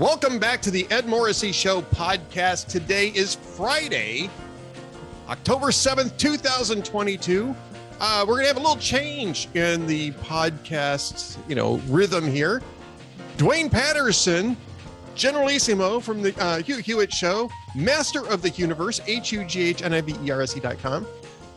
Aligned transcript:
Welcome 0.00 0.38
back 0.38 0.62
to 0.62 0.70
the 0.70 0.90
Ed 0.90 1.06
Morrissey 1.06 1.52
Show 1.52 1.82
podcast. 1.82 2.68
Today 2.68 3.08
is 3.08 3.34
Friday, 3.34 4.30
October 5.28 5.66
7th, 5.66 6.16
2022. 6.16 7.54
Uh, 8.00 8.24
we're 8.26 8.36
going 8.36 8.44
to 8.44 8.48
have 8.48 8.56
a 8.56 8.60
little 8.60 8.78
change 8.78 9.54
in 9.54 9.86
the 9.86 10.12
podcast, 10.12 11.36
you 11.50 11.54
know, 11.54 11.76
rhythm 11.88 12.26
here. 12.26 12.62
Duane 13.36 13.68
Patterson, 13.68 14.56
Generalissimo 15.14 16.00
from 16.00 16.22
the 16.22 16.34
uh, 16.42 16.62
Hugh 16.62 16.78
Hewitt 16.78 17.12
Show, 17.12 17.50
Master 17.76 18.26
of 18.26 18.40
the 18.40 18.48
Universe, 18.48 19.02
H-U-G-H-N-I-V-E-R-S-E.com, 19.06 21.06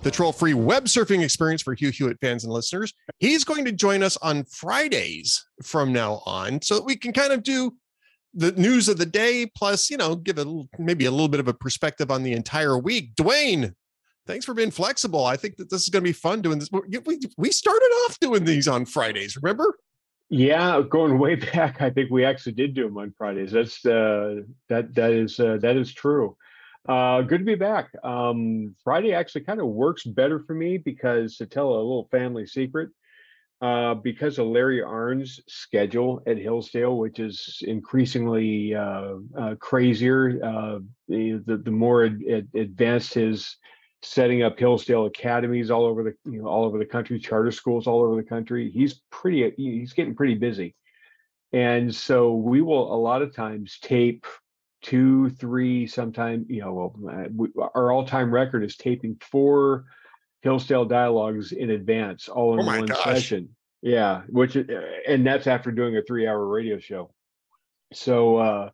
the 0.02 0.12
troll-free 0.12 0.54
web 0.54 0.88
surfing 0.88 1.24
experience 1.24 1.62
for 1.62 1.76
Hugh 1.76 1.92
Hewitt 1.92 2.20
fans 2.20 2.44
and 2.44 2.52
listeners. 2.52 2.94
He's 3.20 3.46
going 3.46 3.64
to 3.64 3.72
join 3.72 4.04
us 4.04 4.18
on 4.18 4.44
Fridays 4.44 5.46
from 5.64 5.94
now 5.94 6.22
on 6.26 6.62
so 6.62 6.76
that 6.76 6.84
we 6.84 6.98
can 6.98 7.14
kind 7.14 7.32
of 7.32 7.42
do 7.42 7.74
the 8.34 8.52
news 8.54 8.90
of 8.90 8.98
the 8.98 9.06
day, 9.06 9.46
plus, 9.56 9.90
you 9.90 9.98
know, 9.98 10.16
give 10.16 10.38
a 10.38 10.44
little, 10.44 10.70
maybe 10.78 11.06
a 11.06 11.12
little 11.12 11.28
bit 11.28 11.40
of 11.40 11.48
a 11.48 11.54
perspective 11.54 12.10
on 12.12 12.24
the 12.24 12.34
entire 12.34 12.78
week. 12.78 13.16
Duane, 13.16 13.76
thanks 14.26 14.46
for 14.46 14.54
being 14.54 14.72
flexible. 14.72 15.26
I 15.26 15.38
think 15.38 15.58
that 15.58 15.70
this 15.70 15.84
is 15.84 15.90
going 15.90 16.04
to 16.04 16.10
be 16.10 16.14
fun 16.14 16.42
doing 16.42 16.60
this. 16.60 16.70
We, 16.72 17.20
we 17.38 17.52
started 17.52 17.92
off 18.06 18.20
doing 18.20 18.46
these 18.46 18.68
on 18.68 18.86
Fridays, 18.86 19.38
remember? 19.38 19.78
Yeah, 20.30 20.82
going 20.90 21.20
way 21.20 21.36
back, 21.54 21.82
I 21.82 21.90
think 21.90 22.10
we 22.10 22.26
actually 22.26 22.54
did 22.54 22.74
do 22.74 22.86
them 22.86 22.98
on 22.98 23.14
Fridays. 23.18 23.52
That's 23.52 23.86
uh, 23.86 24.42
that 24.70 24.96
that 24.96 25.12
is 25.12 25.40
uh, 25.40 25.58
that 25.62 25.76
is 25.76 25.94
true. 25.94 26.36
Uh, 26.88 27.22
good 27.22 27.40
to 27.40 27.46
be 27.46 27.56
back. 27.56 27.92
Um, 28.04 28.76
Friday 28.84 29.14
actually 29.14 29.42
kind 29.42 29.62
of 29.62 29.68
works 29.68 30.04
better 30.04 30.40
for 30.40 30.54
me 30.54 30.78
because 30.78 31.38
to 31.38 31.46
tell 31.46 31.70
a 31.70 31.76
little 31.76 32.10
family 32.12 32.46
secret, 32.46 32.90
uh, 33.64 33.94
because 33.94 34.40
of 34.40 34.48
Larry 34.48 34.82
Arnn's 34.84 35.40
schedule 35.48 36.22
at 36.28 36.38
Hillsdale, 36.38 36.98
which 36.98 37.20
is 37.20 37.64
increasingly 37.66 38.76
uh, 38.76 39.14
uh, 39.40 39.56
crazier, 39.56 40.38
uh, 40.44 40.80
the, 41.08 41.62
the, 41.64 41.72
more 41.72 42.04
ad, 42.04 42.20
ad, 42.30 42.50
advanced 42.56 43.14
his 43.14 43.56
setting 44.02 44.44
up 44.44 44.60
Hillsdale 44.60 45.06
academies 45.06 45.72
all 45.72 45.86
over 45.86 46.04
the 46.04 46.14
you 46.30 46.42
know 46.42 46.50
all 46.50 46.66
over 46.66 46.78
the 46.78 46.86
country, 46.86 47.18
charter 47.20 47.52
schools 47.52 47.88
all 47.88 48.04
over 48.04 48.18
the 48.18 48.28
country. 48.28 48.70
He's 48.70 49.00
pretty 49.10 49.54
he's 49.56 49.94
getting 49.94 50.14
pretty 50.14 50.36
busy, 50.36 50.76
and 51.54 51.96
so 51.96 52.34
we 52.34 52.62
will 52.62 52.94
a 52.94 53.00
lot 53.00 53.22
of 53.22 53.34
times 53.34 53.80
tape 53.82 54.26
two, 54.82 55.30
three, 55.30 55.88
sometimes 55.88 56.48
you 56.50 56.60
know 56.60 56.74
well, 56.74 56.96
uh, 57.10 57.30
we, 57.34 57.48
our 57.76 57.94
all 57.94 58.06
time 58.06 58.30
record 58.30 58.66
is 58.66 58.76
taping 58.76 59.16
four 59.22 59.86
Hillsdale 60.44 60.86
dialogues 60.86 61.54
in 61.54 61.72
advance, 61.72 62.28
all 62.28 62.54
in 62.54 62.60
oh 62.60 62.66
one 62.66 62.86
gosh. 62.86 63.04
session. 63.04 63.56
Yeah, 63.82 64.22
which 64.28 64.56
uh, 64.56 64.64
and 65.08 65.26
that's 65.26 65.48
after 65.48 65.72
doing 65.72 65.98
a 65.98 66.02
three 66.02 66.28
hour 66.28 66.46
radio 66.46 66.80
show. 66.80 67.12
So 67.94 68.38
uh 68.38 68.70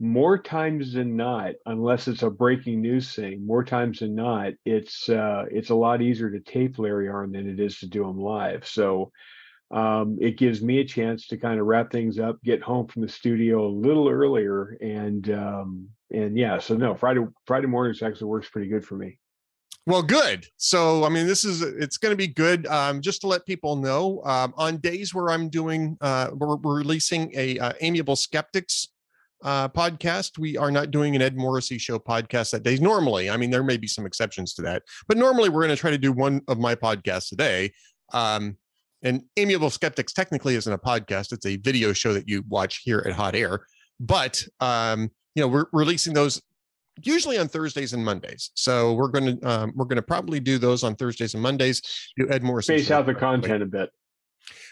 more 0.00 0.38
times 0.38 0.94
than 0.94 1.16
not, 1.16 1.52
unless 1.66 2.08
it's 2.08 2.22
a 2.22 2.30
breaking 2.30 2.82
news 2.82 3.14
thing, 3.14 3.46
more 3.46 3.64
times 3.64 4.00
than 4.00 4.14
not, 4.14 4.54
it's 4.64 5.08
uh 5.08 5.44
it's 5.50 5.70
a 5.70 5.74
lot 5.74 6.02
easier 6.02 6.30
to 6.30 6.40
tape 6.40 6.78
Larry 6.78 7.06
Arnn 7.06 7.32
than 7.32 7.48
it 7.48 7.60
is 7.60 7.78
to 7.78 7.86
do 7.86 8.02
them 8.02 8.18
live. 8.18 8.66
So 8.66 9.12
um, 9.70 10.18
it 10.20 10.38
gives 10.38 10.62
me 10.62 10.78
a 10.78 10.84
chance 10.84 11.26
to 11.28 11.36
kind 11.36 11.58
of 11.58 11.66
wrap 11.66 11.90
things 11.90 12.18
up, 12.18 12.42
get 12.44 12.62
home 12.62 12.86
from 12.86 13.02
the 13.02 13.08
studio 13.08 13.66
a 13.66 13.68
little 13.68 14.08
earlier, 14.08 14.76
and 14.80 15.28
um, 15.30 15.88
and 16.12 16.38
yeah, 16.38 16.58
so 16.58 16.76
no, 16.76 16.94
Friday 16.94 17.26
Friday 17.46 17.66
mornings 17.66 18.02
actually 18.02 18.28
works 18.28 18.48
pretty 18.48 18.68
good 18.68 18.84
for 18.84 18.96
me. 18.96 19.18
Well, 19.86 20.02
good. 20.02 20.46
So, 20.56 21.04
I 21.04 21.10
mean, 21.10 21.26
this 21.26 21.44
is 21.44 21.60
it's 21.60 21.98
going 21.98 22.12
to 22.12 22.16
be 22.16 22.26
good. 22.26 22.66
Um, 22.68 23.02
just 23.02 23.20
to 23.20 23.26
let 23.26 23.44
people 23.44 23.76
know, 23.76 24.22
um, 24.24 24.54
on 24.56 24.78
days 24.78 25.14
where 25.14 25.28
I'm 25.28 25.50
doing, 25.50 25.98
uh, 26.00 26.30
we're, 26.32 26.56
we're 26.56 26.78
releasing 26.78 27.30
a 27.36 27.58
uh, 27.58 27.72
Amiable 27.82 28.16
Skeptics 28.16 28.88
uh, 29.42 29.68
podcast. 29.68 30.38
We 30.38 30.56
are 30.56 30.70
not 30.70 30.90
doing 30.90 31.14
an 31.14 31.20
Ed 31.20 31.36
Morrissey 31.36 31.76
show 31.76 31.98
podcast 31.98 32.52
that 32.52 32.62
day. 32.62 32.78
Normally, 32.78 33.28
I 33.28 33.36
mean, 33.36 33.50
there 33.50 33.62
may 33.62 33.76
be 33.76 33.86
some 33.86 34.06
exceptions 34.06 34.54
to 34.54 34.62
that, 34.62 34.84
but 35.06 35.18
normally 35.18 35.50
we're 35.50 35.62
going 35.62 35.76
to 35.76 35.80
try 35.80 35.90
to 35.90 35.98
do 35.98 36.12
one 36.12 36.40
of 36.48 36.58
my 36.58 36.74
podcasts 36.74 37.30
a 37.32 37.36
day. 37.36 37.70
Um, 38.14 38.56
and 39.02 39.22
Amiable 39.36 39.68
Skeptics 39.68 40.14
technically 40.14 40.54
isn't 40.54 40.72
a 40.72 40.78
podcast; 40.78 41.30
it's 41.32 41.44
a 41.44 41.56
video 41.56 41.92
show 41.92 42.14
that 42.14 42.26
you 42.26 42.42
watch 42.48 42.80
here 42.84 43.04
at 43.06 43.12
Hot 43.12 43.34
Air. 43.34 43.66
But 44.00 44.42
um, 44.60 45.10
you 45.34 45.42
know, 45.42 45.48
we're 45.48 45.66
releasing 45.74 46.14
those 46.14 46.40
usually 47.02 47.38
on 47.38 47.48
Thursdays 47.48 47.92
and 47.92 48.04
Mondays. 48.04 48.50
So 48.54 48.94
we're 48.94 49.08
going 49.08 49.38
to 49.38 49.48
um, 49.48 49.72
we're 49.74 49.86
going 49.86 49.96
to 49.96 50.02
probably 50.02 50.40
do 50.40 50.58
those 50.58 50.84
on 50.84 50.94
Thursdays 50.96 51.34
and 51.34 51.42
Mondays. 51.42 51.82
Do 52.16 52.28
Ed 52.30 52.42
Morris 52.42 52.66
space 52.66 52.90
out 52.90 53.06
the 53.06 53.14
content 53.14 53.62
a 53.62 53.66
bit. 53.66 53.90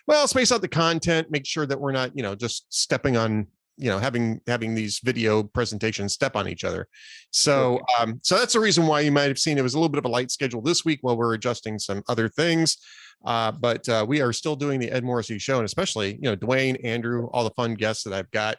Well, 0.07 0.27
space 0.27 0.53
out 0.53 0.61
the 0.61 0.69
content. 0.69 1.31
Make 1.31 1.47
sure 1.47 1.67
that 1.67 1.81
we're 1.81 1.93
not 1.93 2.17
you 2.17 2.23
know 2.23 2.35
just 2.35 2.73
stepping 2.73 3.17
on 3.17 3.47
you 3.77 3.89
know 3.89 3.99
having 3.99 4.41
having 4.47 4.75
these 4.75 5.01
video 5.03 5.43
presentations 5.43 6.13
step 6.13 6.37
on 6.37 6.49
each 6.49 6.65
other. 6.65 6.89
So 7.31 7.81
um, 7.99 8.21
so 8.23 8.39
that's 8.39 8.53
the 8.53 8.61
reason 8.61 8.87
why 8.87 9.01
you 9.01 9.13
might 9.13 9.29
have 9.29 9.39
seen 9.39 9.59
it 9.59 9.63
was 9.63 9.75
a 9.75 9.79
little 9.79 9.89
bit 9.89 9.99
of 9.99 10.05
a 10.05 10.09
light 10.09 10.31
schedule 10.31 10.63
this 10.63 10.85
week 10.85 11.01
while 11.03 11.17
we're 11.17 11.35
adjusting 11.35 11.79
some 11.79 12.03
other 12.09 12.29
things. 12.29 12.79
Uh, 13.25 13.53
but 13.53 13.89
uh, 13.89 14.05
we 14.07 14.21
are 14.21 14.33
still 14.33 14.57
doing 14.57 14.81
the 14.81 14.91
Ed 14.91 15.05
Morrissey 15.05 15.39
show, 15.39 15.57
and 15.59 15.65
especially 15.65 16.15
you 16.15 16.23
know 16.23 16.35
Duane, 16.35 16.77
Andrew, 16.77 17.29
all 17.33 17.45
the 17.45 17.51
fun 17.51 17.75
guests 17.75 18.05
that 18.05 18.13
I've 18.13 18.31
got. 18.31 18.57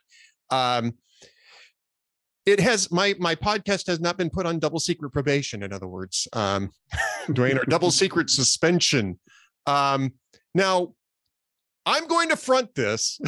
Um, 0.50 0.94
it 2.46 2.60
has 2.60 2.92
my 2.92 3.16
my 3.20 3.36
podcast 3.36 3.88
has 3.88 4.00
not 4.00 4.18
been 4.18 4.30
put 4.30 4.46
on 4.46 4.60
double 4.60 4.80
secret 4.80 5.12
probation 5.12 5.64
in 5.64 5.72
other 5.72 5.88
words 5.88 6.28
um 6.34 6.72
duane 7.34 7.58
or 7.58 7.66
double 7.66 7.92
secret 7.92 8.30
suspension. 8.30 9.20
Um 9.66 10.14
now 10.54 10.94
i'm 11.86 12.08
going 12.08 12.30
to 12.30 12.36
front 12.38 12.74
this 12.76 13.20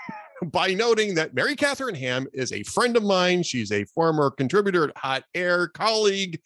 by 0.44 0.74
noting 0.74 1.14
that 1.14 1.34
mary 1.34 1.56
katharine 1.56 1.94
ham 1.94 2.26
is 2.32 2.52
a 2.52 2.62
friend 2.64 2.96
of 2.96 3.02
mine. 3.02 3.42
She's 3.42 3.72
a 3.72 3.84
former 3.84 4.30
contributor 4.30 4.84
at 4.84 4.96
hot 4.96 5.24
air 5.34 5.68
colleague 5.68 6.40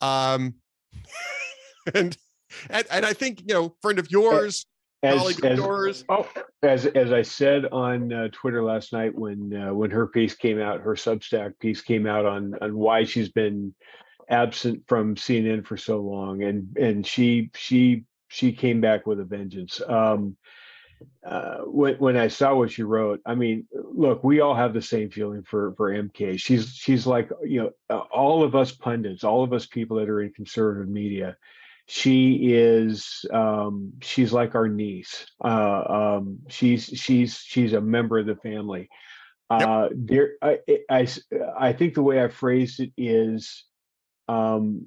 um 0.00 0.54
and 1.94 2.16
and, 2.70 2.86
and 2.90 3.06
i 3.06 3.12
think 3.12 3.40
you 3.40 3.54
know 3.54 3.74
friend 3.80 3.98
of 3.98 4.10
yours 4.10 4.66
as, 5.02 5.40
as, 5.40 6.04
oh, 6.08 6.28
as 6.62 6.86
as 6.86 7.12
I 7.12 7.22
said 7.22 7.66
on 7.66 8.12
uh, 8.12 8.28
Twitter 8.32 8.62
last 8.62 8.92
night 8.92 9.14
when 9.14 9.54
uh, 9.54 9.74
when 9.74 9.90
her 9.90 10.06
piece 10.06 10.34
came 10.34 10.60
out, 10.60 10.80
her 10.80 10.94
Substack 10.94 11.58
piece 11.58 11.80
came 11.82 12.06
out 12.06 12.24
on 12.24 12.54
on 12.60 12.76
why 12.76 13.04
she's 13.04 13.28
been 13.28 13.74
absent 14.28 14.82
from 14.86 15.14
CNN 15.14 15.66
for 15.66 15.76
so 15.76 16.00
long, 16.00 16.42
and 16.42 16.76
and 16.76 17.06
she 17.06 17.50
she 17.54 18.04
she 18.28 18.52
came 18.52 18.80
back 18.80 19.06
with 19.06 19.20
a 19.20 19.24
vengeance. 19.24 19.80
Um, 19.86 20.36
uh, 21.24 21.58
when 21.64 21.96
when 21.96 22.16
I 22.16 22.28
saw 22.28 22.54
what 22.54 22.70
she 22.70 22.82
wrote, 22.82 23.20
I 23.26 23.34
mean, 23.34 23.66
look, 23.72 24.24
we 24.24 24.40
all 24.40 24.54
have 24.54 24.72
the 24.72 24.82
same 24.82 25.10
feeling 25.10 25.42
for 25.42 25.74
for 25.76 25.90
MK. 25.90 26.40
She's 26.40 26.74
she's 26.74 27.06
like 27.06 27.28
you 27.44 27.72
know 27.90 27.98
all 28.10 28.42
of 28.42 28.54
us 28.54 28.72
pundits, 28.72 29.24
all 29.24 29.44
of 29.44 29.52
us 29.52 29.66
people 29.66 29.98
that 29.98 30.08
are 30.08 30.22
in 30.22 30.32
conservative 30.32 30.88
media 30.88 31.36
she 31.86 32.52
is 32.52 33.24
um, 33.32 33.92
she's 34.02 34.32
like 34.32 34.54
our 34.54 34.68
niece 34.68 35.26
uh, 35.44 35.82
um, 36.18 36.38
she's 36.48 36.84
she's 36.84 37.38
she's 37.38 37.72
a 37.72 37.80
member 37.80 38.18
of 38.18 38.26
the 38.26 38.36
family 38.36 38.88
uh, 39.50 39.88
yep. 39.88 39.92
there 39.94 40.30
I, 40.42 40.58
I 40.90 41.08
i 41.58 41.72
think 41.72 41.94
the 41.94 42.02
way 42.02 42.22
i 42.22 42.28
phrased 42.28 42.80
it 42.80 42.92
is 42.96 43.64
um, 44.28 44.86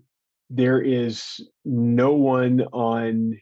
there 0.49 0.81
is 0.81 1.39
no 1.63 2.13
one 2.13 2.61
on 2.73 3.39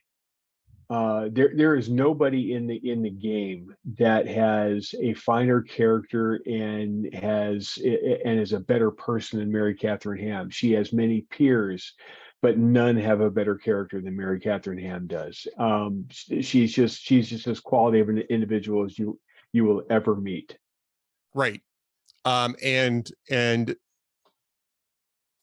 uh, 0.90 1.28
there 1.32 1.52
there 1.54 1.76
is 1.76 1.90
nobody 1.90 2.54
in 2.54 2.66
the 2.66 2.76
in 2.90 3.02
the 3.02 3.10
game 3.10 3.76
that 3.98 4.26
has 4.26 4.96
a 5.02 5.14
finer 5.16 5.62
character 5.62 6.40
and 6.46 7.14
has 7.14 7.78
and 7.84 8.40
is 8.40 8.54
a 8.54 8.60
better 8.60 8.90
person 8.90 9.40
than 9.40 9.52
Mary 9.52 9.76
Katharine 9.76 10.24
Ham. 10.24 10.50
She 10.50 10.72
has 10.74 10.94
many 10.94 11.22
peers 11.22 11.94
but 12.42 12.58
none 12.58 12.96
have 12.98 13.22
a 13.22 13.32
better 13.32 13.56
character 13.56 14.02
than 14.02 14.16
Mary 14.16 14.40
Katharine 14.40 14.78
Ham 14.80 15.08
does. 15.08 15.48
Um, 15.58 16.08
she's 16.12 16.74
just 16.74 17.02
she's 17.02 17.30
just 17.30 17.48
as 17.48 17.60
quality 17.60 18.00
of 18.00 18.10
an 18.10 18.20
individual 18.30 18.86
as 18.86 18.98
you 18.98 19.20
you 19.54 19.64
will 19.64 19.84
ever 19.90 20.16
meet. 20.16 20.58
Right. 21.34 21.62
Um, 22.26 22.56
and 22.64 23.10
and 23.30 23.76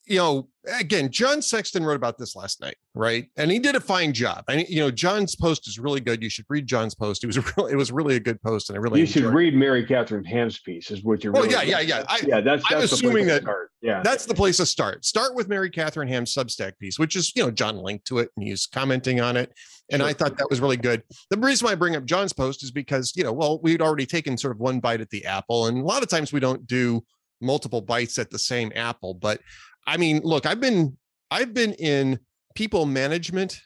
you 0.07 0.19
know, 0.19 0.49
again, 0.79 1.11
John 1.11 1.41
Sexton 1.41 1.85
wrote 1.85 1.97
about 1.97 2.19
this 2.19 2.37
last 2.37 2.61
night, 2.61 2.77
right? 2.95 3.27
And 3.37 3.51
he 3.51 3.59
did 3.59 3.75
a 3.75 3.81
fine 3.81 4.13
job. 4.13 4.45
I 4.49 4.57
mean, 4.57 4.67
you 4.69 4.81
know, 4.81 4.91
John's 4.91 5.35
post 5.35 5.67
is 5.67 5.79
really 5.79 6.01
good. 6.01 6.23
You 6.23 6.29
should 6.29 6.45
read 6.49 6.67
John's 6.67 6.95
post. 6.95 7.25
It 7.25 7.27
was 7.27 7.39
really, 7.57 7.73
it 7.73 7.77
was 7.77 7.91
really 7.91 8.17
a 8.17 8.21
good 8.21 8.41
post, 8.43 8.69
and 8.69 8.77
I 8.77 8.81
really 8.81 9.01
you 9.01 9.07
should 9.07 9.25
read 9.25 9.55
Mary 9.55 9.85
Katharine 9.85 10.25
Ham's 10.25 10.59
piece. 10.61 10.91
Is 10.91 11.03
what 11.03 11.25
you're. 11.25 11.33
Well, 11.33 11.45
really 11.45 11.55
yeah, 11.55 11.63
yeah, 11.63 11.81
yeah. 11.81 12.05
I, 12.09 12.21
yeah, 12.27 12.41
that's, 12.41 12.63
that's 12.69 12.73
I'm 12.73 12.83
assuming 12.83 13.27
that 13.27 13.43
start. 13.43 13.71
yeah, 13.81 14.03
that's 14.03 14.27
the 14.27 14.35
place 14.35 14.59
to 14.59 14.67
start. 14.67 15.05
Start 15.05 15.35
with 15.35 15.49
Mary 15.49 15.71
Katharine 15.71 16.09
Ham's 16.09 16.35
Substack 16.35 16.79
piece, 16.79 16.99
which 16.99 17.17
is 17.17 17.33
you 17.35 17.43
know 17.43 17.51
John 17.51 17.77
linked 17.79 18.07
to 18.09 18.19
it 18.19 18.31
and 18.37 18.47
he's 18.47 18.67
commenting 18.67 19.21
on 19.21 19.37
it, 19.37 19.53
and 19.91 20.01
sure. 20.01 20.09
I 20.09 20.13
thought 20.13 20.37
that 20.37 20.51
was 20.51 20.61
really 20.61 20.77
good. 20.77 21.03
The 21.31 21.39
reason 21.39 21.67
why 21.67 21.73
I 21.73 21.77
bring 21.77 21.97
up 21.97 22.05
John's 22.05 22.33
post 22.33 22.63
is 22.63 22.71
because 22.71 23.13
you 23.17 23.25
know, 23.25 23.33
well, 23.33 23.59
we'd 23.63 23.83
already 23.83 24.07
taken 24.07 24.37
sort 24.37 24.55
of 24.55 24.61
one 24.61 24.81
bite 24.81 25.01
at 25.01 25.11
the 25.11 25.25
apple, 25.25 25.67
and 25.67 25.79
a 25.79 25.85
lot 25.85 26.03
of 26.03 26.09
times 26.09 26.33
we 26.33 26.41
don't 26.41 26.67
do 26.67 27.03
multiple 27.41 27.81
bites 27.81 28.19
at 28.19 28.31
the 28.31 28.39
same 28.39 28.73
apple, 28.75 29.15
but 29.15 29.41
I 29.87 29.97
mean, 29.97 30.21
look, 30.23 30.47
I've 30.47 30.61
been 30.61 30.97
I've 31.31 31.55
been 31.55 31.73
in 31.75 32.21
people 32.55 32.87
management 32.87 33.61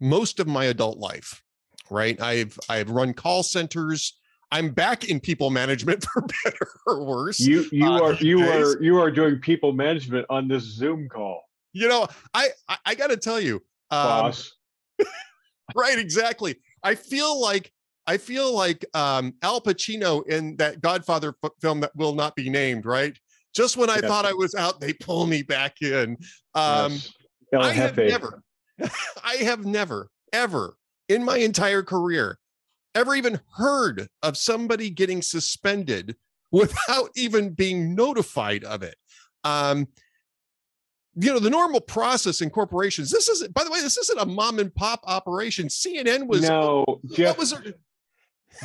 most 0.00 0.40
of 0.40 0.46
my 0.46 0.66
adult 0.66 0.98
life, 0.98 1.42
right? 1.90 2.20
I've 2.20 2.58
I've 2.68 2.90
run 2.90 3.14
call 3.14 3.42
centers. 3.42 4.18
I'm 4.50 4.70
back 4.70 5.04
in 5.04 5.20
people 5.20 5.50
management 5.50 6.04
for 6.12 6.22
better 6.44 6.68
or 6.86 7.04
worse. 7.04 7.40
You 7.40 7.66
you 7.72 7.86
uh, 7.86 8.02
are 8.02 8.14
you 8.14 8.38
days. 8.38 8.74
are 8.74 8.82
you 8.82 8.98
are 8.98 9.10
doing 9.10 9.38
people 9.38 9.72
management 9.72 10.26
on 10.30 10.48
this 10.48 10.62
Zoom 10.62 11.08
call. 11.08 11.42
You 11.72 11.88
know, 11.88 12.06
I 12.32 12.50
I, 12.68 12.76
I 12.86 12.94
got 12.94 13.08
to 13.08 13.16
tell 13.16 13.40
you, 13.40 13.56
um, 13.90 14.06
boss. 14.06 14.52
right, 15.74 15.98
exactly. 15.98 16.56
I 16.82 16.94
feel 16.94 17.40
like 17.40 17.72
I 18.06 18.18
feel 18.18 18.54
like 18.54 18.84
um, 18.94 19.34
Al 19.42 19.60
Pacino 19.60 20.26
in 20.26 20.56
that 20.56 20.80
Godfather 20.80 21.34
f- 21.42 21.52
film 21.60 21.80
that 21.80 21.96
will 21.96 22.14
not 22.14 22.36
be 22.36 22.50
named. 22.50 22.86
Right, 22.86 23.18
just 23.54 23.76
when 23.76 23.90
I 23.90 23.96
yes. 23.96 24.04
thought 24.04 24.24
I 24.24 24.32
was 24.32 24.54
out, 24.54 24.80
they 24.80 24.92
pull 24.92 25.26
me 25.26 25.42
back 25.42 25.80
in. 25.80 26.16
Um, 26.54 26.92
yes. 26.92 27.10
I 27.52 27.72
have 27.72 27.96
never, 27.96 28.42
I 29.24 29.34
have 29.40 29.64
never 29.64 30.10
ever 30.32 30.76
in 31.08 31.24
my 31.24 31.38
entire 31.38 31.82
career 31.82 32.38
ever 32.94 33.14
even 33.14 33.40
heard 33.56 34.08
of 34.22 34.36
somebody 34.36 34.90
getting 34.90 35.22
suspended 35.22 36.16
without 36.50 37.10
even 37.16 37.50
being 37.50 37.94
notified 37.94 38.64
of 38.64 38.82
it. 38.82 38.96
Um, 39.44 39.88
you 41.16 41.32
know, 41.32 41.38
the 41.38 41.50
normal 41.50 41.80
process 41.80 42.40
in 42.40 42.50
corporations. 42.50 43.10
This 43.10 43.28
isn't, 43.28 43.54
by 43.54 43.62
the 43.62 43.70
way, 43.70 43.80
this 43.80 43.96
isn't 43.96 44.20
a 44.20 44.26
mom 44.26 44.58
and 44.58 44.74
pop 44.74 45.00
operation. 45.04 45.68
CNN 45.68 46.26
was 46.26 46.42
no 46.42 47.00
Jeff. 47.12 47.38
Was 47.38 47.54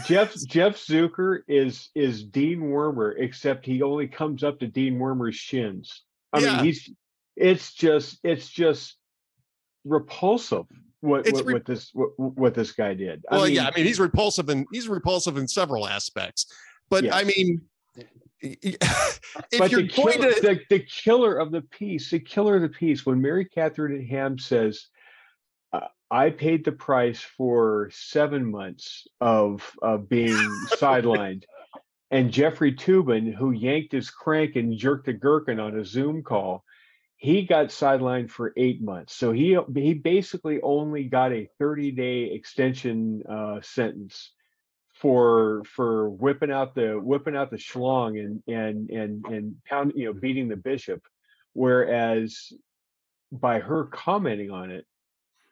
Jeff 0.05 0.35
Jeff 0.47 0.75
Zucker 0.77 1.39
is 1.47 1.89
is 1.95 2.23
Dean 2.23 2.61
Wormer, 2.61 3.13
except 3.17 3.65
he 3.65 3.81
only 3.81 4.07
comes 4.07 4.43
up 4.43 4.59
to 4.59 4.67
Dean 4.67 4.99
Wormer's 4.99 5.35
shins. 5.35 6.03
I 6.33 6.39
yeah. 6.39 6.55
mean, 6.55 6.65
he's 6.65 6.89
it's 7.35 7.73
just 7.73 8.19
it's 8.23 8.49
just 8.49 8.97
repulsive 9.85 10.65
what 11.01 11.25
what, 11.31 11.45
re- 11.45 11.53
what, 11.53 11.65
this 11.65 11.91
what, 11.93 12.09
what, 12.17 12.53
this 12.53 12.71
guy 12.71 12.93
did. 12.93 13.23
Well, 13.31 13.43
I 13.43 13.45
mean, 13.47 13.55
yeah, 13.55 13.69
I 13.73 13.75
mean 13.75 13.85
he's 13.85 13.99
repulsive 13.99 14.49
and 14.49 14.65
he's 14.71 14.89
repulsive 14.89 15.37
in 15.37 15.47
several 15.47 15.87
aspects. 15.87 16.45
But 16.89 17.05
yes. 17.05 17.13
I 17.13 17.23
mean, 17.23 17.61
if 18.41 18.77
but 19.57 19.71
you're 19.71 19.83
the, 19.83 19.87
going 19.87 20.19
kill, 20.19 20.33
to 20.33 20.41
the, 20.41 20.59
the 20.69 20.79
killer 20.79 21.37
of 21.37 21.51
the 21.51 21.61
piece, 21.61 22.09
the 22.09 22.19
killer 22.19 22.55
of 22.55 22.61
the 22.61 22.69
piece, 22.69 23.05
when 23.05 23.21
Mary 23.21 23.45
Katharine 23.45 24.05
Ham 24.07 24.37
says, 24.37 24.87
"I 26.11 26.31
paid 26.31 26.65
the 26.65 26.71
price 26.71 27.21
for 27.21 27.89
seven 27.91 28.49
months 28.51 29.07
of 29.21 29.75
of 29.81 30.09
being 30.09 30.65
sidelined." 30.67 31.43
And 32.11 32.31
Jeffrey 32.31 32.73
Toobin, 32.73 33.33
who 33.33 33.51
yanked 33.51 33.91
his 33.91 34.09
crank 34.09 34.55
and 34.55 34.77
jerked 34.77 35.07
a 35.07 35.13
gherkin 35.13 35.59
on 35.59 35.77
a 35.77 35.85
Zoom 35.85 36.23
call, 36.23 36.65
he 37.17 37.45
got 37.45 37.67
sidelined 37.67 38.31
for 38.31 38.53
eight 38.57 38.81
months. 38.81 39.13
So 39.13 39.31
he 39.31 39.57
he 39.75 39.93
basically 39.93 40.61
only 40.61 41.03
got 41.03 41.33
a 41.33 41.49
30 41.59 41.91
day 41.91 42.23
extension 42.31 43.23
uh, 43.29 43.61
sentence 43.61 44.31
for 44.95 45.63
for 45.65 46.09
whipping 46.09 46.51
out 46.51 46.75
the 46.75 46.93
whipping 46.93 47.35
out 47.35 47.51
the 47.51 47.57
schlong 47.57 48.19
and 48.19 48.41
and 48.47 48.89
and 48.89 49.25
and 49.25 49.55
pound 49.65 49.93
you 49.95 50.05
know 50.05 50.13
beating 50.13 50.47
the 50.47 50.55
bishop, 50.55 51.03
whereas 51.53 52.53
by 53.31 53.59
her 53.59 53.85
commenting 53.85 54.49
on 54.49 54.71
it, 54.71 54.85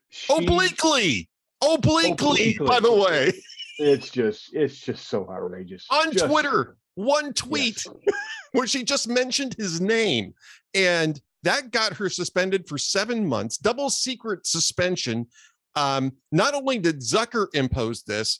she, 0.09 0.33
obliquely, 0.33 1.29
obliquely, 1.63 2.11
obliquely, 2.11 2.65
by 2.65 2.79
the 2.79 2.93
way, 2.93 3.33
it's 3.79 4.09
just 4.09 4.53
it's 4.53 4.79
just 4.79 5.07
so 5.07 5.29
outrageous 5.29 5.85
on 5.89 6.11
just, 6.11 6.25
Twitter. 6.25 6.77
One 6.95 7.31
tweet 7.33 7.83
yes. 7.85 8.15
where 8.53 8.65
she 8.65 8.83
just 8.83 9.07
mentioned 9.07 9.55
his 9.57 9.79
name 9.79 10.33
and 10.73 11.21
that 11.43 11.71
got 11.71 11.93
her 11.93 12.09
suspended 12.09 12.67
for 12.67 12.77
seven 12.77 13.25
months, 13.25 13.57
double 13.57 13.89
secret 13.89 14.45
suspension. 14.45 15.27
Um, 15.75 16.13
not 16.31 16.55
only 16.55 16.79
did 16.79 16.99
Zucker 16.99 17.47
impose 17.53 18.03
this, 18.03 18.39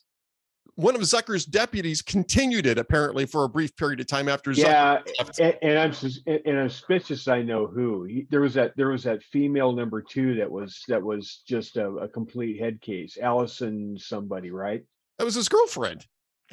one 0.77 0.94
of 0.94 1.01
Zucker's 1.01 1.44
deputies 1.44 2.03
continued 2.03 2.68
it 2.68 2.77
apparently 2.77 3.25
for 3.25 3.44
a 3.44 3.50
brief 3.50 3.75
period 3.75 4.00
of 4.00 4.06
time 4.06 4.29
after 4.29 4.51
yeah, 4.51 5.01
Zucker. 5.19 5.39
And, 5.39 5.57
and, 5.63 5.79
I'm 5.79 6.41
and 6.45 6.59
I'm 6.59 6.69
suspicious. 6.69 7.27
I 7.27 7.41
know 7.41 7.65
who. 7.65 8.07
There 8.29 8.41
was 8.41 8.53
that 8.53 8.77
there 8.77 8.89
was 8.89 9.03
that 9.03 9.24
female 9.24 9.71
number 9.71 10.03
two 10.03 10.35
that 10.35 10.50
was 10.50 10.83
that 10.88 11.01
was 11.01 11.41
just 11.47 11.77
a, 11.77 11.88
a 11.88 12.07
complete 12.07 12.59
head 12.59 12.79
case. 12.79 13.18
Allison 13.19 13.97
somebody, 13.97 14.51
right? 14.51 14.83
That 15.18 15.25
was 15.25 15.33
his 15.33 15.50
girlfriend. 15.50 16.06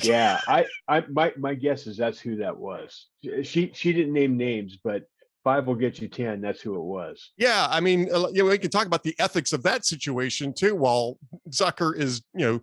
yeah, 0.03 0.41
I 0.49 0.65
I 0.88 1.05
my 1.11 1.35
my 1.37 1.53
guess 1.53 1.87
is 1.87 1.99
that's 1.99 2.19
who 2.19 2.37
that 2.37 2.56
was. 2.56 3.09
She 3.43 3.73
she 3.75 3.93
didn't 3.93 4.15
name 4.15 4.38
names, 4.38 4.79
but 4.82 5.03
five 5.44 5.67
will 5.67 5.75
get 5.75 6.00
you 6.00 6.09
10 6.09 6.41
that's 6.41 6.62
who 6.62 6.75
it 6.75 6.82
was 6.82 7.32
yeah 7.37 7.67
i 7.69 7.79
mean 7.79 8.09
uh, 8.11 8.29
you 8.29 8.43
know, 8.43 8.49
we 8.49 8.56
can 8.56 8.71
talk 8.71 8.87
about 8.87 9.03
the 9.03 9.15
ethics 9.19 9.53
of 9.53 9.62
that 9.62 9.85
situation 9.85 10.55
too 10.55 10.75
while 10.75 11.19
zucker 11.50 11.94
is 11.94 12.23
you 12.32 12.47
know 12.47 12.61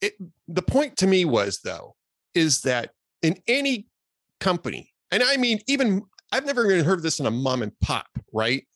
it, 0.00 0.14
the 0.48 0.62
point 0.62 0.96
to 0.98 1.06
me 1.06 1.24
was 1.24 1.60
though 1.64 1.94
is 2.34 2.60
that 2.62 2.90
in 3.22 3.36
any 3.48 3.86
company 4.40 4.92
and 5.10 5.22
i 5.22 5.36
mean 5.36 5.58
even 5.66 6.02
i've 6.32 6.46
never 6.46 6.70
even 6.70 6.84
heard 6.84 6.98
of 6.98 7.02
this 7.02 7.20
in 7.20 7.26
a 7.26 7.30
mom 7.30 7.62
and 7.62 7.72
pop 7.80 8.08
right 8.32 8.66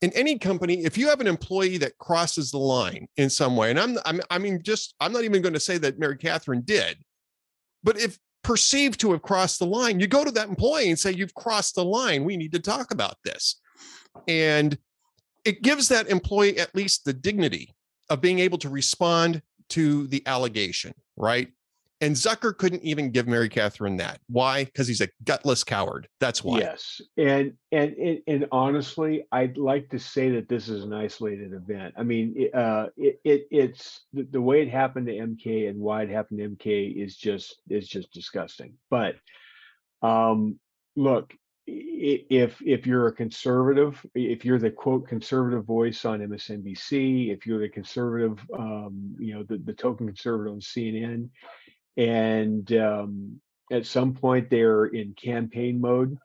in 0.00 0.10
any 0.12 0.38
company 0.38 0.84
if 0.84 0.98
you 0.98 1.08
have 1.08 1.20
an 1.20 1.26
employee 1.26 1.78
that 1.78 1.96
crosses 1.98 2.50
the 2.50 2.58
line 2.58 3.06
in 3.16 3.30
some 3.30 3.56
way 3.56 3.70
and 3.70 3.78
i'm, 3.78 3.96
I'm 4.04 4.20
i 4.30 4.38
mean 4.38 4.60
just 4.62 4.94
i'm 5.00 5.12
not 5.12 5.24
even 5.24 5.42
going 5.42 5.54
to 5.54 5.60
say 5.60 5.78
that 5.78 5.98
mary 5.98 6.16
katharine 6.16 6.62
did 6.62 6.98
but 7.84 7.98
if 7.98 8.18
perceived 8.44 9.00
to 9.00 9.10
have 9.12 9.22
crossed 9.22 9.58
the 9.58 9.66
line, 9.66 9.98
you 9.98 10.06
go 10.06 10.24
to 10.24 10.30
that 10.30 10.48
employee 10.48 10.90
and 10.90 10.98
say, 10.98 11.10
You've 11.10 11.34
crossed 11.34 11.74
the 11.74 11.84
line. 11.84 12.22
We 12.22 12.36
need 12.36 12.52
to 12.52 12.60
talk 12.60 12.92
about 12.92 13.16
this. 13.24 13.60
And 14.28 14.78
it 15.44 15.62
gives 15.62 15.88
that 15.88 16.08
employee 16.08 16.58
at 16.58 16.74
least 16.74 17.04
the 17.04 17.12
dignity 17.12 17.74
of 18.08 18.20
being 18.20 18.38
able 18.38 18.58
to 18.58 18.68
respond 18.68 19.42
to 19.70 20.06
the 20.06 20.22
allegation, 20.26 20.94
right? 21.16 21.48
And 22.00 22.14
Zucker 22.14 22.56
couldn't 22.56 22.82
even 22.82 23.10
give 23.10 23.26
Mary 23.26 23.48
Katharine 23.48 23.96
that. 23.96 24.20
Why? 24.28 24.64
Because 24.64 24.88
he's 24.88 25.00
a 25.00 25.08
gutless 25.24 25.64
coward. 25.64 26.08
That's 26.20 26.42
why. 26.42 26.58
Yes, 26.58 27.00
and 27.16 27.54
and 27.72 27.94
and, 27.94 28.18
and 28.26 28.46
honestly, 28.52 29.24
I'd 29.32 29.56
like 29.56 29.88
to 29.90 29.98
say 29.98 30.28
that 30.30 30.48
this 30.48 30.68
is 30.68 30.84
an 30.84 30.92
isolated 30.92 31.54
event. 31.54 31.94
I 31.96 32.02
mean, 32.02 32.50
uh, 32.52 32.88
it, 32.96 33.20
it 33.24 33.46
it's 33.50 34.02
the, 34.12 34.24
the 34.24 34.40
way 34.40 34.60
it 34.60 34.68
happened 34.68 35.06
to 35.06 35.14
MK 35.14 35.70
and 35.70 35.78
why 35.78 36.02
it 36.02 36.10
happened 36.10 36.40
to 36.40 36.48
MK 36.48 37.02
is 37.02 37.16
just 37.16 37.56
is 37.70 37.88
just 37.88 38.12
disgusting. 38.12 38.74
But 38.90 39.14
um, 40.02 40.58
look, 40.96 41.32
if 41.66 42.60
if 42.62 42.86
you're 42.86 43.06
a 43.06 43.12
conservative, 43.12 44.04
if 44.14 44.44
you're 44.44 44.58
the 44.58 44.70
quote 44.70 45.08
conservative 45.08 45.64
voice 45.64 46.04
on 46.04 46.20
MSNBC, 46.20 47.32
if 47.32 47.46
you're 47.46 47.60
the 47.60 47.68
conservative, 47.68 48.38
um, 48.56 49.14
you 49.18 49.34
know, 49.34 49.42
the, 49.42 49.58
the 49.58 49.72
token 49.72 50.06
conservative 50.06 50.52
on 50.52 50.60
CNN, 50.60 51.30
and 51.96 52.72
um, 52.72 53.40
at 53.72 53.86
some 53.86 54.14
point 54.14 54.50
they're 54.50 54.86
in 54.86 55.14
campaign 55.14 55.80
mode 55.80 56.18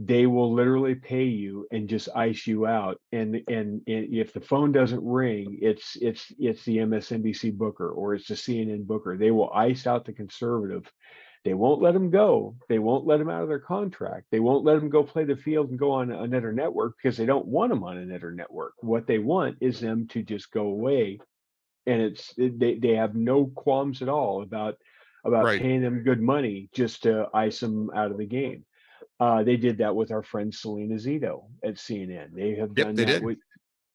they 0.00 0.26
will 0.26 0.54
literally 0.54 0.94
pay 0.94 1.24
you 1.24 1.66
and 1.72 1.88
just 1.88 2.08
ice 2.14 2.46
you 2.46 2.66
out 2.66 3.00
and, 3.10 3.34
and 3.48 3.82
and 3.88 4.14
if 4.14 4.32
the 4.32 4.40
phone 4.40 4.70
doesn't 4.70 5.04
ring 5.04 5.58
it's 5.60 5.96
it's 6.00 6.32
it's 6.38 6.64
the 6.64 6.76
msnbc 6.76 7.52
booker 7.58 7.90
or 7.90 8.14
it's 8.14 8.28
the 8.28 8.34
cnn 8.34 8.86
booker. 8.86 9.16
They 9.16 9.32
will 9.32 9.52
ice 9.52 9.88
out 9.88 10.04
the 10.04 10.12
conservative 10.12 10.90
they 11.44 11.54
won't 11.54 11.82
let 11.82 11.94
him 11.94 12.10
go 12.10 12.54
they 12.68 12.78
won't 12.78 13.06
let 13.06 13.20
him 13.20 13.30
out 13.30 13.42
of 13.42 13.48
their 13.48 13.58
contract 13.58 14.26
they 14.30 14.40
won't 14.40 14.64
let 14.64 14.76
him 14.76 14.88
go 14.88 15.02
play 15.02 15.24
the 15.24 15.36
field 15.36 15.70
and 15.70 15.78
go 15.78 15.90
on 15.92 16.10
another 16.10 16.52
network 16.52 16.94
because 16.96 17.16
they 17.16 17.26
don't 17.26 17.46
want 17.46 17.72
him 17.72 17.84
on 17.84 17.96
another 17.96 18.30
network 18.30 18.74
what 18.80 19.06
they 19.06 19.18
want 19.18 19.56
is 19.60 19.80
them 19.80 20.06
to 20.08 20.22
just 20.22 20.50
go 20.50 20.62
away 20.62 21.18
and 21.88 22.02
it's 22.02 22.34
they, 22.36 22.74
they 22.74 22.94
have 22.94 23.14
no 23.14 23.46
qualms 23.46 24.02
at 24.02 24.08
all 24.08 24.42
about 24.42 24.76
about 25.24 25.44
right. 25.44 25.60
paying 25.60 25.82
them 25.82 26.02
good 26.02 26.20
money 26.20 26.68
just 26.72 27.02
to 27.04 27.28
ice 27.34 27.60
them 27.60 27.90
out 27.94 28.10
of 28.10 28.18
the 28.18 28.26
game. 28.26 28.64
Uh, 29.18 29.42
they 29.42 29.56
did 29.56 29.78
that 29.78 29.96
with 29.96 30.12
our 30.12 30.22
friend 30.22 30.54
Selena 30.54 30.94
Zito 30.94 31.44
at 31.64 31.74
CNN. 31.74 32.32
They 32.32 32.54
have 32.54 32.74
done 32.74 32.88
yep, 32.88 32.96
they 32.96 33.04
that 33.04 33.12
did. 33.20 33.24
with 33.24 33.38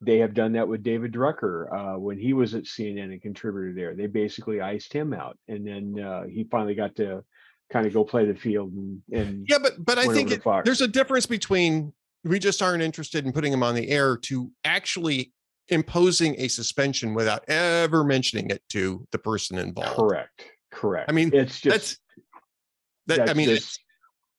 they 0.05 0.19
have 0.19 0.33
done 0.33 0.53
that 0.53 0.67
with 0.67 0.83
David 0.83 1.13
Drucker 1.13 1.71
uh, 1.71 1.99
when 1.99 2.17
he 2.17 2.33
was 2.33 2.53
at 2.55 2.63
CNN 2.63 3.11
and 3.11 3.21
contributor 3.21 3.73
there. 3.73 3.95
They 3.95 4.07
basically 4.07 4.61
iced 4.61 4.93
him 4.93 5.13
out, 5.13 5.37
and 5.47 5.65
then 5.65 6.03
uh, 6.03 6.23
he 6.23 6.45
finally 6.49 6.75
got 6.75 6.95
to 6.97 7.23
kind 7.71 7.87
of 7.87 7.93
go 7.93 8.03
play 8.03 8.25
the 8.25 8.35
field 8.35 8.71
and, 8.73 9.01
and 9.11 9.45
yeah. 9.49 9.57
But 9.61 9.83
but 9.83 9.97
I 9.97 10.05
think 10.07 10.31
it, 10.31 10.43
there's 10.63 10.81
a 10.81 10.87
difference 10.87 11.25
between 11.25 11.93
we 12.23 12.39
just 12.39 12.61
aren't 12.61 12.83
interested 12.83 13.25
in 13.25 13.31
putting 13.33 13.51
him 13.51 13.63
on 13.63 13.75
the 13.75 13.89
air 13.89 14.17
to 14.17 14.51
actually 14.63 15.33
imposing 15.69 16.35
a 16.37 16.47
suspension 16.47 17.13
without 17.13 17.43
ever 17.49 18.03
mentioning 18.03 18.49
it 18.49 18.61
to 18.69 19.07
the 19.11 19.17
person 19.17 19.57
involved. 19.57 19.95
Correct. 19.95 20.45
Correct. 20.71 21.09
I 21.09 21.13
mean, 21.13 21.31
it's 21.33 21.59
just 21.61 21.73
that's, 21.73 21.97
that. 23.07 23.17
That's 23.17 23.31
I 23.31 23.33
mean, 23.33 23.49
just, 23.49 23.63
it's 23.63 23.79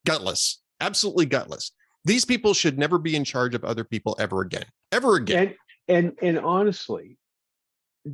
gutless, 0.05 0.61
absolutely 0.81 1.25
gutless. 1.25 1.71
These 2.03 2.25
people 2.25 2.53
should 2.53 2.77
never 2.77 2.99
be 2.99 3.15
in 3.15 3.23
charge 3.23 3.55
of 3.55 3.63
other 3.63 3.83
people 3.83 4.15
ever 4.19 4.41
again, 4.41 4.65
ever 4.95 5.15
again. 5.15 5.55
And 5.87 6.07
and 6.07 6.13
and 6.21 6.39
honestly, 6.39 7.17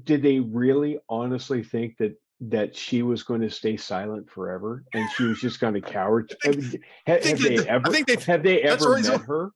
did 0.03 0.21
they 0.21 0.39
really 0.39 0.99
honestly 1.09 1.63
think 1.63 1.97
that 1.97 2.15
that 2.41 2.75
she 2.75 3.03
was 3.03 3.23
going 3.23 3.41
to 3.41 3.49
stay 3.49 3.77
silent 3.77 4.29
forever 4.29 4.83
and 4.93 5.07
she 5.15 5.23
was 5.23 5.39
just 5.39 5.59
going 5.59 5.75
to 5.75 5.81
cower? 5.81 6.27
have, 6.43 6.55
have 7.05 7.39
they 7.41 7.67
ever? 7.67 7.87
I 7.87 7.91
think 7.91 8.07
they 8.07 8.15
have 8.31 8.43
they 8.43 8.61
ever 8.63 8.89
met 8.89 8.95
reason, 8.95 9.19
her? 9.21 9.51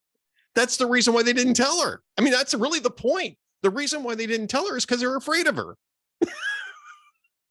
That's 0.53 0.77
the 0.77 0.87
reason 0.87 1.13
why 1.13 1.23
they 1.23 1.33
didn't 1.33 1.55
tell 1.55 1.81
her. 1.81 2.01
I 2.17 2.21
mean, 2.21 2.31
that's 2.31 2.53
really 2.53 2.79
the 2.79 2.91
point. 2.91 3.37
The 3.63 3.69
reason 3.69 4.03
why 4.03 4.15
they 4.15 4.27
didn't 4.27 4.47
tell 4.47 4.69
her 4.69 4.77
is 4.77 4.85
because 4.85 5.01
they're 5.01 5.17
afraid 5.17 5.47
of 5.47 5.55
her. 5.55 5.75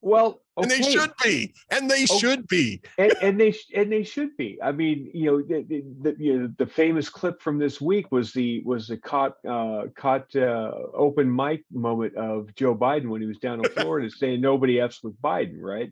Well, 0.05 0.43
and 0.59 0.71
they 0.71 0.83
should 0.83 1.13
be, 1.23 1.55
and 1.71 1.91
they 1.91 2.05
oh, 2.11 2.19
should 2.19 2.47
be, 2.47 2.83
and, 2.99 3.15
and, 3.23 3.41
they 3.41 3.55
and 3.75 3.91
they 3.91 4.03
should 4.03 4.37
be. 4.37 4.59
I 4.63 4.71
mean, 4.71 5.11
you 5.15 5.25
know, 5.25 5.41
the, 5.41 5.65
the, 5.67 5.83
the, 6.03 6.23
you 6.23 6.39
know, 6.39 6.55
the 6.59 6.67
famous 6.67 7.09
clip 7.09 7.41
from 7.41 7.59
this 7.59 7.81
week 7.81 8.13
was 8.13 8.35
the 8.35 8.61
was 8.67 8.87
the 8.87 8.99
caught 8.99 9.37
uh, 9.49 9.85
caught 9.97 10.37
uh, 10.37 10.73
open 10.93 11.35
mic 11.35 11.65
moment 11.73 12.17
of 12.17 12.55
Joe 12.55 12.77
Biden 12.77 13.09
when 13.09 13.23
he 13.23 13.27
was 13.27 13.39
down 13.39 13.65
in 13.65 13.71
Florida 13.77 14.11
saying 14.11 14.43
nobody 14.43 14.79
f's 14.79 15.03
with 15.03 15.19
Biden, 15.23 15.57
right? 15.57 15.91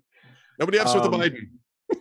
Nobody 0.60 0.78
f's 0.78 0.94
um, 0.94 1.00
with 1.00 1.10
the 1.10 1.16
Biden. 1.16 1.98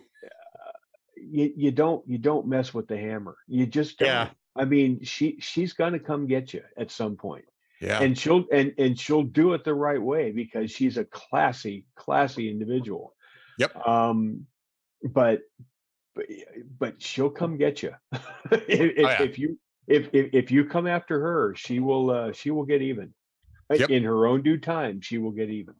you 1.16 1.50
you 1.56 1.70
don't 1.70 2.06
you 2.06 2.18
don't 2.18 2.46
mess 2.46 2.74
with 2.74 2.88
the 2.88 2.98
hammer. 2.98 3.38
You 3.48 3.64
just 3.64 3.98
don't. 3.98 4.08
Yeah. 4.08 4.28
I 4.54 4.66
mean, 4.66 5.02
she 5.02 5.38
she's 5.40 5.72
gonna 5.72 5.98
come 5.98 6.26
get 6.26 6.52
you 6.52 6.62
at 6.76 6.90
some 6.90 7.16
point. 7.16 7.46
Yeah. 7.82 8.00
And 8.00 8.16
she'll 8.16 8.44
and 8.52 8.72
and 8.78 8.98
she'll 8.98 9.24
do 9.24 9.54
it 9.54 9.64
the 9.64 9.74
right 9.74 10.00
way 10.00 10.30
because 10.30 10.70
she's 10.70 10.98
a 10.98 11.04
classy, 11.04 11.84
classy 11.96 12.48
individual. 12.48 13.14
Yep. 13.58 13.86
Um, 13.86 14.46
but 15.02 15.40
but 16.14 16.26
but 16.78 17.02
she'll 17.02 17.30
come 17.30 17.58
get 17.58 17.82
you. 17.82 17.92
if, 18.52 18.92
oh, 18.98 19.02
yeah. 19.02 19.22
if, 19.22 19.36
you 19.36 19.58
if, 19.88 20.08
if 20.12 20.30
if 20.32 20.50
you 20.52 20.64
come 20.64 20.86
after 20.86 21.20
her, 21.20 21.54
she 21.56 21.80
will 21.80 22.10
uh 22.10 22.32
she 22.32 22.52
will 22.52 22.64
get 22.64 22.82
even. 22.82 23.12
Yep. 23.72 23.90
In 23.90 24.04
her 24.04 24.26
own 24.26 24.42
due 24.42 24.58
time, 24.58 25.00
she 25.00 25.18
will 25.18 25.30
get 25.30 25.50
even. 25.50 25.74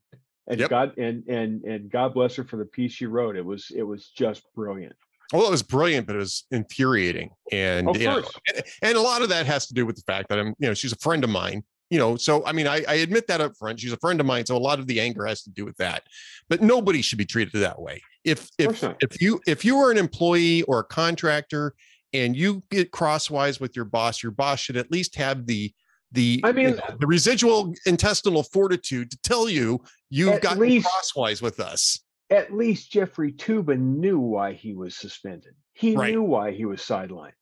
And 0.49 0.59
yep. 0.59 0.71
God 0.71 0.99
and 0.99 1.23
and 1.29 1.63
and 1.63 1.89
God 1.89 2.15
bless 2.15 2.35
her 2.35 2.43
for 2.43 2.57
the 2.57 2.65
piece 2.65 2.93
she 2.93 3.07
wrote. 3.07 3.37
It 3.37 3.45
was 3.45 3.71
it 3.71 3.85
was 3.85 4.09
just 4.09 4.43
brilliant. 4.57 4.97
Well, 5.33 5.47
it 5.47 5.51
was 5.51 5.63
brilliant, 5.63 6.07
but 6.09 6.17
it 6.17 6.19
was 6.19 6.45
infuriating, 6.51 7.31
and 7.51 7.95
you 7.97 8.07
know, 8.07 8.23
and, 8.55 8.65
and, 8.83 8.97
a 8.99 9.01
lot 9.01 9.23
of 9.23 9.31
that 9.31 9.47
has 9.47 9.67
to 9.69 9.75
do 9.75 9.87
with 9.87 9.97
the 9.97 10.03
fact 10.03 10.29
that 10.29 10.39
I'm, 10.39 10.49
you 10.59 10.69
know, 10.69 10.75
she's 10.75 10.93
a 10.93 10.97
friend 10.97 11.25
of 11.25 11.31
mine, 11.31 11.65
you 11.93 11.99
know, 11.99 12.17
so 12.17 12.43
I 12.47 12.53
mean, 12.53 12.67
I, 12.67 12.83
I 12.89 12.95
admit 12.95 13.27
that 13.27 13.43
up 13.43 13.55
front. 13.55 13.79
She's 13.79 13.93
a 13.93 13.99
friend 13.99 14.19
of 14.19 14.25
mine, 14.25 14.47
so 14.47 14.57
a 14.57 14.59
lot 14.59 14.79
of 14.79 14.87
the 14.87 14.99
anger 14.99 15.27
has 15.27 15.43
to 15.43 15.51
do 15.51 15.67
with 15.67 15.77
that. 15.77 16.05
But 16.49 16.63
nobody 16.63 17.03
should 17.03 17.19
be 17.19 17.27
treated 17.27 17.53
that 17.61 17.79
way. 17.79 18.01
If 18.25 18.49
if 18.57 18.83
if 19.03 19.21
you 19.21 19.43
if 19.47 19.63
you 19.63 19.77
are 19.77 19.91
an 19.91 19.99
employee 19.99 20.63
or 20.63 20.79
a 20.79 20.85
contractor 20.85 21.75
and 22.15 22.35
you 22.35 22.63
get 22.71 22.93
crosswise 22.93 23.61
with 23.61 23.77
your 23.77 23.85
boss, 23.85 24.23
your 24.23 24.33
boss 24.33 24.59
should 24.59 24.79
at 24.79 24.91
least 24.91 25.17
have 25.17 25.45
the 25.45 25.71
the 26.13 26.41
I 26.45 26.53
mean 26.53 26.71
you 26.71 26.77
know, 26.77 26.97
the 26.99 27.07
residual 27.07 27.75
intestinal 27.85 28.43
fortitude 28.43 29.11
to 29.11 29.19
tell 29.19 29.51
you 29.51 29.79
you've 30.09 30.41
got 30.41 30.57
crosswise 30.57 31.43
with 31.43 31.61
us. 31.61 32.01
At 32.31 32.55
least 32.55 32.91
Jeffrey 32.91 33.33
Toobin 33.33 33.99
knew 33.99 34.19
why 34.19 34.55
he 34.55 34.73
was 34.73 34.97
suspended. 34.97 35.53
He 35.75 35.95
right. 35.95 36.11
knew 36.11 36.23
why 36.23 36.53
he 36.53 36.65
was 36.65 36.81
sidelined. 36.81 37.33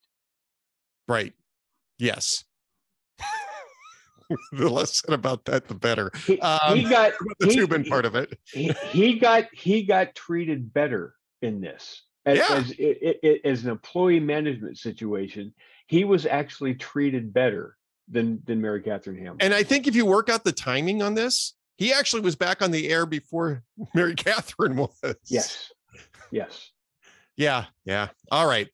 Right. 1.07 1.35
Yes. 2.01 2.43
the 4.53 4.69
less 4.69 5.01
said 5.01 5.15
about 5.15 5.45
that, 5.47 5.69
the 5.69 5.75
better. 5.75 6.11
He, 6.27 6.41
um, 6.41 6.77
he 6.77 6.85
got 6.85 7.13
the 7.39 7.47
he, 7.47 7.57
Toobin 7.57 7.89
part 7.89 8.05
of 8.05 8.15
it. 8.15 8.39
He, 8.45 8.73
he, 8.91 9.19
got 9.19 9.47
he 9.53 9.83
got 9.83 10.15
treated 10.15 10.73
better 10.73 11.15
in 11.43 11.61
this 11.61 12.03
as, 12.27 12.39
yeah. 12.39 12.47
as, 12.51 12.71
it, 12.73 13.21
it, 13.23 13.41
as 13.45 13.65
an 13.65 13.71
employee 13.71 14.21
management 14.21 14.79
situation. 14.79 15.53
He 15.87 16.05
was 16.05 16.27
actually 16.27 16.75
treated 16.75 17.33
better 17.33 17.77
than 18.09 18.41
than 18.45 18.61
Mary 18.61 18.83
Katharine 18.83 19.17
Hamilton. 19.17 19.41
And 19.41 19.55
I 19.55 19.63
think 19.63 19.87
if 19.87 19.95
you 19.95 20.07
work 20.07 20.29
out 20.29 20.45
the 20.45 20.53
timing 20.53 21.03
on 21.03 21.15
this, 21.15 21.55
he 21.79 21.93
actually 21.93 22.23
was 22.23 22.37
back 22.37 22.63
on 22.63 22.71
the 22.71 22.89
air 22.89 23.07
before 23.07 23.63
Mary 23.95 24.15
Katharine 24.15 24.77
was. 24.77 25.17
Yes. 25.27 25.73
Yes. 26.31 26.71
Yeah. 27.37 27.67
Yeah. 27.85 28.09
All 28.31 28.47
right. 28.47 28.69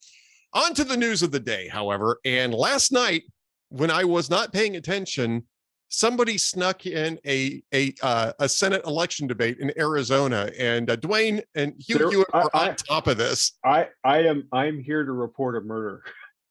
On 0.53 0.75
to 0.75 0.85
the 0.85 0.97
news 0.97 1.23
of 1.23 1.31
the 1.31 1.41
day, 1.41 1.69
however. 1.69 2.19
And 2.25 2.53
last 2.53 2.91
night, 2.91 3.25
when 3.69 3.91
I 3.91 4.05
was 4.05 4.31
not 4.31 4.53
paying 4.53 4.77
attention, 4.77 5.45
somebody 5.89 6.39
snuck 6.39 6.87
in 6.87 7.19
a 7.27 7.63
a 7.73 7.95
uh, 8.03 8.33
a 8.39 8.49
Senate 8.49 8.83
election 8.85 9.27
debate 9.27 9.59
in 9.59 9.73
Arizona, 9.79 10.51
and 10.59 10.91
uh, 10.91 10.97
Duane 10.97 11.43
and 11.55 11.75
Hugh 11.79 11.99
there, 11.99 12.11
Hewitt 12.11 12.33
were 12.33 12.57
I, 12.57 12.71
on 12.71 12.77
top 12.77 13.07
of 13.07 13.17
this. 13.17 13.53
I 13.65 13.89
I 14.05 14.23
am 14.23 14.49
I'm 14.53 14.79
here 14.79 15.05
to 15.05 15.13
report 15.13 15.57
a 15.57 15.61
murder. 15.61 16.03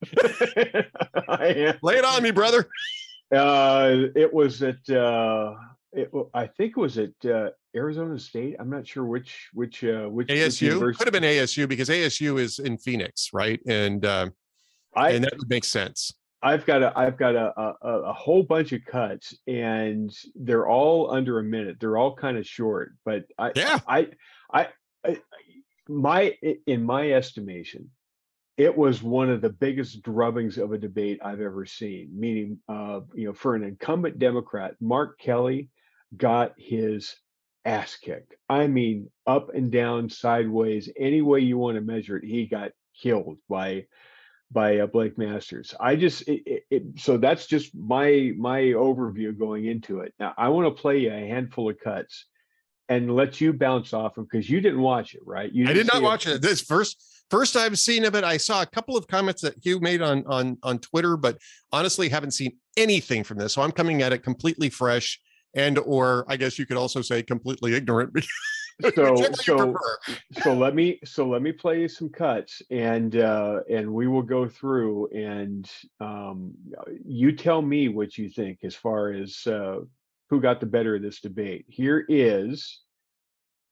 I 1.28 1.46
am. 1.56 1.78
Lay 1.82 1.96
it 1.96 2.04
on 2.04 2.22
me, 2.22 2.30
brother. 2.30 2.68
Uh, 3.34 4.06
it 4.14 4.32
was 4.32 4.62
at 4.62 4.88
uh, 4.90 5.54
it, 5.92 6.10
I 6.34 6.46
think 6.46 6.72
it 6.76 6.80
was 6.80 6.98
at 6.98 7.12
uh, 7.24 7.50
Arizona 7.74 8.18
State. 8.18 8.56
I'm 8.58 8.70
not 8.70 8.86
sure 8.86 9.04
which 9.04 9.48
which 9.52 9.82
uh, 9.84 10.06
which 10.06 10.28
ASU 10.28 10.80
which 10.80 10.98
could 10.98 11.06
have 11.06 11.12
been 11.12 11.22
ASU 11.22 11.68
because 11.68 11.88
ASU 11.88 12.38
is 12.38 12.58
in 12.58 12.78
Phoenix, 12.78 13.30
right? 13.32 13.60
And 13.66 14.04
uh, 14.04 14.30
I, 14.94 15.10
and 15.10 15.24
that 15.24 15.36
would 15.38 15.48
make 15.48 15.64
sense. 15.64 16.12
I've 16.46 16.64
got 16.64 16.82
a 16.84 16.96
I've 16.96 17.16
got 17.16 17.34
a, 17.34 17.52
a, 17.60 17.88
a 17.88 18.12
whole 18.12 18.44
bunch 18.44 18.72
of 18.72 18.84
cuts 18.84 19.36
and 19.48 20.16
they're 20.36 20.68
all 20.68 21.10
under 21.10 21.40
a 21.40 21.42
minute. 21.42 21.78
They're 21.80 21.96
all 21.96 22.14
kind 22.14 22.38
of 22.38 22.46
short, 22.46 22.92
but 23.04 23.24
I 23.36 23.50
yeah 23.56 23.80
I, 23.88 24.10
I 24.52 24.68
I 25.04 25.18
my 25.88 26.38
in 26.68 26.84
my 26.84 27.10
estimation, 27.10 27.90
it 28.56 28.76
was 28.76 29.02
one 29.02 29.28
of 29.28 29.40
the 29.40 29.50
biggest 29.50 30.02
drubbings 30.02 30.56
of 30.56 30.72
a 30.72 30.78
debate 30.78 31.18
I've 31.20 31.40
ever 31.40 31.66
seen. 31.66 32.10
Meaning, 32.14 32.58
uh, 32.68 33.00
you 33.12 33.26
know, 33.26 33.32
for 33.32 33.56
an 33.56 33.64
incumbent 33.64 34.20
Democrat, 34.20 34.76
Mark 34.80 35.18
Kelly 35.18 35.70
got 36.16 36.54
his 36.56 37.16
ass 37.64 37.96
kicked. 37.96 38.34
I 38.48 38.68
mean, 38.68 39.10
up 39.26 39.52
and 39.52 39.72
down, 39.72 40.10
sideways, 40.10 40.88
any 40.96 41.22
way 41.22 41.40
you 41.40 41.58
want 41.58 41.74
to 41.74 41.80
measure 41.80 42.18
it, 42.18 42.24
he 42.24 42.46
got 42.46 42.70
killed 42.94 43.38
by 43.48 43.86
by 44.52 44.78
uh, 44.78 44.86
Blake 44.86 45.18
Masters. 45.18 45.74
I 45.80 45.96
just 45.96 46.22
it, 46.22 46.42
it, 46.46 46.62
it, 46.70 46.82
so 46.96 47.16
that's 47.16 47.46
just 47.46 47.74
my 47.74 48.32
my 48.36 48.60
overview 48.60 49.36
going 49.36 49.66
into 49.66 50.00
it. 50.00 50.14
Now 50.18 50.34
I 50.36 50.48
want 50.48 50.66
to 50.74 50.80
play 50.80 50.98
you 50.98 51.12
a 51.12 51.28
handful 51.28 51.70
of 51.70 51.78
cuts 51.80 52.26
and 52.88 53.14
let 53.14 53.40
you 53.40 53.52
bounce 53.52 53.92
off 53.92 54.14
them 54.14 54.28
because 54.30 54.48
you 54.48 54.60
didn't 54.60 54.80
watch 54.80 55.14
it, 55.14 55.22
right? 55.24 55.52
You 55.52 55.68
I 55.68 55.72
did 55.72 55.88
not 55.92 56.02
watch 56.02 56.26
it. 56.26 56.40
This 56.42 56.60
first 56.60 57.24
first 57.30 57.56
I've 57.56 57.78
seen 57.78 58.04
of 58.04 58.14
it. 58.14 58.24
I 58.24 58.36
saw 58.36 58.62
a 58.62 58.66
couple 58.66 58.96
of 58.96 59.08
comments 59.08 59.42
that 59.42 59.54
Hugh 59.62 59.80
made 59.80 60.02
on 60.02 60.24
on 60.26 60.58
on 60.62 60.78
Twitter, 60.78 61.16
but 61.16 61.38
honestly 61.72 62.08
haven't 62.08 62.32
seen 62.32 62.56
anything 62.76 63.24
from 63.24 63.38
this. 63.38 63.54
So 63.54 63.62
I'm 63.62 63.72
coming 63.72 64.02
at 64.02 64.12
it 64.12 64.18
completely 64.18 64.70
fresh 64.70 65.20
and 65.54 65.78
or 65.78 66.24
I 66.28 66.36
guess 66.36 66.58
you 66.58 66.66
could 66.66 66.76
also 66.76 67.02
say 67.02 67.22
completely 67.22 67.74
ignorant 67.74 68.12
so 68.94 69.16
so 69.32 69.74
so 70.42 70.52
let 70.52 70.74
me 70.74 70.98
so 71.04 71.26
let 71.26 71.40
me 71.40 71.50
play 71.50 71.80
you 71.80 71.88
some 71.88 72.10
cuts 72.10 72.60
and 72.70 73.16
uh 73.16 73.60
and 73.70 73.90
we 73.90 74.06
will 74.06 74.22
go 74.22 74.46
through 74.46 75.08
and 75.14 75.70
um 76.00 76.52
you 77.06 77.32
tell 77.32 77.62
me 77.62 77.88
what 77.88 78.18
you 78.18 78.28
think 78.28 78.58
as 78.64 78.74
far 78.74 79.12
as 79.12 79.46
uh 79.46 79.80
who 80.28 80.40
got 80.40 80.60
the 80.60 80.66
better 80.66 80.96
of 80.96 81.02
this 81.02 81.20
debate. 81.20 81.64
Here 81.68 82.04
is 82.08 82.80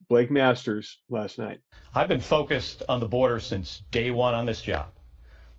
blake 0.08 0.30
masters 0.30 1.00
last 1.08 1.38
night. 1.38 1.58
I've 1.94 2.08
been 2.08 2.20
focused 2.20 2.82
on 2.88 3.00
the 3.00 3.08
border 3.08 3.40
since 3.40 3.82
day 3.90 4.10
one 4.10 4.34
on 4.34 4.46
this 4.46 4.62
job. 4.62 4.86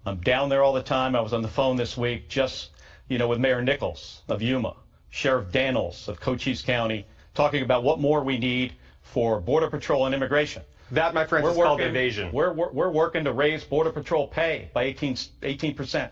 I'm 0.06 0.22
down 0.22 0.50
there 0.50 0.64
all 0.64 0.74
the 0.74 0.82
time. 0.82 1.16
I 1.16 1.22
was 1.22 1.34
on 1.34 1.42
the 1.42 1.48
phone 1.48 1.76
this 1.76 1.98
week 1.98 2.30
just 2.30 2.72
you 3.10 3.20
know 3.20 3.28
with 3.28 3.40
mayor 3.40 3.62
nicholls 3.62 4.24
of 4.28 4.42
yuma 4.42 4.76
sheriff 5.10 5.52
dannels 5.52 6.08
of 6.08 6.20
cochise 6.20 6.64
county 6.64 7.06
talking 7.36 7.62
about 7.62 7.84
what 7.84 8.00
more 8.00 8.24
we 8.24 8.38
need 8.40 8.74
for 9.06 9.40
Border 9.40 9.70
Patrol 9.70 10.06
and 10.06 10.14
immigration. 10.14 10.62
That, 10.92 11.14
my 11.14 11.26
friends, 11.26 11.46
we're 11.46 11.52
is 11.52 11.58
working, 11.58 11.70
called 11.70 11.82
evasion. 11.82 12.32
We're, 12.32 12.52
we're, 12.52 12.72
we're, 12.72 12.92
working 12.92 13.24
to 13.24 13.34
raise 13.34 13.64
Border 13.64 13.92
Patrol 13.92 14.28
pay 14.28 14.70
by 14.74 14.84
18, 14.84 15.16
18%. 15.16 16.10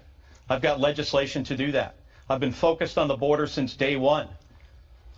I've 0.50 0.62
got 0.62 0.80
legislation 0.80 1.44
to 1.44 1.56
do 1.56 1.72
that. 1.74 1.96
I've 2.30 2.40
been 2.40 2.52
focused 2.52 2.98
on 2.98 3.08
the 3.08 3.16
border 3.16 3.46
since 3.46 3.76
day 3.76 3.98
one. 3.98 4.28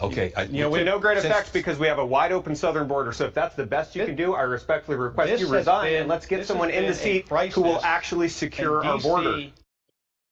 Okay. 0.02 0.34
I, 0.36 0.44
you 0.44 0.62
know, 0.62 0.70
we 0.70 0.84
no 0.84 1.00
great 1.00 1.18
effect 1.18 1.54
because 1.54 1.80
we 1.80 1.88
have 1.88 2.00
a 2.00 2.06
wide 2.06 2.34
open 2.34 2.56
southern 2.56 2.88
border. 2.88 3.14
So 3.14 3.26
if 3.26 3.34
that's 3.34 3.56
the 3.56 3.66
best 3.66 3.96
you 3.96 4.04
it, 4.04 4.08
can 4.08 4.16
do, 4.16 4.34
I 4.34 4.42
respectfully 4.42 4.98
request 4.98 5.40
you 5.40 5.48
resign 5.48 5.92
been, 5.92 6.02
and 6.02 6.10
let's 6.10 6.26
get 6.26 6.46
someone 6.46 6.70
in 6.70 6.86
the 6.86 6.94
seat 6.94 7.30
who 7.54 7.62
will 7.62 7.82
actually 7.82 8.28
secure 8.28 8.84
our 8.84 9.00
border. 9.00 9.52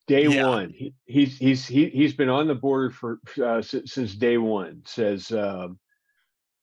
Day 0.05 0.27
yeah. 0.27 0.47
one, 0.47 0.69
he, 0.71 0.93
he's 1.05 1.37
he's 1.37 1.65
he, 1.65 1.87
he's 1.87 2.13
been 2.13 2.27
on 2.27 2.47
the 2.47 2.55
border 2.55 2.89
for 2.89 3.19
uh, 3.41 3.61
since 3.61 4.15
day 4.15 4.37
one. 4.37 4.81
Says 4.85 5.31
um, 5.31 5.79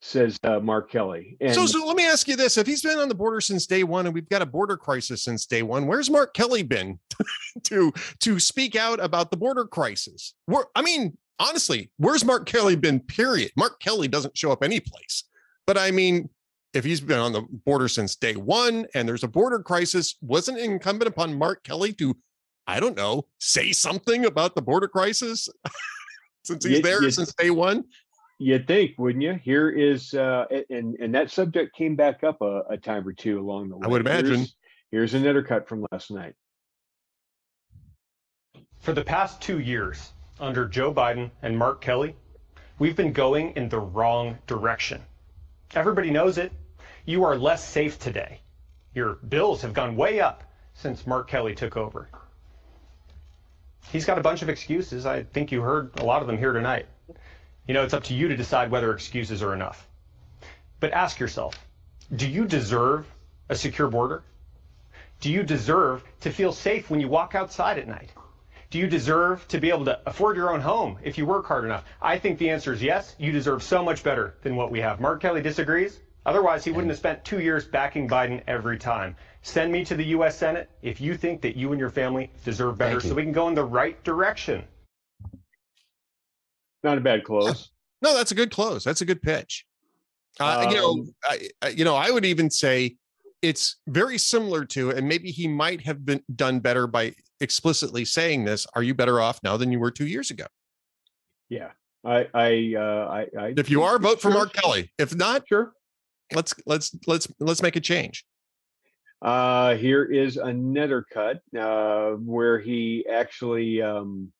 says 0.00 0.38
uh, 0.45 0.59
Mark 0.61 0.90
Kelly. 0.90 1.37
And 1.40 1.54
so, 1.54 1.66
so 1.66 1.87
let 1.87 1.97
me 1.97 2.07
ask 2.07 2.26
you 2.26 2.37
this: 2.37 2.57
If 2.57 2.66
he's 2.66 2.83
been 2.83 2.99
on 2.99 3.09
the 3.09 3.14
border 3.14 3.40
since 3.40 3.66
day 3.66 3.85
one, 3.85 4.07
and 4.07 4.14
we've 4.14 4.28
got 4.28 4.42
a 4.42 4.47
border 4.47 4.76
crisis 4.76 5.23
since 5.23 5.47
day 5.47 5.62
one, 5.62 5.87
where's 5.87 6.11
Mark 6.11 6.35
Kelly 6.35 6.62
been 6.62 6.99
to 7.64 7.92
to 8.21 8.38
speak 8.38 8.76
out 8.76 9.02
about 9.02 9.30
the 9.30 9.37
border 9.37 9.66
crisis? 9.66 10.35
Where, 10.47 10.64
I 10.75 10.83
mean, 10.83 11.16
honestly, 11.38 11.90
where's 11.99 12.25
Mark 12.25 12.47
Kelly 12.47 12.76
been? 12.76 13.00
Period. 13.00 13.52
Mark 13.57 13.80
Kelly 13.80 14.09
doesn't 14.09 14.37
show 14.37 14.50
up 14.50 14.64
any 14.64 14.80
place. 14.80 15.25
But 15.66 15.76
I 15.76 15.90
mean, 15.90 16.28
if 16.73 16.85
he's 16.85 17.00
been 17.00 17.19
on 17.19 17.33
the 17.33 17.42
border 17.42 17.88
since 17.88 18.16
day 18.16 18.37
one, 18.37 18.87
and 18.95 19.09
there's 19.09 19.25
a 19.25 19.28
border 19.28 19.61
crisis, 19.61 20.16
wasn't 20.23 20.59
it 20.59 20.64
incumbent 20.64 21.09
upon 21.09 21.37
Mark 21.37 21.62
Kelly 21.62 21.92
to, 21.95 22.16
I 22.66 22.80
don't 22.80 22.97
know, 22.97 23.26
say 23.38 23.73
something 23.73 24.25
about 24.25 24.54
the 24.54 24.62
border 24.62 24.88
crisis? 24.88 25.49
since 26.42 26.64
he's 26.64 26.80
there 26.80 27.09
since 27.11 27.35
day 27.35 27.50
one 27.50 27.85
You'd 28.42 28.66
think, 28.66 28.92
wouldn't 28.97 29.23
you? 29.23 29.35
Here 29.35 29.68
is, 29.68 30.14
uh, 30.14 30.47
and 30.70 30.94
and 30.94 31.14
that 31.14 31.30
subject 31.30 31.76
came 31.76 31.94
back 31.94 32.25
up 32.25 32.40
a, 32.40 32.62
a 32.70 32.78
time 32.78 33.06
or 33.06 33.12
two 33.12 33.38
along 33.38 33.68
the 33.68 33.76
way. 33.76 33.82
I 33.85 33.88
would 33.88 34.00
imagine. 34.00 34.37
Here's, 34.37 34.54
here's 34.90 35.14
another 35.14 35.42
cut 35.42 35.68
from 35.68 35.87
last 35.92 36.11
night. 36.11 36.32
For 38.78 38.94
the 38.94 39.04
past 39.04 39.42
two 39.42 39.59
years, 39.59 40.12
under 40.40 40.66
Joe 40.66 40.90
Biden 40.90 41.30
and 41.42 41.59
Mark 41.59 41.82
Kelly, 41.82 42.16
we've 42.78 42.97
been 42.97 43.12
going 43.12 43.50
in 43.56 43.68
the 43.68 43.78
wrong 43.78 44.38
direction. 44.47 45.02
Everybody 45.75 46.11
knows 46.11 46.38
it. 46.38 46.50
You 47.04 47.25
are 47.25 47.37
less 47.37 47.62
safe 47.62 47.99
today. 47.99 48.40
Your 48.94 49.16
bills 49.16 49.61
have 49.61 49.75
gone 49.75 49.97
way 49.97 50.20
up 50.20 50.44
since 50.73 51.06
Mark 51.06 51.28
Kelly 51.28 51.54
took 51.54 51.76
over. 51.76 52.09
He's 53.92 54.06
got 54.06 54.16
a 54.16 54.23
bunch 54.23 54.40
of 54.40 54.49
excuses. 54.49 55.04
I 55.04 55.25
think 55.25 55.52
you 55.52 55.61
heard 55.61 56.00
a 56.00 56.04
lot 56.04 56.23
of 56.23 56.26
them 56.26 56.38
here 56.38 56.54
tonight. 56.54 56.87
You 57.71 57.75
know, 57.75 57.85
it's 57.85 57.95
up 57.95 58.03
to 58.05 58.15
you 58.15 58.27
to 58.27 58.37
decide 58.37 58.73
whether 58.73 58.93
excuses 58.93 59.45
are 59.45 59.55
enough. 59.55 59.87
But 60.81 60.93
ask 60.93 61.21
yourself 61.21 61.57
do 62.12 62.29
you 62.29 62.45
deserve 62.45 63.07
a 63.49 63.55
secure 63.55 63.87
border? 63.87 64.25
Do 65.21 65.31
you 65.31 65.45
deserve 65.45 66.03
to 66.23 66.33
feel 66.33 66.50
safe 66.50 66.91
when 66.91 66.99
you 66.99 67.07
walk 67.07 67.37
outside 67.37 67.79
at 67.79 67.87
night? 67.87 68.11
Do 68.71 68.81
you 68.81 68.89
deserve 68.89 69.47
to 69.47 69.61
be 69.61 69.69
able 69.69 69.85
to 69.85 70.00
afford 70.05 70.37
your 70.37 70.53
own 70.53 70.61
home 70.61 70.99
if 71.05 71.17
you 71.17 71.27
work 71.27 71.47
hard 71.47 71.65
enough? 71.65 71.85
I 72.03 72.19
think 72.19 72.41
the 72.41 72.50
answer 72.50 72.73
is 72.73 72.83
yes. 72.83 73.15
You 73.19 73.31
deserve 73.31 73.62
so 73.62 73.85
much 73.85 74.03
better 74.03 74.35
than 74.43 74.57
what 74.57 74.73
we 74.73 74.81
have. 74.81 74.99
Mark 74.99 75.23
Kelly 75.23 75.41
disagrees. 75.41 76.00
Otherwise, 76.27 76.65
he 76.65 76.73
wouldn't 76.73 76.91
have 76.91 76.99
spent 76.99 77.25
two 77.25 77.39
years 77.39 77.65
backing 77.65 78.09
Biden 78.09 78.43
every 78.49 78.79
time. 78.79 79.15
Send 79.43 79.71
me 79.71 79.85
to 79.85 79.95
the 79.95 80.07
U.S. 80.07 80.37
Senate 80.37 80.69
if 80.83 81.00
you 81.00 81.17
think 81.17 81.41
that 81.43 81.55
you 81.55 81.71
and 81.71 81.79
your 81.79 81.91
family 81.91 82.33
deserve 82.45 82.79
better 82.79 82.99
so 82.99 83.15
we 83.15 83.23
can 83.23 83.31
go 83.31 83.47
in 83.47 83.55
the 83.55 83.62
right 83.62 84.03
direction. 84.03 84.65
Not 86.82 86.99
a 86.99 87.00
bad 87.00 87.25
close. 87.25 87.70
No, 88.02 88.16
that's 88.16 88.32
a 88.32 88.34
good 88.34 88.50
close. 88.50 88.82
That's 88.84 89.02
a 89.02 89.04
good 89.04 89.20
pitch. 89.20 89.66
Uh, 90.38 90.64
um, 90.64 90.70
you 90.70 90.76
know, 90.76 90.90
um, 90.90 91.14
I, 91.62 91.68
you 91.68 91.84
know, 91.84 91.96
I 91.96 92.10
would 92.10 92.25
even 92.25 92.50
say 92.50 92.96
it's 93.42 93.76
very 93.88 94.16
similar 94.16 94.64
to, 94.66 94.90
and 94.90 95.06
maybe 95.06 95.30
he 95.30 95.46
might 95.46 95.82
have 95.82 96.04
been 96.04 96.22
done 96.34 96.60
better 96.60 96.87
by 96.87 97.14
explicitly 97.40 98.04
saying 98.04 98.44
this. 98.44 98.66
Are 98.75 98.82
you 98.82 98.94
better 98.94 99.20
off 99.20 99.40
now 99.42 99.56
than 99.56 99.72
you 99.72 99.78
were 99.78 99.90
two 99.90 100.06
years 100.06 100.30
ago? 100.30 100.46
Yeah, 101.49 101.70
I, 102.04 102.28
I, 102.32 102.75
uh, 102.76 103.08
I, 103.10 103.26
I 103.38 103.54
if 103.56 103.68
you 103.68 103.82
are, 103.82 103.99
vote 103.99 104.20
for 104.20 104.30
Mark 104.30 104.52
Kelly. 104.52 104.92
If 104.99 105.14
not, 105.14 105.46
sure. 105.49 105.72
Let's 106.32 106.54
let's 106.64 106.96
let's 107.06 107.28
let's 107.40 107.60
make 107.60 107.76
a 107.76 107.80
change. 107.80 108.25
Uh, 109.20 109.75
here 109.75 110.04
is 110.04 110.37
another 110.37 111.04
cut 111.12 111.42
uh, 111.58 112.12
where 112.12 112.58
he 112.58 113.04
actually 113.10 113.82
um, 113.82 114.32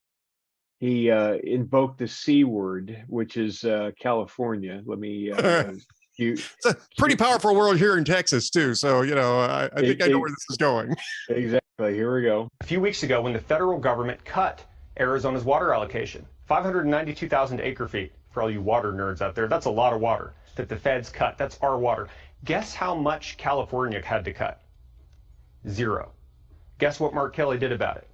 he 0.81 1.11
uh, 1.11 1.35
invoked 1.45 1.99
the 1.99 2.09
c 2.09 2.43
word, 2.45 3.05
which 3.07 3.37
is 3.37 3.65
uh, 3.65 3.91
California. 4.01 4.83
Let 4.87 4.99
me. 4.99 5.31
Uh, 5.31 5.75
you, 6.17 6.33
it's 6.33 6.67
a 6.67 6.77
pretty 6.99 7.17
powerful 7.17 7.55
word 7.55 7.77
here 7.77 7.99
in 7.99 8.05
Texas 8.05 8.49
too. 8.49 8.75
So 8.75 9.03
you 9.03 9.15
know, 9.15 9.39
I, 9.41 9.67
I 9.67 9.81
think 9.81 10.01
it, 10.01 10.05
I 10.05 10.07
know 10.09 10.19
where 10.19 10.31
this 10.31 10.47
is 10.51 10.57
going. 10.57 10.97
Exactly. 11.29 11.95
Here 11.95 12.15
we 12.15 12.23
go. 12.23 12.49
A 12.61 12.65
few 12.65 12.81
weeks 12.81 13.03
ago, 13.05 13.23
when 13.23 13.33
the 13.33 13.39
federal 13.39 13.79
government 13.79 14.23
cut 14.25 14.63
Arizona's 14.99 15.45
water 15.45 15.73
allocation, 15.73 16.27
592,000 16.47 17.61
acre 17.61 17.89
feet. 17.89 18.13
For 18.33 18.43
all 18.43 18.51
you 18.51 18.61
water 18.61 18.93
nerds 18.93 19.23
out 19.23 19.35
there, 19.35 19.49
that's 19.49 19.67
a 19.67 19.71
lot 19.71 19.93
of 19.93 20.01
water 20.01 20.35
that 20.57 20.69
the 20.69 20.77
feds 20.77 21.09
cut. 21.09 21.39
That's 21.39 21.59
our 21.63 21.79
water. 21.79 22.09
Guess 22.45 22.75
how 22.75 22.95
much 22.95 23.37
California 23.39 24.03
had 24.05 24.25
to 24.27 24.33
cut? 24.33 24.61
Zero. 25.69 26.13
Guess 26.79 27.01
what 27.01 27.15
Mark 27.15 27.35
Kelly 27.35 27.59
did 27.59 27.73
about 27.73 27.97
it? 27.97 28.09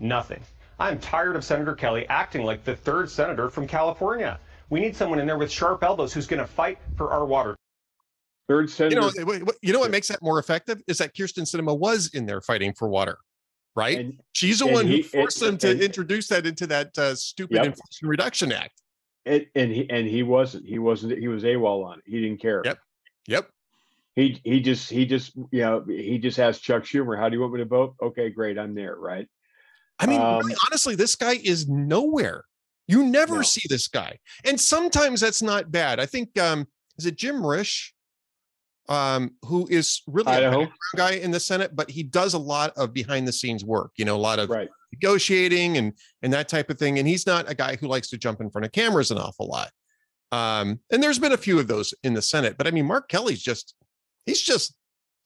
Nothing. 0.00 0.42
I'm 0.80 0.98
tired 0.98 1.36
of 1.36 1.44
Senator 1.44 1.74
Kelly 1.74 2.08
acting 2.08 2.42
like 2.42 2.64
the 2.64 2.74
third 2.74 3.10
senator 3.10 3.50
from 3.50 3.66
California. 3.66 4.40
We 4.70 4.80
need 4.80 4.96
someone 4.96 5.18
in 5.18 5.26
there 5.26 5.36
with 5.36 5.50
sharp 5.50 5.84
elbows 5.84 6.14
who's 6.14 6.26
going 6.26 6.40
to 6.40 6.46
fight 6.46 6.78
for 6.96 7.10
our 7.12 7.26
water. 7.26 7.54
Third 8.48 8.70
senator. 8.70 9.10
You 9.14 9.24
know, 9.24 9.46
you 9.62 9.72
know 9.74 9.78
what 9.78 9.90
makes 9.90 10.08
that 10.08 10.22
more 10.22 10.38
effective 10.38 10.82
is 10.88 10.98
that 10.98 11.14
Kyrsten 11.14 11.42
Sinema 11.42 11.78
was 11.78 12.10
in 12.14 12.24
there 12.24 12.40
fighting 12.40 12.72
for 12.72 12.88
water, 12.88 13.18
right? 13.76 13.98
And, 13.98 14.20
She's 14.32 14.60
the 14.60 14.66
one 14.66 14.86
he, 14.86 14.98
who 14.98 15.02
forced 15.02 15.42
and, 15.42 15.52
them 15.52 15.58
to 15.58 15.70
and, 15.70 15.82
introduce 15.82 16.28
that 16.28 16.46
into 16.46 16.66
that 16.68 16.96
uh, 16.98 17.14
stupid 17.14 17.56
yep. 17.56 17.66
Inflation 17.66 18.08
Reduction 18.08 18.52
Act. 18.52 18.80
and 19.26 19.70
he 19.70 19.88
and 19.90 20.06
he 20.06 20.22
wasn't. 20.22 20.66
He 20.66 20.78
wasn't. 20.78 21.18
He 21.18 21.28
was 21.28 21.44
AWOL 21.44 21.84
on 21.84 21.98
it. 21.98 22.04
He 22.06 22.20
didn't 22.22 22.40
care. 22.40 22.62
Yep. 22.64 22.78
Yep. 23.28 23.50
He 24.16 24.40
he 24.44 24.60
just 24.60 24.90
he 24.90 25.04
just 25.04 25.36
you 25.36 25.60
know 25.60 25.84
he 25.86 26.18
just 26.18 26.38
asked 26.38 26.62
Chuck 26.62 26.84
Schumer, 26.84 27.18
"How 27.18 27.28
do 27.28 27.36
you 27.36 27.40
want 27.42 27.52
me 27.52 27.60
to 27.60 27.66
vote?" 27.66 27.94
Okay, 28.02 28.30
great, 28.30 28.58
I'm 28.58 28.74
there. 28.74 28.96
Right. 28.96 29.28
I 30.00 30.06
mean, 30.06 30.20
um, 30.20 30.38
really, 30.38 30.56
honestly, 30.66 30.94
this 30.94 31.14
guy 31.14 31.34
is 31.44 31.68
nowhere. 31.68 32.44
You 32.88 33.04
never 33.04 33.36
no. 33.36 33.42
see 33.42 33.62
this 33.68 33.86
guy. 33.86 34.18
And 34.44 34.58
sometimes 34.58 35.20
that's 35.20 35.42
not 35.42 35.70
bad. 35.70 36.00
I 36.00 36.06
think 36.06 36.38
um 36.40 36.66
is 36.98 37.06
it 37.06 37.16
Jim 37.16 37.42
Risch 37.42 37.90
um 38.88 39.32
who 39.44 39.68
is 39.70 40.02
really 40.06 40.32
Idaho. 40.32 40.62
a 40.62 40.96
guy 40.96 41.12
in 41.12 41.30
the 41.30 41.38
Senate, 41.38 41.76
but 41.76 41.90
he 41.90 42.02
does 42.02 42.34
a 42.34 42.38
lot 42.38 42.72
of 42.76 42.92
behind 42.92 43.28
the 43.28 43.32
scenes 43.32 43.64
work, 43.64 43.92
you 43.96 44.04
know, 44.04 44.16
a 44.16 44.18
lot 44.18 44.38
of 44.38 44.48
right. 44.48 44.68
negotiating 44.92 45.76
and 45.76 45.92
and 46.22 46.32
that 46.32 46.48
type 46.48 46.70
of 46.70 46.78
thing. 46.78 46.98
And 46.98 47.06
he's 47.06 47.26
not 47.26 47.48
a 47.50 47.54
guy 47.54 47.76
who 47.76 47.86
likes 47.86 48.08
to 48.08 48.18
jump 48.18 48.40
in 48.40 48.50
front 48.50 48.64
of 48.64 48.72
cameras 48.72 49.10
an 49.10 49.18
awful 49.18 49.46
lot. 49.46 49.70
Um, 50.32 50.80
and 50.90 51.02
there's 51.02 51.18
been 51.18 51.32
a 51.32 51.36
few 51.36 51.58
of 51.58 51.68
those 51.68 51.92
in 52.02 52.14
the 52.14 52.22
Senate, 52.22 52.56
but 52.56 52.66
I 52.66 52.70
mean, 52.70 52.86
Mark 52.86 53.08
Kelly's 53.08 53.42
just 53.42 53.74
he's 54.26 54.40
just 54.40 54.74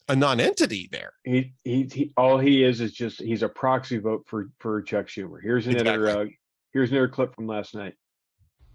a 0.08 0.16
non-entity 0.16 0.88
there. 0.92 1.12
He, 1.24 1.54
he, 1.64 1.88
he 1.92 2.12
all 2.16 2.38
he 2.38 2.62
is 2.62 2.80
is 2.80 2.92
just 2.92 3.20
he's 3.20 3.42
a 3.42 3.48
proxy 3.48 3.98
vote 3.98 4.24
for 4.26 4.50
for 4.58 4.82
Chuck 4.82 5.06
Schumer. 5.06 5.38
Here's 5.42 5.66
another 5.66 6.06
exactly. 6.06 6.24
uh, 6.24 6.30
Here's 6.74 6.90
another 6.90 7.06
clip 7.06 7.36
from 7.36 7.46
last 7.46 7.76
night. 7.76 7.94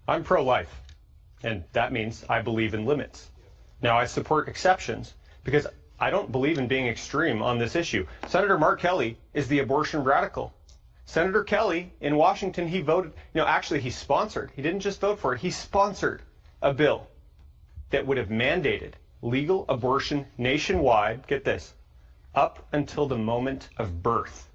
I'm 0.08 0.24
pro 0.24 0.42
life, 0.42 0.74
and 1.42 1.62
that 1.74 1.92
means 1.92 2.24
I 2.30 2.40
believe 2.40 2.72
in 2.72 2.86
limits. 2.86 3.30
Now, 3.82 3.98
I 3.98 4.06
support 4.06 4.48
exceptions 4.48 5.14
because 5.44 5.66
I 5.98 6.08
don't 6.08 6.32
believe 6.32 6.56
in 6.56 6.66
being 6.66 6.86
extreme 6.86 7.42
on 7.42 7.58
this 7.58 7.76
issue. 7.76 8.06
Senator 8.26 8.58
Mark 8.58 8.80
Kelly 8.80 9.18
is 9.34 9.48
the 9.48 9.58
abortion 9.58 10.02
radical. 10.02 10.54
Senator 11.04 11.44
Kelly 11.44 11.92
in 12.00 12.16
Washington, 12.16 12.66
he 12.66 12.80
voted, 12.80 13.12
you 13.34 13.40
know, 13.40 13.46
actually, 13.46 13.80
he 13.80 13.90
sponsored, 13.90 14.50
he 14.56 14.62
didn't 14.62 14.80
just 14.80 15.00
vote 15.00 15.18
for 15.18 15.34
it, 15.34 15.40
he 15.40 15.50
sponsored 15.50 16.22
a 16.62 16.72
bill 16.72 17.06
that 17.90 18.06
would 18.06 18.16
have 18.16 18.28
mandated 18.28 18.92
legal 19.22 19.64
abortion 19.68 20.26
nationwide, 20.38 21.26
get 21.26 21.44
this, 21.44 21.74
up 22.34 22.66
until 22.72 23.06
the 23.06 23.18
moment 23.18 23.68
of 23.76 24.02
birth. 24.02 24.48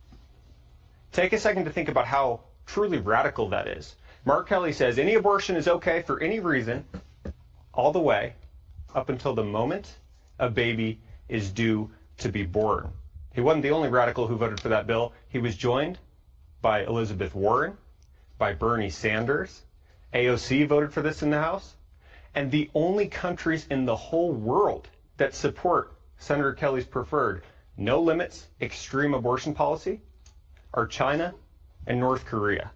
Take 1.12 1.34
a 1.34 1.38
second 1.38 1.65
to 1.65 1.71
think 1.71 1.89
about 1.89 2.06
how 2.06 2.41
truly 2.65 2.97
radical 2.97 3.49
that 3.49 3.67
is. 3.67 3.95
Mark 4.25 4.49
Kelly 4.49 4.73
says 4.73 4.97
any 4.97 5.15
abortion 5.15 5.56
is 5.56 5.67
okay 5.67 6.01
for 6.01 6.21
any 6.21 6.39
reason, 6.39 6.86
all 7.73 7.91
the 7.91 7.99
way 7.99 8.34
up 8.93 9.10
until 9.10 9.36
the 9.36 9.43
moment 9.43 9.97
a 10.39 10.49
baby 10.49 10.99
is 11.30 11.51
due 11.51 11.91
to 12.17 12.30
be 12.30 12.43
born. 12.43 12.91
He 13.34 13.41
wasn't 13.41 13.63
the 13.63 13.71
only 13.71 13.89
radical 13.89 14.28
who 14.28 14.38
voted 14.38 14.60
for 14.60 14.69
that 14.69 14.88
bill. 14.88 15.13
He 15.28 15.39
was 15.39 15.56
joined 15.56 15.99
by 16.62 16.84
Elizabeth 16.86 17.36
Warren, 17.36 17.78
by 18.38 18.54
Bernie 18.54 18.89
Sanders. 18.89 19.63
AOC 20.13 20.67
voted 20.67 20.93
for 20.93 21.01
this 21.01 21.21
in 21.21 21.30
the 21.30 21.39
House. 21.39 21.75
And 22.36 22.52
the 22.52 22.69
only 22.76 23.08
countries 23.08 23.65
in 23.71 23.86
the 23.86 23.95
whole 23.95 24.34
world 24.34 24.89
that 25.17 25.34
support 25.34 25.93
Senator 26.17 26.54
Kelly's 26.54 26.86
preferred 26.86 27.43
no 27.78 28.02
limits 28.02 28.48
extreme 28.62 29.13
abortion 29.13 29.54
policy 29.54 30.02
are 30.74 30.86
China 30.86 31.34
and 31.88 32.00
North 32.00 32.26
Korea. 32.26 32.71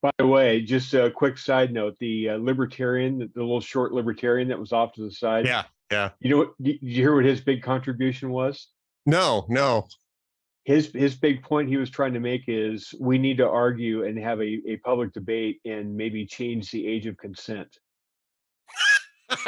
By 0.00 0.10
the 0.18 0.26
way, 0.26 0.62
just 0.62 0.94
a 0.94 1.10
quick 1.10 1.38
side 1.38 1.72
note: 1.72 1.96
the 2.00 2.30
uh, 2.30 2.36
libertarian, 2.36 3.18
the, 3.18 3.30
the, 3.34 3.40
little 3.40 3.60
short 3.60 3.92
libertarian 3.92 4.48
that 4.48 4.58
was 4.58 4.72
off 4.72 4.92
to 4.94 5.02
the 5.02 5.12
side. 5.12 5.46
Yeah, 5.46 5.64
yeah. 5.90 6.10
You 6.20 6.30
know 6.30 6.36
what? 6.38 6.62
Did 6.62 6.78
you 6.80 6.94
hear 6.94 7.14
what 7.14 7.24
his 7.24 7.40
big 7.40 7.62
contribution 7.62 8.30
was? 8.30 8.68
No, 9.06 9.46
no. 9.48 9.86
His 10.64 10.92
his 10.92 11.14
big 11.14 11.42
point 11.42 11.68
he 11.68 11.76
was 11.76 11.90
trying 11.90 12.14
to 12.14 12.20
make 12.20 12.44
is 12.48 12.94
we 12.98 13.18
need 13.18 13.38
to 13.38 13.48
argue 13.48 14.04
and 14.04 14.18
have 14.18 14.40
a, 14.40 14.60
a 14.66 14.76
public 14.78 15.12
debate 15.12 15.60
and 15.64 15.96
maybe 15.96 16.26
change 16.26 16.70
the 16.70 16.86
age 16.86 17.06
of 17.06 17.16
consent. 17.16 17.78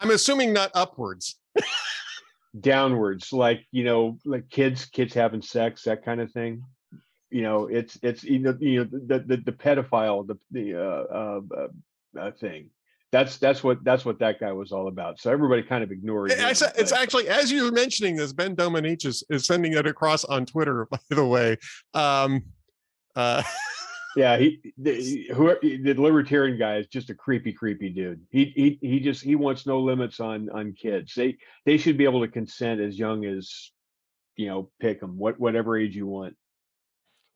I'm 0.00 0.10
assuming 0.10 0.52
not 0.52 0.70
upwards. 0.74 1.38
Downwards 2.58 3.32
like 3.32 3.64
you 3.72 3.84
know 3.84 4.18
like 4.24 4.48
kids 4.48 4.86
kids 4.86 5.14
having 5.14 5.42
sex 5.42 5.82
that 5.84 6.04
kind 6.04 6.20
of 6.20 6.32
thing. 6.32 6.62
You 7.30 7.42
know 7.42 7.66
it's 7.66 7.98
it's 8.02 8.24
you 8.24 8.38
know, 8.38 8.56
you 8.58 8.80
know 8.80 8.88
the, 8.90 9.20
the 9.20 9.36
the 9.36 9.52
pedophile 9.52 10.26
the 10.26 10.38
the 10.50 10.74
uh, 10.74 11.04
uh, 11.14 11.40
uh, 12.18 12.30
thing. 12.32 12.70
That's 13.10 13.38
that's 13.38 13.62
what 13.62 13.84
that's 13.84 14.04
what 14.04 14.18
that 14.20 14.40
guy 14.40 14.52
was 14.52 14.72
all 14.72 14.88
about. 14.88 15.20
So 15.20 15.30
everybody 15.30 15.62
kind 15.62 15.84
of 15.84 15.90
ignored 15.90 16.30
it 16.30 16.38
it's, 16.40 16.62
it's 16.76 16.92
actually 16.92 17.28
as 17.28 17.50
you're 17.50 17.72
mentioning 17.72 18.16
this 18.16 18.32
ben 18.32 18.56
domenech 18.56 19.06
is, 19.06 19.22
is 19.30 19.46
sending 19.46 19.74
it 19.74 19.86
across 19.86 20.24
on 20.24 20.46
twitter 20.46 20.86
by 20.90 20.98
the 21.10 21.24
way. 21.24 21.56
Um 21.94 22.44
uh 23.14 23.42
yeah, 24.18 24.36
he 24.36 24.60
the, 24.76 25.28
who 25.32 25.54
the 25.62 25.94
libertarian 25.94 26.58
guy 26.58 26.78
is 26.78 26.88
just 26.88 27.08
a 27.08 27.14
creepy, 27.14 27.52
creepy 27.52 27.88
dude. 27.88 28.20
He 28.30 28.46
he 28.56 28.78
he 28.82 28.98
just 28.98 29.22
he 29.22 29.36
wants 29.36 29.64
no 29.64 29.78
limits 29.78 30.18
on 30.18 30.50
on 30.50 30.72
kids. 30.72 31.14
They 31.14 31.36
they 31.64 31.78
should 31.78 31.96
be 31.96 32.02
able 32.02 32.22
to 32.22 32.28
consent 32.28 32.80
as 32.80 32.98
young 32.98 33.24
as 33.24 33.70
you 34.34 34.48
know 34.48 34.70
pick 34.80 34.98
them 34.98 35.18
what 35.18 35.38
whatever 35.38 35.78
age 35.78 35.94
you 35.94 36.08
want. 36.08 36.34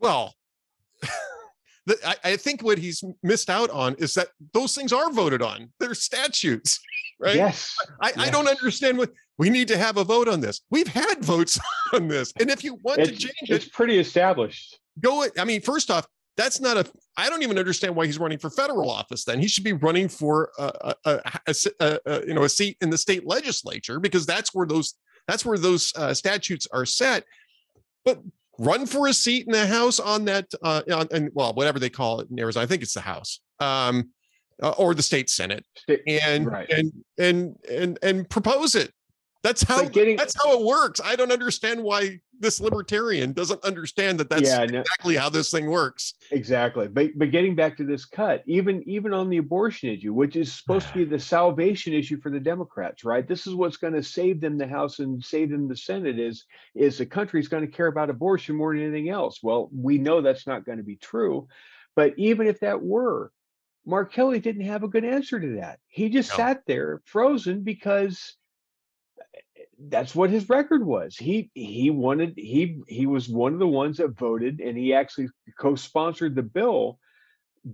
Well, 0.00 0.34
the, 1.86 1.96
I, 2.04 2.32
I 2.32 2.36
think 2.36 2.62
what 2.62 2.78
he's 2.78 3.04
missed 3.22 3.48
out 3.48 3.70
on 3.70 3.94
is 4.00 4.14
that 4.14 4.30
those 4.52 4.74
things 4.74 4.92
are 4.92 5.12
voted 5.12 5.40
on. 5.40 5.72
They're 5.78 5.94
statutes, 5.94 6.80
right? 7.20 7.36
Yes. 7.36 7.76
I, 8.00 8.08
yes. 8.08 8.18
I 8.18 8.30
don't 8.30 8.48
understand 8.48 8.98
what 8.98 9.12
we 9.38 9.50
need 9.50 9.68
to 9.68 9.78
have 9.78 9.98
a 9.98 10.04
vote 10.04 10.26
on 10.26 10.40
this. 10.40 10.62
We've 10.68 10.88
had 10.88 11.24
votes 11.24 11.60
on 11.92 12.08
this, 12.08 12.32
and 12.40 12.50
if 12.50 12.64
you 12.64 12.80
want 12.82 12.98
it's, 12.98 13.10
to 13.10 13.16
change 13.16 13.50
it, 13.50 13.54
it's 13.54 13.68
pretty 13.68 14.00
established 14.00 14.80
go 15.00 15.22
it. 15.22 15.32
i 15.38 15.44
mean 15.46 15.60
first 15.60 15.90
off 15.90 16.06
that's 16.36 16.60
not 16.60 16.76
a 16.76 16.84
i 17.16 17.28
don't 17.28 17.42
even 17.42 17.58
understand 17.58 17.94
why 17.94 18.06
he's 18.06 18.18
running 18.18 18.38
for 18.38 18.50
federal 18.50 18.90
office 18.90 19.24
then 19.24 19.38
he 19.38 19.48
should 19.48 19.64
be 19.64 19.72
running 19.72 20.08
for 20.08 20.50
a, 20.58 20.94
a, 21.04 21.20
a, 21.80 21.98
a 22.06 22.26
you 22.26 22.34
know 22.34 22.44
a 22.44 22.48
seat 22.48 22.76
in 22.80 22.90
the 22.90 22.98
state 22.98 23.26
legislature 23.26 24.00
because 24.00 24.26
that's 24.26 24.54
where 24.54 24.66
those 24.66 24.94
that's 25.28 25.44
where 25.44 25.58
those 25.58 25.92
uh, 25.96 26.12
statutes 26.12 26.66
are 26.72 26.86
set 26.86 27.24
but 28.04 28.20
run 28.58 28.86
for 28.86 29.08
a 29.08 29.14
seat 29.14 29.46
in 29.46 29.52
the 29.52 29.66
house 29.66 29.98
on 29.98 30.24
that 30.24 30.46
uh 30.62 30.82
on, 30.92 31.08
and 31.12 31.30
well 31.34 31.52
whatever 31.54 31.78
they 31.78 31.90
call 31.90 32.20
it 32.20 32.28
in 32.30 32.38
arizona 32.38 32.64
i 32.64 32.66
think 32.66 32.82
it's 32.82 32.94
the 32.94 33.00
house 33.00 33.40
um 33.60 34.10
uh, 34.62 34.70
or 34.70 34.94
the 34.94 35.02
state 35.02 35.28
senate 35.28 35.64
and 36.06 36.46
right. 36.46 36.70
and 36.70 36.92
and 37.18 37.56
and 37.68 37.98
and 38.02 38.28
propose 38.28 38.74
it 38.74 38.92
that's 39.42 39.62
how 39.62 39.84
getting, 39.84 40.16
that's 40.16 40.34
how 40.40 40.58
it 40.58 40.64
works. 40.64 41.00
I 41.04 41.16
don't 41.16 41.32
understand 41.32 41.82
why 41.82 42.20
this 42.42 42.60
libertarian 42.60 43.32
doesn't 43.32 43.64
understand 43.64 44.18
that 44.20 44.28
that's 44.28 44.50
yeah, 44.50 44.62
exactly 44.62 45.14
no, 45.14 45.20
how 45.20 45.28
this 45.30 45.50
thing 45.50 45.70
works. 45.70 46.14
Exactly. 46.30 46.88
But 46.88 47.10
but 47.16 47.30
getting 47.30 47.54
back 47.54 47.76
to 47.78 47.84
this 47.84 48.04
cut, 48.04 48.42
even 48.46 48.82
even 48.86 49.14
on 49.14 49.30
the 49.30 49.38
abortion 49.38 49.88
issue, 49.88 50.12
which 50.12 50.36
is 50.36 50.52
supposed 50.52 50.88
to 50.88 50.94
be 50.94 51.04
the 51.04 51.18
salvation 51.18 51.94
issue 51.94 52.20
for 52.20 52.30
the 52.30 52.40
Democrats, 52.40 53.04
right? 53.04 53.26
This 53.26 53.46
is 53.46 53.54
what's 53.54 53.78
going 53.78 53.94
to 53.94 54.02
save 54.02 54.40
them 54.40 54.58
the 54.58 54.66
House 54.66 54.98
and 54.98 55.24
save 55.24 55.50
them 55.50 55.68
the 55.68 55.76
Senate 55.76 56.18
is 56.18 56.44
is 56.74 56.98
the 56.98 57.06
country's 57.06 57.48
going 57.48 57.64
to 57.64 57.72
care 57.72 57.86
about 57.86 58.10
abortion 58.10 58.56
more 58.56 58.74
than 58.74 58.82
anything 58.82 59.08
else. 59.08 59.38
Well, 59.42 59.70
we 59.72 59.96
know 59.96 60.20
that's 60.20 60.46
not 60.46 60.66
going 60.66 60.78
to 60.78 60.84
be 60.84 60.96
true. 60.96 61.48
But 61.94 62.14
even 62.16 62.46
if 62.46 62.60
that 62.60 62.82
were, 62.82 63.30
Mark 63.86 64.12
Kelly 64.12 64.40
didn't 64.40 64.66
have 64.66 64.82
a 64.82 64.88
good 64.88 65.04
answer 65.04 65.38
to 65.38 65.56
that. 65.56 65.78
He 65.88 66.08
just 66.08 66.30
no. 66.30 66.36
sat 66.36 66.62
there 66.66 67.02
frozen 67.04 67.62
because 67.62 68.36
that's 69.88 70.14
what 70.14 70.30
his 70.30 70.48
record 70.48 70.84
was. 70.84 71.16
He 71.16 71.50
he 71.54 71.90
wanted 71.90 72.34
he 72.36 72.80
he 72.86 73.06
was 73.06 73.28
one 73.28 73.52
of 73.52 73.58
the 73.58 73.66
ones 73.66 73.98
that 73.98 74.18
voted, 74.18 74.60
and 74.60 74.76
he 74.76 74.94
actually 74.94 75.28
co-sponsored 75.58 76.34
the 76.34 76.42
bill 76.42 76.98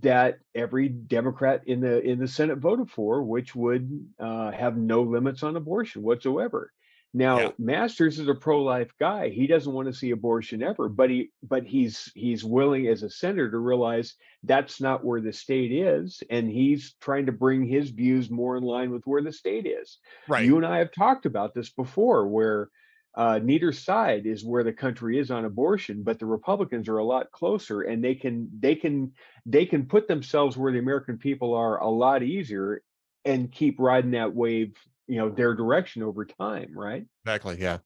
that 0.01 0.39
every 0.53 0.89
Democrat 0.89 1.61
in 1.67 1.81
the 1.81 2.01
in 2.01 2.19
the 2.19 2.27
Senate 2.27 2.59
voted 2.59 2.89
for, 2.89 3.23
which 3.23 3.55
would 3.55 4.07
uh, 4.19 4.51
have 4.51 4.77
no 4.77 5.01
limits 5.01 5.43
on 5.43 5.55
abortion 5.55 6.01
whatsoever. 6.01 6.71
Now, 7.13 7.39
yeah. 7.39 7.51
Masters 7.57 8.19
is 8.19 8.27
a 8.27 8.35
pro-life 8.35 8.91
guy. 8.99 9.29
He 9.29 9.47
doesn't 9.47 9.73
want 9.73 9.87
to 9.87 9.93
see 9.93 10.11
abortion 10.11 10.61
ever, 10.61 10.87
but 10.89 11.09
he 11.09 11.31
but 11.41 11.65
he's 11.65 12.11
he's 12.13 12.43
willing 12.43 12.87
as 12.87 13.01
a 13.01 13.09
senator 13.09 13.49
to 13.49 13.57
realize 13.57 14.13
that's 14.43 14.79
not 14.79 15.03
where 15.03 15.19
the 15.19 15.33
state 15.33 15.71
is, 15.71 16.21
and 16.29 16.47
he's 16.47 16.93
trying 17.01 17.25
to 17.25 17.31
bring 17.31 17.65
his 17.65 17.89
views 17.89 18.29
more 18.29 18.57
in 18.57 18.63
line 18.63 18.91
with 18.91 19.01
where 19.05 19.23
the 19.23 19.33
state 19.33 19.65
is. 19.65 19.97
Right. 20.27 20.45
You 20.45 20.57
and 20.57 20.65
I 20.65 20.77
have 20.77 20.91
talked 20.91 21.25
about 21.25 21.55
this 21.55 21.71
before, 21.71 22.27
where 22.27 22.69
uh, 23.15 23.39
neither 23.43 23.71
side 23.71 24.27
is 24.27 24.45
where 24.45 24.63
the 24.63 24.71
country 24.71 25.17
is 25.17 25.31
on 25.31 25.45
abortion, 25.45 26.03
but 26.03 26.19
the 26.19 26.27
Republicans 26.27 26.87
are 26.87 26.99
a 26.99 27.03
lot 27.03 27.31
closer, 27.31 27.81
and 27.81 28.03
they 28.03 28.13
can 28.13 28.49
they 28.59 28.75
can 28.75 29.13
they 29.47 29.65
can 29.65 29.87
put 29.87 30.07
themselves 30.07 30.55
where 30.55 30.71
the 30.71 30.79
American 30.79 31.17
people 31.17 31.55
are 31.55 31.81
a 31.81 31.89
lot 31.89 32.21
easier 32.21 32.83
and 33.25 33.51
keep 33.51 33.79
riding 33.79 34.11
that 34.11 34.35
wave 34.35 34.75
you 35.09 35.17
know 35.17 35.29
their 35.29 35.53
direction 35.53 36.03
over 36.03 36.23
time 36.23 36.71
right? 36.73 37.05
Exactly 37.25 37.57
yeah. 37.59 37.79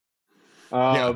Um, 0.72 0.96
yeah. 0.96 1.14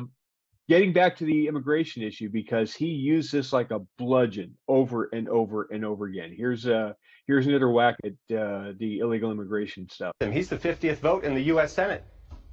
getting 0.68 0.92
back 0.92 1.16
to 1.16 1.24
the 1.24 1.46
immigration 1.46 2.02
issue 2.02 2.28
because 2.28 2.74
he 2.74 2.86
used 2.86 3.30
this 3.32 3.52
like 3.52 3.70
a 3.70 3.80
bludgeon 3.98 4.56
over 4.66 5.08
and 5.12 5.28
over 5.28 5.68
and 5.70 5.84
over 5.84 6.06
again. 6.06 6.34
Here's 6.36 6.66
a 6.66 6.96
here's 7.26 7.46
another 7.46 7.68
whack 7.68 7.96
at 8.04 8.36
uh, 8.36 8.72
the 8.78 9.00
illegal 9.00 9.30
immigration 9.30 9.88
stuff. 9.88 10.12
And 10.20 10.32
he's 10.32 10.48
the 10.48 10.58
50th 10.58 10.96
vote 10.96 11.24
in 11.24 11.34
the 11.34 11.42
u.s 11.42 11.72
senate. 11.72 12.02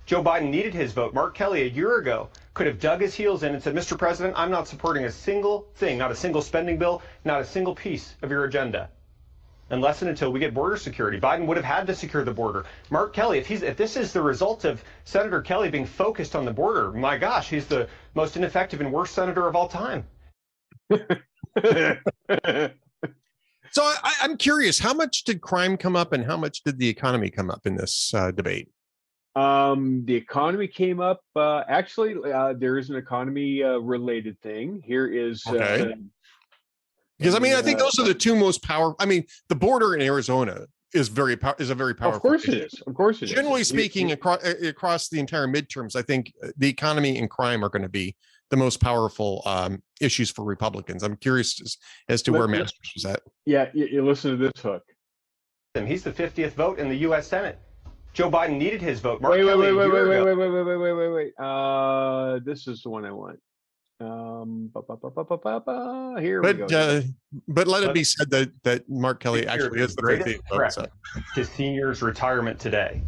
Joe 0.06 0.24
biden 0.24 0.50
needed 0.50 0.74
his 0.74 0.92
vote. 0.92 1.14
Mark 1.14 1.34
kelly 1.34 1.64
a 1.64 1.70
year 1.70 1.98
ago 1.98 2.30
could 2.54 2.68
have 2.68 2.80
dug 2.80 3.02
his 3.02 3.14
heels 3.16 3.44
in 3.44 3.54
and 3.54 3.62
said 3.62 3.76
mr 3.76 3.98
president 3.98 4.34
i'm 4.38 4.50
not 4.50 4.68
supporting 4.68 5.06
a 5.06 5.12
single 5.12 5.68
thing 5.76 5.98
not 5.98 6.10
a 6.10 6.16
single 6.16 6.42
spending 6.42 6.78
bill 6.78 7.02
not 7.26 7.42
a 7.42 7.46
single 7.46 7.76
piece 7.76 8.16
of 8.22 8.32
your 8.32 8.46
agenda 8.46 8.90
unless 9.70 10.02
and 10.02 10.10
until 10.10 10.32
we 10.32 10.40
get 10.40 10.54
border 10.54 10.78
security. 10.78 11.20
Biden 11.20 11.46
would 11.46 11.58
have 11.58 11.66
had 11.66 11.88
to 11.88 11.96
secure 11.96 12.24
the 12.24 12.34
border. 12.34 12.66
Mark 12.90 13.14
Kelly, 13.14 13.38
if 13.38 13.48
he's 13.48 13.64
if 13.64 13.78
this 13.78 13.98
is 13.98 14.14
the 14.14 14.22
result 14.22 14.66
of 14.66 14.84
Senator 15.04 15.42
Kelly 15.42 15.70
being 15.70 15.86
focused 15.86 16.36
on 16.36 16.46
the 16.46 16.54
border, 16.54 16.92
my 16.92 17.18
gosh, 17.18 17.50
he's 17.50 17.66
the 17.68 17.88
most 18.14 18.38
ineffective 18.38 18.82
and 18.82 18.92
worst 18.92 19.14
senator 19.14 19.48
of 19.48 19.56
all 19.56 19.68
time. 19.68 20.06
so 20.92 21.02
I, 23.82 24.14
am 24.22 24.38
curious, 24.38 24.80
how 24.80 24.94
much 24.94 25.24
did 25.24 25.42
crime 25.42 25.78
come 25.78 25.96
up, 25.96 26.14
and 26.14 26.26
how 26.26 26.38
much 26.38 26.64
did 26.64 26.78
the 26.78 26.88
economy 26.88 27.30
come 27.30 27.50
up 27.50 27.66
in 27.66 27.76
this 27.76 28.14
uh, 28.14 28.32
debate? 28.32 28.70
Um, 29.36 30.06
the 30.06 30.16
economy 30.16 30.68
came 30.68 31.02
up. 31.02 31.22
Uh, 31.36 31.64
actually, 31.68 32.32
uh, 32.32 32.54
there 32.54 32.78
is 32.78 32.90
an 32.90 32.96
economy 32.96 33.64
uh, 33.64 33.78
related 33.78 34.40
thing. 34.42 34.82
Here 34.86 35.08
is 35.08 35.44
uh, 35.48 35.56
okay. 35.56 35.94
Because 37.18 37.36
I 37.36 37.40
mean, 37.40 37.56
I 37.56 37.62
think 37.62 37.80
those 37.80 37.98
are 38.00 38.04
the 38.04 38.14
two 38.14 38.36
most 38.36 38.62
powerful. 38.64 38.96
I 39.00 39.06
mean, 39.06 39.26
the 39.50 39.56
border 39.56 39.96
in 39.96 40.02
Arizona 40.02 40.66
is 40.94 41.08
very 41.08 41.38
is 41.60 41.70
a 41.70 41.76
very 41.76 41.94
powerful. 41.94 42.18
Of 42.18 42.22
course 42.22 42.44
issue. 42.44 42.58
it 42.58 42.74
is. 42.74 42.82
Of 42.86 42.94
course 42.94 43.22
it 43.22 43.28
Generally 43.28 43.62
is. 43.62 43.68
speaking, 43.70 44.12
across 44.12 44.44
across 44.44 45.10
the 45.10 45.20
entire 45.20 45.48
midterms, 45.48 45.96
I 45.96 46.02
think 46.02 46.34
uh, 46.44 46.48
the 46.58 46.68
economy 46.68 47.18
and 47.18 47.30
crime 47.30 47.64
are 47.64 47.70
going 47.70 47.84
to 47.84 47.90
be 47.90 48.16
the 48.50 48.58
most 48.58 48.80
powerful 48.80 49.42
um, 49.46 49.82
issues 50.02 50.30
for 50.30 50.46
Republicans. 50.46 51.04
I'm 51.04 51.16
curious 51.18 51.60
as, 51.62 51.78
as 52.10 52.22
to 52.24 52.32
where 52.32 52.48
Masters 52.48 52.92
was 52.96 53.06
at. 53.06 53.22
Yeah, 53.46 53.70
you, 53.74 53.88
you 53.88 54.06
listen 54.06 54.32
to 54.32 54.38
this 54.38 54.62
hook. 54.62 54.84
He's 55.74 56.04
the 56.04 56.12
50th 56.12 56.54
vote 56.54 56.80
in 56.80 56.88
the 56.88 56.96
U.S. 56.98 57.28
Senate. 57.28 57.60
Joe 58.14 58.32
Biden 58.32 58.58
needed 58.58 58.82
his 58.82 59.02
vote. 59.02 59.22
Mark 59.22 59.34
wait, 59.34 59.44
wait, 59.44 59.58
wait, 59.58 59.74
wait, 59.74 59.92
wait, 59.92 60.08
wait, 60.08 60.24
wait, 60.24 60.36
wait, 60.38 60.64
wait, 60.64 60.78
wait, 60.78 60.94
wait, 60.94 61.10
wait. 61.10 61.34
Uh, 61.38 62.40
this 62.46 62.66
is 62.68 62.82
the 62.82 62.90
one 62.90 63.04
I 63.04 63.12
want. 63.12 63.40
Um, 64.02 64.70
ba, 64.74 64.82
ba, 64.82 64.98
ba, 64.98 66.16
here 66.20 66.42
but, 66.42 66.58
we 66.58 66.66
go. 66.66 66.78
Uh, 66.78 67.02
but 67.48 67.66
let 67.66 67.84
it 67.84 67.94
be 67.94 68.04
said 68.04 68.30
that 68.32 68.52
that 68.64 68.90
Mark 68.90 69.22
Kelly 69.22 69.48
actually 69.48 69.80
is 69.80 69.96
the 69.96 70.02
greatest 70.02 70.42
threat 70.52 70.74
so. 70.74 70.86
to 71.34 71.46
seniors' 71.46 72.02
retirement 72.02 72.60
today 72.60 73.02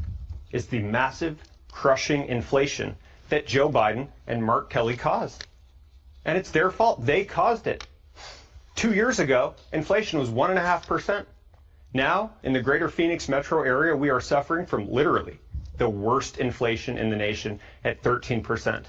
is 0.53 0.67
the 0.67 0.79
massive, 0.79 1.43
crushing 1.69 2.25
inflation 2.27 2.95
that 3.27 3.45
Joe 3.45 3.69
Biden 3.69 4.07
and 4.27 4.41
Mark 4.41 4.69
Kelly 4.69 4.95
caused, 4.95 5.45
and 6.23 6.37
it's 6.37 6.51
their 6.51 6.71
fault. 6.71 7.05
They 7.05 7.25
caused 7.25 7.67
it. 7.67 7.85
Two 8.75 8.93
years 8.93 9.19
ago, 9.19 9.55
inflation 9.73 10.19
was 10.19 10.29
one 10.29 10.51
and 10.51 10.59
a 10.59 10.61
half 10.61 10.87
percent. 10.87 11.27
Now, 11.93 12.31
in 12.43 12.53
the 12.53 12.61
greater 12.61 12.87
Phoenix 12.87 13.27
metro 13.27 13.61
area, 13.63 13.93
we 13.93 14.09
are 14.09 14.21
suffering 14.21 14.65
from 14.65 14.89
literally 14.89 15.37
the 15.77 15.89
worst 15.89 16.37
inflation 16.37 16.97
in 16.97 17.09
the 17.09 17.17
nation 17.17 17.59
at 17.83 18.01
13 18.03 18.41
percent. 18.41 18.87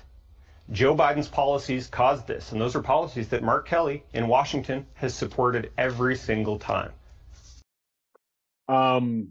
Joe 0.70 0.94
Biden's 0.94 1.28
policies 1.28 1.86
caused 1.86 2.26
this, 2.26 2.52
and 2.52 2.60
those 2.60 2.76
are 2.76 2.82
policies 2.82 3.28
that 3.28 3.42
Mark 3.42 3.66
Kelly 3.66 4.04
in 4.12 4.28
Washington 4.28 4.86
has 4.94 5.14
supported 5.14 5.70
every 5.78 6.14
single 6.14 6.58
time. 6.58 6.92
Um, 8.68 9.28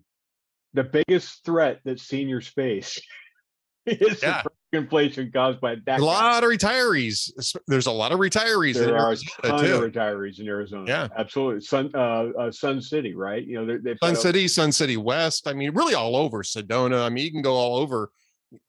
the 0.73 0.83
biggest 0.83 1.45
threat 1.45 1.81
that 1.85 1.99
seniors 1.99 2.47
face 2.47 2.99
is 3.85 4.23
yeah. 4.23 4.41
inflation 4.73 5.31
caused 5.31 5.61
by 5.61 5.75
that. 5.85 5.99
A 5.99 6.03
lot 6.03 6.43
of 6.43 6.49
retirees. 6.49 7.31
There's 7.67 7.85
a 7.85 7.91
lot 7.91 8.11
of 8.11 8.19
retirees. 8.19 8.73
There 8.73 8.97
are 8.97 9.11
a 9.11 9.47
ton 9.47 9.63
too. 9.63 9.75
of 9.75 9.91
retirees 9.91 10.39
in 10.39 10.47
Arizona. 10.47 10.85
Yeah, 10.87 11.07
absolutely. 11.15 11.61
Sun, 11.61 11.91
uh, 11.93 12.29
uh, 12.37 12.51
Sun 12.51 12.81
City, 12.81 13.13
right? 13.13 13.45
You 13.45 13.63
know, 13.63 13.77
they 13.77 13.95
Sun 14.03 14.15
City, 14.15 14.47
Sun 14.47 14.71
City 14.71 14.97
West. 14.97 15.47
I 15.47 15.53
mean, 15.53 15.71
really 15.75 15.93
all 15.93 16.15
over 16.15 16.41
Sedona. 16.41 17.05
I 17.05 17.09
mean, 17.09 17.25
you 17.25 17.31
can 17.31 17.43
go 17.43 17.53
all 17.53 17.77
over 17.77 18.09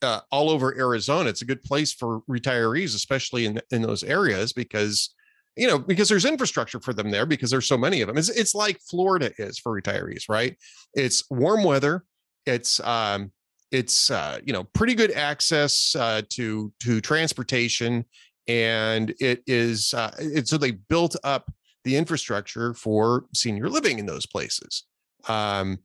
uh, 0.02 0.20
all 0.30 0.50
over 0.50 0.76
Arizona. 0.76 1.28
It's 1.28 1.42
a 1.42 1.46
good 1.46 1.62
place 1.62 1.92
for 1.92 2.20
retirees, 2.28 2.94
especially 2.94 3.46
in 3.46 3.60
in 3.70 3.82
those 3.82 4.02
areas, 4.02 4.52
because 4.52 5.14
you 5.56 5.66
know 5.66 5.78
because 5.78 6.08
there's 6.08 6.24
infrastructure 6.24 6.80
for 6.80 6.92
them 6.92 7.10
there 7.10 7.26
because 7.26 7.50
there's 7.50 7.66
so 7.66 7.78
many 7.78 8.00
of 8.00 8.08
them. 8.08 8.18
It's 8.18 8.28
it's 8.28 8.54
like 8.54 8.80
Florida 8.80 9.32
is 9.38 9.58
for 9.58 9.80
retirees, 9.80 10.24
right? 10.28 10.56
It's 10.94 11.24
warm 11.30 11.64
weather. 11.64 12.04
It's 12.46 12.80
um, 12.80 13.32
it's 13.70 14.10
uh, 14.10 14.40
you 14.44 14.52
know 14.52 14.64
pretty 14.64 14.94
good 14.94 15.12
access 15.12 15.94
uh, 15.96 16.22
to 16.30 16.72
to 16.80 17.00
transportation, 17.00 18.04
and 18.46 19.14
it 19.20 19.42
is 19.46 19.94
uh, 19.94 20.14
it, 20.18 20.48
so 20.48 20.58
they 20.58 20.72
built 20.72 21.16
up 21.24 21.50
the 21.84 21.96
infrastructure 21.96 22.74
for 22.74 23.26
senior 23.34 23.68
living 23.68 23.98
in 23.98 24.06
those 24.06 24.26
places. 24.26 24.84
Um, 25.28 25.78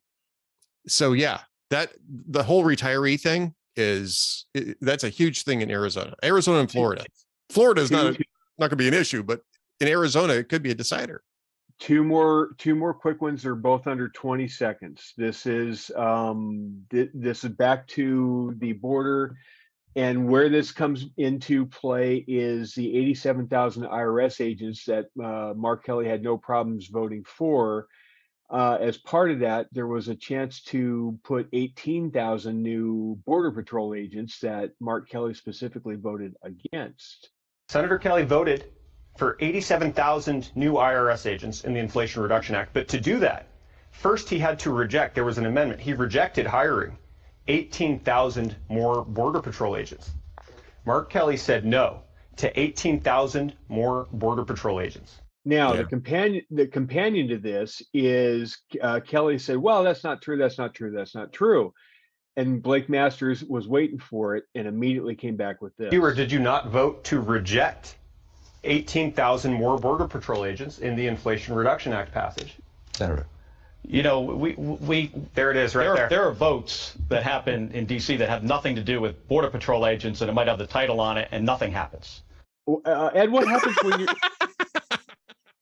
so 0.87 1.13
yeah, 1.13 1.41
that 1.69 1.91
the 2.09 2.43
whole 2.43 2.63
retiree 2.63 3.19
thing 3.19 3.53
is 3.75 4.45
that's 4.81 5.03
a 5.03 5.09
huge 5.09 5.43
thing 5.43 5.61
in 5.61 5.71
Arizona, 5.71 6.13
Arizona 6.23 6.59
and 6.59 6.71
Florida. 6.71 7.05
Florida 7.49 7.81
is 7.81 7.91
not 7.91 8.05
a, 8.05 8.09
not 8.57 8.69
going 8.69 8.71
to 8.71 8.75
be 8.75 8.87
an 8.87 8.93
issue, 8.93 9.23
but 9.23 9.41
in 9.79 9.87
Arizona 9.87 10.33
it 10.33 10.49
could 10.49 10.63
be 10.63 10.71
a 10.71 10.75
decider. 10.75 11.23
Two 11.79 12.03
more 12.03 12.51
two 12.57 12.75
more 12.75 12.93
quick 12.93 13.21
ones 13.21 13.43
They're 13.43 13.55
both 13.55 13.87
under 13.87 14.09
20 14.09 14.47
seconds. 14.47 15.13
This 15.17 15.45
is 15.45 15.91
um 15.97 16.83
th- 16.91 17.09
this 17.13 17.43
is 17.43 17.51
back 17.51 17.87
to 17.89 18.55
the 18.59 18.73
border 18.73 19.35
and 19.95 20.27
where 20.27 20.49
this 20.49 20.71
comes 20.71 21.05
into 21.17 21.65
play 21.67 22.25
is 22.27 22.73
the 22.73 22.97
87,000 22.97 23.83
IRS 23.83 24.41
agents 24.43 24.85
that 24.85 25.05
uh, 25.23 25.53
Mark 25.55 25.85
Kelly 25.85 26.07
had 26.07 26.23
no 26.23 26.37
problems 26.37 26.87
voting 26.87 27.23
for 27.23 27.87
uh, 28.53 28.77
as 28.79 28.99
part 28.99 29.31
of 29.31 29.39
that, 29.39 29.65
there 29.71 29.87
was 29.87 30.07
a 30.07 30.15
chance 30.15 30.61
to 30.61 31.17
put 31.23 31.49
18,000 31.53 32.61
new 32.61 33.19
Border 33.25 33.51
Patrol 33.51 33.95
agents 33.95 34.39
that 34.41 34.73
Mark 34.79 35.09
Kelly 35.09 35.33
specifically 35.33 35.95
voted 35.95 36.35
against. 36.43 37.31
Senator 37.69 37.97
Kelly 37.97 38.23
voted 38.23 38.71
for 39.17 39.37
87,000 39.39 40.51
new 40.53 40.73
IRS 40.73 41.25
agents 41.25 41.63
in 41.63 41.73
the 41.73 41.79
Inflation 41.79 42.21
Reduction 42.21 42.53
Act. 42.53 42.73
But 42.73 42.87
to 42.89 43.01
do 43.01 43.17
that, 43.19 43.47
first 43.89 44.29
he 44.29 44.37
had 44.37 44.59
to 44.59 44.71
reject, 44.71 45.15
there 45.15 45.25
was 45.25 45.39
an 45.39 45.47
amendment, 45.47 45.81
he 45.81 45.93
rejected 45.93 46.45
hiring 46.45 46.95
18,000 47.47 48.55
more 48.69 49.03
Border 49.03 49.41
Patrol 49.41 49.75
agents. 49.75 50.11
Mark 50.85 51.09
Kelly 51.09 51.37
said 51.37 51.65
no 51.65 52.01
to 52.35 52.59
18,000 52.59 53.55
more 53.67 54.07
Border 54.11 54.45
Patrol 54.45 54.79
agents. 54.79 55.21
Now, 55.45 55.73
Yeah. 55.73 55.81
the 55.81 55.85
companion 55.85 56.45
the 56.51 56.67
companion 56.67 57.27
to 57.29 57.37
this 57.37 57.81
is 57.93 58.57
uh, 58.81 59.01
Kelly 59.01 59.37
said, 59.37 59.57
"Well, 59.57 59.83
that's 59.83 60.03
not 60.03 60.21
true. 60.21 60.37
That's 60.37 60.57
not 60.57 60.73
true. 60.73 60.91
That's 60.91 61.13
not 61.15 61.33
true." 61.33 61.73
And 62.35 62.63
Blake 62.63 62.89
Masters 62.89 63.43
was 63.43 63.67
waiting 63.67 63.99
for 63.99 64.35
it 64.35 64.45
and 64.55 64.67
immediately 64.67 65.15
came 65.15 65.35
back 65.35 65.61
with 65.61 65.75
this. 65.77 65.93
Or 65.93 66.13
did 66.13 66.31
you 66.31 66.39
not 66.39 66.69
vote 66.69 67.03
to 67.05 67.19
reject 67.19 67.97
18,000 68.63 69.53
more 69.53 69.77
Border 69.77 70.07
Patrol 70.07 70.45
agents 70.45 70.79
in 70.79 70.95
the 70.95 71.05
Inflation 71.07 71.53
Reduction 71.53 71.93
Act 71.93 72.11
passage? 72.11 72.55
Senator. 72.93 73.27
You 73.85 74.01
know, 74.01 74.21
we 74.21 74.53
we 74.53 75.11
There 75.35 75.51
it 75.51 75.57
is, 75.57 75.75
right 75.75 75.83
there, 75.83 75.95
there. 75.95 76.05
are, 76.05 76.09
there 76.09 76.23
are 76.27 76.31
votes 76.31 76.93
that 77.09 77.21
happen 77.21 77.69
in 77.73 77.85
D.C. 77.85 78.15
that 78.15 78.29
have 78.29 78.43
nothing 78.43 78.75
to 78.77 78.81
do 78.83 79.01
with 79.01 79.27
Border 79.27 79.49
Patrol 79.49 79.85
agents, 79.85 80.21
and 80.21 80.29
it 80.29 80.33
might 80.33 80.47
have 80.47 80.57
the 80.57 80.65
title 80.65 81.01
on 81.01 81.17
it, 81.17 81.27
and 81.31 81.45
nothing 81.45 81.71
happens. 81.73 82.21
Uh, 82.85 83.07
Ed, 83.13 83.29
what 83.29 83.45
happens 83.45 83.75
when 83.83 83.99
you 83.99 84.07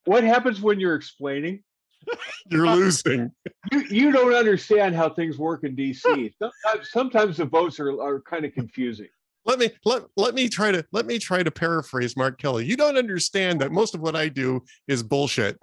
what 0.06 0.24
happens 0.24 0.62
when 0.62 0.80
you're 0.80 0.96
explaining? 0.96 1.64
You're 2.50 2.66
losing. 2.66 3.32
You 3.72 3.82
you 3.82 4.12
don't 4.12 4.34
understand 4.34 4.96
how 4.96 5.10
things 5.10 5.38
work 5.38 5.64
in 5.64 5.76
DC. 5.76 6.34
Sometimes 6.40 6.92
sometimes 6.92 7.38
the 7.38 7.46
votes 7.46 7.80
are, 7.80 7.92
are 8.02 8.20
kind 8.22 8.44
of 8.44 8.54
confusing. 8.54 9.08
Let 9.46 9.60
me 9.60 9.70
let 9.86 10.04
let 10.18 10.34
me 10.34 10.50
try 10.50 10.72
to 10.72 10.84
let 10.92 11.06
me 11.06 11.20
try 11.20 11.44
to 11.44 11.52
paraphrase 11.52 12.18
Mark 12.18 12.40
Kelly. 12.40 12.66
You 12.66 12.76
don't 12.76 12.98
understand 12.98 13.62
that 13.62 13.72
most 13.72 13.94
of 13.94 14.02
what 14.02 14.16
I 14.16 14.30
do 14.30 14.64
is 14.88 15.04
bullshit. 15.04 15.60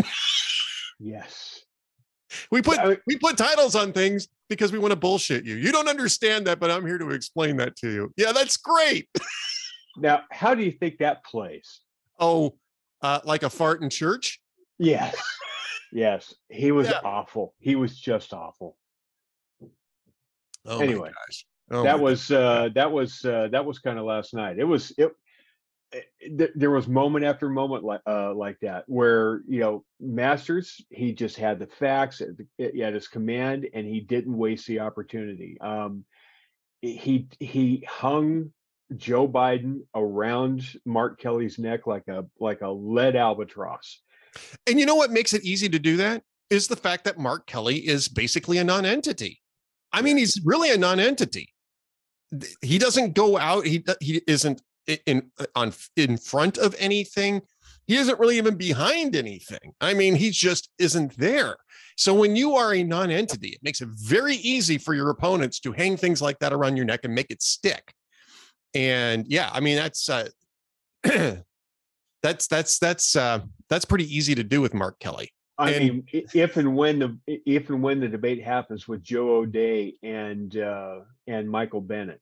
Yes. 1.01 1.65
We 2.53 2.63
put 2.63 2.79
I 2.79 2.99
we 3.07 3.19
put 3.19 3.37
titles 3.37 3.75
on 3.75 3.93
things 3.93 4.29
because 4.49 4.71
we 4.71 4.79
want 4.79 4.93
to 4.93 4.97
bullshit 4.97 5.45
you. 5.45 5.57
You 5.57 5.73
don't 5.73 5.89
understand 5.89 6.47
that, 6.47 6.61
but 6.61 6.71
I'm 6.71 6.87
here 6.87 6.99
to 6.99 7.11
explain 7.11 7.57
that 7.57 7.75
to 7.79 7.91
you. 7.91 8.13
Yeah, 8.17 8.33
that's 8.33 8.57
great. 8.57 9.09
Now, 10.01 10.23
how 10.31 10.55
do 10.55 10.63
you 10.63 10.71
think 10.71 10.99
that 10.99 11.25
plays? 11.25 11.81
Oh, 12.21 12.55
uh, 13.03 13.21
like 13.25 13.43
a 13.43 13.51
fart 13.51 13.83
in 13.83 13.91
church. 13.91 14.41
Yes. 14.79 15.17
Yes. 15.93 16.35
He 16.49 16.73
was 16.73 16.89
Yeah. 16.89 17.01
awful. 17.05 17.55
He 17.59 17.75
was 17.77 17.99
just 17.99 18.33
awful. 18.33 18.77
Oh 20.67 20.81
Anyway, 20.81 21.09
my 21.09 21.09
gosh. 21.09 21.47
Oh 21.71 21.83
that 21.83 21.97
my 21.99 22.03
was 22.03 22.31
uh 22.31 22.69
that 22.75 22.91
was 22.93 23.25
uh 23.25 23.49
that 23.53 23.65
was 23.65 23.79
kind 23.79 23.99
of 23.99 24.05
last 24.05 24.33
night 24.35 24.59
it 24.59 24.65
was 24.65 24.91
it, 24.99 25.13
it 25.93 26.39
th- 26.39 26.51
there 26.55 26.71
was 26.71 26.89
moment 26.89 27.25
after 27.27 27.49
moment 27.49 27.85
like 27.85 28.01
uh 28.07 28.35
like 28.35 28.59
that 28.61 28.85
where 28.87 29.43
you 29.47 29.61
know 29.61 29.85
masters 30.01 30.81
he 30.91 31.13
just 31.13 31.37
had 31.37 31.59
the 31.59 31.67
facts 31.67 32.21
at, 32.21 32.29
the- 32.59 32.83
at 32.83 32.95
his 32.95 33.09
command 33.09 33.69
and 33.75 33.87
he 33.87 34.01
didn't 34.01 34.37
waste 34.37 34.67
the 34.67 34.81
opportunity 34.81 35.59
um 35.61 36.05
he 36.81 37.29
he 37.39 37.85
hung 37.89 38.51
joe 38.97 39.29
biden 39.29 39.81
around 39.95 40.65
mark 40.85 41.21
kelly's 41.21 41.59
neck 41.59 41.87
like 41.87 42.09
a 42.09 42.25
like 42.41 42.63
a 42.63 42.69
lead 42.69 43.17
albatross 43.17 44.01
And 44.67 44.79
you 44.79 44.87
know 44.87 44.95
what 44.95 45.11
makes 45.11 45.33
it 45.33 45.45
easy 45.45 45.69
to 45.69 45.79
do 45.79 45.97
that 45.99 46.23
is 46.51 46.69
the 46.69 46.77
fact 46.77 47.05
that 47.05 47.19
Mark 47.19 47.47
Kelly 47.47 47.77
is 47.77 48.09
basically 48.09 48.59
a 48.59 48.65
non-entity. 48.65 49.41
I 49.93 50.03
mean, 50.03 50.17
he's 50.17 50.41
really 50.45 50.71
a 50.71 50.79
non-entity. 50.79 51.53
He 52.63 52.79
doesn't 52.79 53.15
go 53.15 53.39
out. 53.39 53.67
He 53.67 53.85
he 54.01 54.21
isn't 54.27 54.63
in 55.07 55.31
on 55.55 55.73
in 55.97 56.19
front 56.19 56.59
of 56.59 56.75
anything. 56.79 57.43
He 57.87 57.97
isn't 57.97 58.21
really 58.21 58.37
even 58.37 58.57
behind 58.57 59.17
anything. 59.17 59.73
I 59.81 59.95
mean, 59.95 60.15
he 60.15 60.31
just 60.31 60.69
isn't 60.79 61.17
there. 61.17 61.57
So 61.97 62.13
when 62.13 62.37
you 62.37 62.55
are 62.55 62.75
a 62.75 62.83
non-entity, 62.83 63.49
it 63.49 63.63
makes 63.63 63.81
it 63.81 63.89
very 63.89 64.37
easy 64.37 64.77
for 64.77 64.93
your 64.93 65.09
opponents 65.09 65.59
to 65.61 65.73
hang 65.73 65.97
things 65.97 66.21
like 66.21 66.39
that 66.41 66.53
around 66.53 66.77
your 66.77 66.85
neck 66.85 67.01
and 67.05 67.15
make 67.15 67.31
it 67.31 67.43
stick. 67.43 67.95
And 68.75 69.27
yeah, 69.29 69.51
I 69.53 69.61
mean 69.61 69.77
that's 69.77 70.09
uh, 70.09 70.29
that's 72.23 72.47
that's 72.49 72.79
that's 72.79 73.17
uh, 73.17 73.41
that's 73.69 73.85
pretty 73.85 74.05
easy 74.15 74.35
to 74.35 74.45
do 74.45 74.61
with 74.61 74.75
Mark 74.75 74.99
Kelly. 74.99 75.31
I 75.57 75.73
And- 75.73 75.85
mean, 75.89 76.05
if 76.13 76.57
and 76.57 76.77
when 76.77 76.99
the 76.99 77.19
if 77.27 77.71
and 77.71 77.83
when 77.83 78.01
the 78.01 78.09
debate 78.09 78.43
happens 78.43 78.87
with 78.87 79.03
Joe 79.03 79.37
O'Dea 79.37 79.97
and 80.03 80.57
uh, 80.57 81.01
and 81.27 81.51
Michael 81.51 81.81
Bennet, 81.81 82.21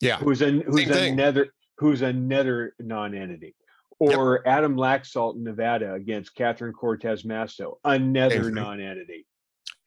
Yeah, 0.00 0.18
who's 0.18 0.40
an 0.42 0.62
who's 0.66 0.88
another 0.88 1.52
who's 1.78 2.02
another 2.02 2.74
non-entity, 2.80 3.54
or 3.98 4.46
Adam 4.48 4.76
Laxalt 4.76 5.36
in 5.36 5.44
Nevada 5.44 5.92
against 5.94 6.34
Catherine 6.34 6.72
Cortez 6.72 7.24
Masto, 7.24 7.74
another 7.84 8.44
thing. 8.44 8.54
non-entity. 8.54 9.26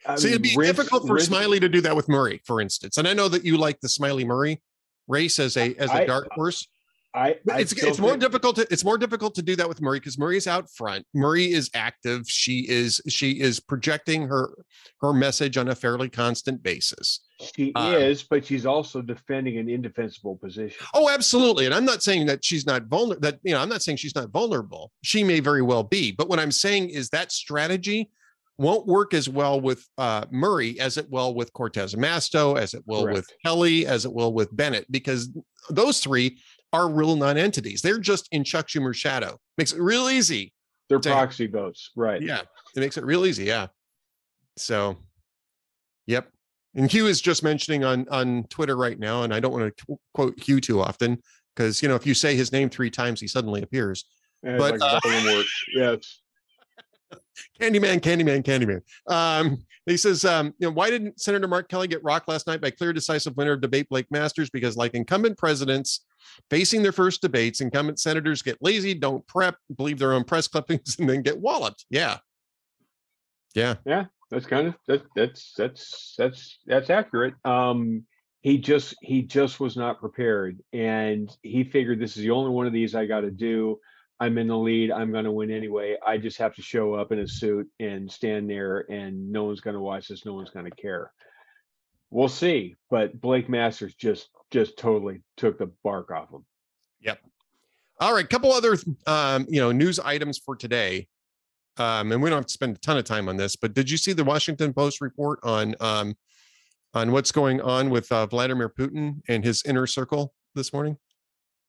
I 0.06 0.15
See, 0.15 0.30
it'd 0.30 0.41
be 0.41 0.56
rinse- 0.56 0.76
difficult 0.78 1.08
for 1.08 1.15
rinse- 1.15 1.28
Smiley 1.28 1.60
to 1.60 1.69
do 1.69 1.82
that 1.82 1.95
with 1.95 2.08
Murray, 2.10 2.41
for 2.45 2.60
instance. 2.62 2.97
And 2.97 3.08
I 3.08 3.13
know 3.13 3.28
that 3.28 3.43
you 3.45 3.58
like 3.58 3.80
the 3.82 3.89
Smiley 3.89 4.24
Murray 4.26 4.60
race 5.12 5.38
as 5.38 5.58
a 5.58 5.76
as 5.76 5.91
a 5.91 6.02
I- 6.02 6.06
dark 6.06 6.30
horse. 6.32 6.67
I, 7.13 7.36
I 7.52 7.60
it's 7.60 7.74
it's 7.74 8.00
more 8.00 8.12
think- 8.12 8.21
difficult 8.21 8.56
to 8.56 8.67
it's 8.71 8.86
more 8.86 8.97
difficult 8.97 9.36
to 9.36 9.41
do 9.41 9.58
that 9.58 9.67
with 9.67 9.82
Murray 9.82 10.00
because 10.00 10.17
Murray's 10.17 10.47
out 10.47 10.69
front. 10.71 11.06
Murray 11.13 11.52
is 11.52 11.69
active. 11.74 12.24
She 12.26 12.65
is 12.69 13.02
she 13.10 13.41
is 13.41 13.60
projecting 13.60 14.28
her 14.28 14.52
her 15.02 15.12
message 15.12 15.58
on 15.58 15.67
a 15.67 15.76
fairly 15.76 16.08
constant 16.08 16.63
basis. 16.63 17.19
She 17.54 17.74
um, 17.76 17.95
is, 17.95 18.24
but 18.24 18.45
she's 18.45 18.65
also 18.65 19.02
defending 19.02 19.58
an 19.58 19.67
indefensible 19.67 20.38
position. 20.38 20.86
Oh, 20.93 21.10
absolutely. 21.10 21.65
And 21.65 21.76
I'm 21.76 21.84
not 21.84 22.02
saying 22.02 22.28
that 22.28 22.45
she's 22.45 22.65
not 22.65 22.86
vulnerable. 22.86 23.19
That 23.19 23.39
you 23.43 23.52
know, 23.52 23.60
I'm 23.60 23.67
not 23.69 23.82
saying 23.82 23.97
she's 23.97 24.15
not 24.15 24.30
vulnerable. 24.30 24.93
She 25.04 25.21
may 25.26 25.41
very 25.41 25.62
well 25.62 25.84
be. 25.84 26.13
But 26.13 26.30
what 26.30 26.39
I'm 26.39 26.52
saying 26.52 26.91
is 26.91 27.10
that 27.10 27.34
strategy 27.34 28.10
won't 28.58 28.86
work 28.86 29.14
as 29.14 29.28
well 29.28 29.60
with 29.60 29.86
uh, 29.98 30.26
Murray 30.32 30.80
as 30.80 30.98
it 30.98 31.10
will 31.10 31.34
with 31.34 31.52
Cortez 31.54 31.96
Masto, 31.96 32.58
as 32.58 32.74
it 32.74 32.84
will 32.86 33.08
with 33.08 33.28
Kelly, 33.44 33.86
as 33.86 34.06
it 34.06 34.14
will 34.14 34.34
with 34.34 34.56
Bennet, 34.56 34.86
because 34.92 35.30
those 35.70 36.00
three 36.00 36.38
are 36.74 36.90
real 36.90 37.16
non-entities. 37.16 37.82
They're 37.82 38.00
just 38.00 38.28
in 38.32 38.44
Chuck 38.44 38.68
Schumer's 38.68 38.98
shadow. 38.98 39.40
Makes 39.58 39.74
it 39.74 39.82
real 39.82 40.10
easy. 40.10 40.54
They're 40.90 41.00
Damn. 41.00 41.14
proxy 41.14 41.48
votes, 41.48 41.92
right? 41.96 42.22
Yeah, 42.22 42.42
it 42.76 42.80
makes 42.80 42.98
it 42.98 43.06
real 43.06 43.26
easy. 43.26 43.46
Yeah. 43.46 43.68
So, 44.58 44.98
yep. 46.06 46.30
And 46.76 46.92
Hugh 46.92 47.08
is 47.08 47.20
just 47.22 47.44
mentioning 47.44 47.84
on 47.84 48.08
on 48.10 48.44
Twitter 48.50 48.78
right 48.78 48.98
now, 48.98 49.24
and 49.24 49.34
I 49.34 49.40
don't 49.40 49.52
want 49.52 49.76
to 49.76 50.00
quote 50.14 50.40
Hugh 50.40 50.62
too 50.62 50.82
often 50.82 51.22
because 51.56 51.82
you 51.82 51.90
know 51.90 51.96
if 51.96 52.06
you 52.06 52.14
say 52.14 52.36
his 52.36 52.52
name 52.52 52.70
three 52.70 52.90
times, 52.90 53.20
he 53.20 53.28
suddenly 53.28 53.62
appears. 53.62 54.06
And 54.44 54.58
But, 54.58 54.80
like 54.80 55.04
uh, 55.06 55.44
yes. 55.74 56.22
Candyman, 57.60 58.00
Candyman, 58.00 58.43
Candyman. 58.43 58.82
Um, 59.12 59.63
he 59.86 59.97
says, 59.97 60.26
um, 60.26 60.54
you 60.60 60.67
know, 60.67 60.74
why 60.74 60.89
didn't 60.89 61.19
Senator 61.19 61.47
Mark 61.47 61.69
Kelly 61.69 61.88
get 61.88 62.04
rocked 62.04 62.28
last 62.28 62.47
night 62.47 62.62
by 62.62 62.71
clear, 62.71 62.93
decisive 62.93 63.36
winner 63.36 63.54
of 63.54 63.62
debate 63.62 63.89
Blake 63.89 64.10
Masters? 64.12 64.50
Because, 64.50 64.78
like 64.78 64.93
incumbent 64.93 65.38
presidents 65.38 66.06
facing 66.50 66.84
their 66.84 66.91
first 66.91 67.21
debates, 67.21 67.62
incumbent 67.62 68.00
senators 68.00 68.41
get 68.41 68.58
lazy, 68.62 68.93
don't 68.93 69.26
prep, 69.28 69.56
believe 69.76 70.00
their 70.00 70.13
own 70.13 70.24
press 70.24 70.47
clippings, 70.47 70.95
and 71.00 71.10
then 71.10 71.21
get 71.21 71.39
walloped. 71.39 71.86
Yeah. 71.89 72.17
Yeah. 73.56 73.76
Yeah. 73.86 74.06
That's 74.30 74.45
kind 74.45 74.67
of 74.67 74.76
that, 74.88 75.04
that's 75.13 75.54
that's 75.58 76.15
that's 76.17 76.60
that's 76.65 76.89
accurate. 76.89 77.34
Um, 77.43 78.06
he 78.39 78.58
just 78.58 78.95
he 79.02 79.24
just 79.24 79.60
was 79.60 79.76
not 79.76 80.00
prepared, 80.00 80.60
and 80.71 81.30
he 81.43 81.65
figured 81.65 82.00
this 82.00 82.15
is 82.15 82.24
the 82.24 82.32
only 82.32 82.50
one 82.50 82.65
of 82.65 82.74
these 82.74 82.95
I 82.95 83.06
got 83.06 83.21
to 83.21 83.32
do. 83.32 83.80
I'm 84.22 84.38
in 84.38 84.48
the 84.48 84.58
lead. 84.58 84.92
I'm 84.92 85.12
going 85.12 85.26
to 85.26 85.32
win 85.32 85.50
anyway. 85.50 85.98
I 86.06 86.20
just 86.20 86.38
have 86.38 86.54
to 86.56 86.62
show 86.62 86.94
up 86.94 87.12
in 87.12 87.18
a 87.20 87.28
suit 87.28 87.68
and 87.80 88.10
stand 88.10 88.48
there, 88.48 88.86
and 88.92 89.32
no 89.32 89.46
one's 89.46 89.62
going 89.62 89.74
to 89.74 89.82
watch 89.82 90.10
this. 90.10 90.28
No 90.28 90.36
one's 90.36 90.52
going 90.52 90.70
to 90.70 90.76
care. 90.80 91.12
We'll 92.12 92.30
see. 92.30 92.76
But 92.92 93.20
Blake 93.20 93.50
Masters 93.50 93.96
just 93.96 94.30
just 94.52 94.78
totally 94.78 95.24
took 95.38 95.58
the 95.58 95.72
bark 95.84 96.12
off 96.12 96.30
him. 96.30 96.46
Yep. 97.02 97.20
All 98.00 98.14
right, 98.14 98.30
couple 98.30 98.52
other 98.52 98.78
um, 99.08 99.48
you 99.50 99.60
know 99.60 99.72
news 99.72 99.98
items 99.98 100.38
for 100.38 100.56
today, 100.56 101.08
um, 101.78 102.12
and 102.12 102.22
we 102.22 102.30
don't 102.30 102.38
have 102.38 102.46
to 102.46 102.54
spend 102.54 102.76
a 102.76 102.80
ton 102.80 103.00
of 103.00 103.06
time 103.06 103.28
on 103.28 103.38
this. 103.38 103.56
But 103.56 103.74
did 103.74 103.90
you 103.90 103.98
see 103.98 104.14
the 104.14 104.24
Washington 104.24 104.72
Post 104.72 105.02
report 105.02 105.40
on 105.42 105.74
um, 105.80 106.16
on 106.94 107.12
what's 107.12 107.32
going 107.32 107.60
on 107.60 107.90
with 107.90 108.12
uh, 108.12 108.28
Vladimir 108.28 108.70
Putin 108.70 109.22
and 109.28 109.44
his 109.44 109.64
inner 109.66 109.88
circle 109.88 110.36
this 110.54 110.72
morning? 110.72 110.98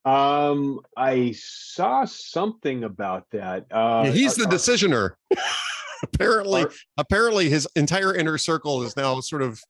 Um, 0.05 0.81
I 0.97 1.33
saw 1.37 2.05
something 2.05 2.85
about 2.85 3.27
that. 3.33 3.67
Uh, 3.71 4.03
Yeah, 4.07 4.11
he's 4.12 4.35
the 4.35 4.45
decisioner. 4.45 5.11
apparently, 6.03 6.62
are- 6.62 6.71
apparently, 6.99 7.49
his 7.49 7.69
entire 7.77 8.15
inner 8.15 8.38
circle 8.38 8.83
is 8.83 8.97
now 8.97 9.21
sort 9.21 9.43
of 9.43 9.61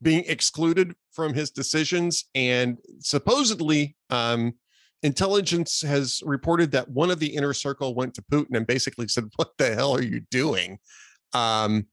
being 0.00 0.24
excluded 0.26 0.94
from 1.12 1.34
his 1.34 1.50
decisions, 1.50 2.24
and 2.34 2.78
supposedly, 3.00 3.96
um, 4.10 4.54
intelligence 5.02 5.82
has 5.82 6.22
reported 6.24 6.70
that 6.72 6.88
one 6.88 7.10
of 7.10 7.18
the 7.18 7.26
inner 7.34 7.52
circle 7.52 7.94
went 7.94 8.14
to 8.14 8.22
Putin 8.22 8.56
and 8.56 8.66
basically 8.66 9.08
said, 9.08 9.24
"What 9.36 9.50
the 9.58 9.74
hell 9.74 9.92
are 9.92 10.02
you 10.02 10.20
doing?" 10.30 10.78
Um, 11.34 11.86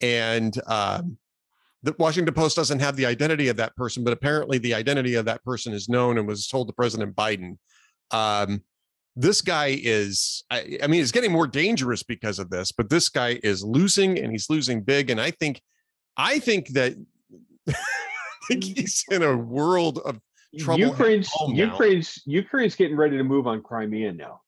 and 0.00 0.58
um, 0.66 1.18
the 1.82 1.94
Washington 1.98 2.34
Post 2.34 2.56
doesn't 2.56 2.80
have 2.80 2.96
the 2.96 3.06
identity 3.06 3.48
of 3.48 3.56
that 3.56 3.76
person, 3.76 4.04
but 4.04 4.12
apparently 4.12 4.58
the 4.58 4.74
identity 4.74 5.14
of 5.14 5.24
that 5.26 5.44
person 5.44 5.72
is 5.72 5.88
known 5.88 6.18
and 6.18 6.26
was 6.26 6.46
told 6.46 6.68
to 6.68 6.72
President 6.72 7.14
Biden. 7.14 7.58
Um, 8.10 8.62
this 9.18 9.42
guy 9.42 9.78
is 9.82 10.44
I, 10.48 10.78
I, 10.82 10.86
mean 10.86 11.02
it's 11.02 11.10
getting 11.10 11.32
more 11.32 11.48
dangerous 11.48 12.04
because 12.04 12.38
of 12.38 12.50
this 12.50 12.70
but 12.70 12.88
this 12.88 13.08
guy 13.08 13.40
is 13.42 13.64
losing 13.64 14.16
and 14.16 14.30
he's 14.30 14.48
losing 14.48 14.80
big. 14.80 15.10
And 15.10 15.20
i 15.20 15.32
think 15.32 15.60
i 16.16 16.38
think 16.38 16.68
that 16.68 16.94
I 17.68 17.74
think 18.46 18.64
he's 18.64 19.04
in 19.10 19.22
a 19.22 19.36
world 19.36 19.98
of 20.04 20.20
trouble 20.58 20.80
ukraine's 20.80 21.30
ukraine's 21.48 22.22
ukraine's 22.24 22.76
getting 22.76 22.96
ready 22.96 23.18
to 23.18 23.24
move 23.24 23.46
on 23.46 23.60
crimea 23.60 24.12
now 24.12 24.40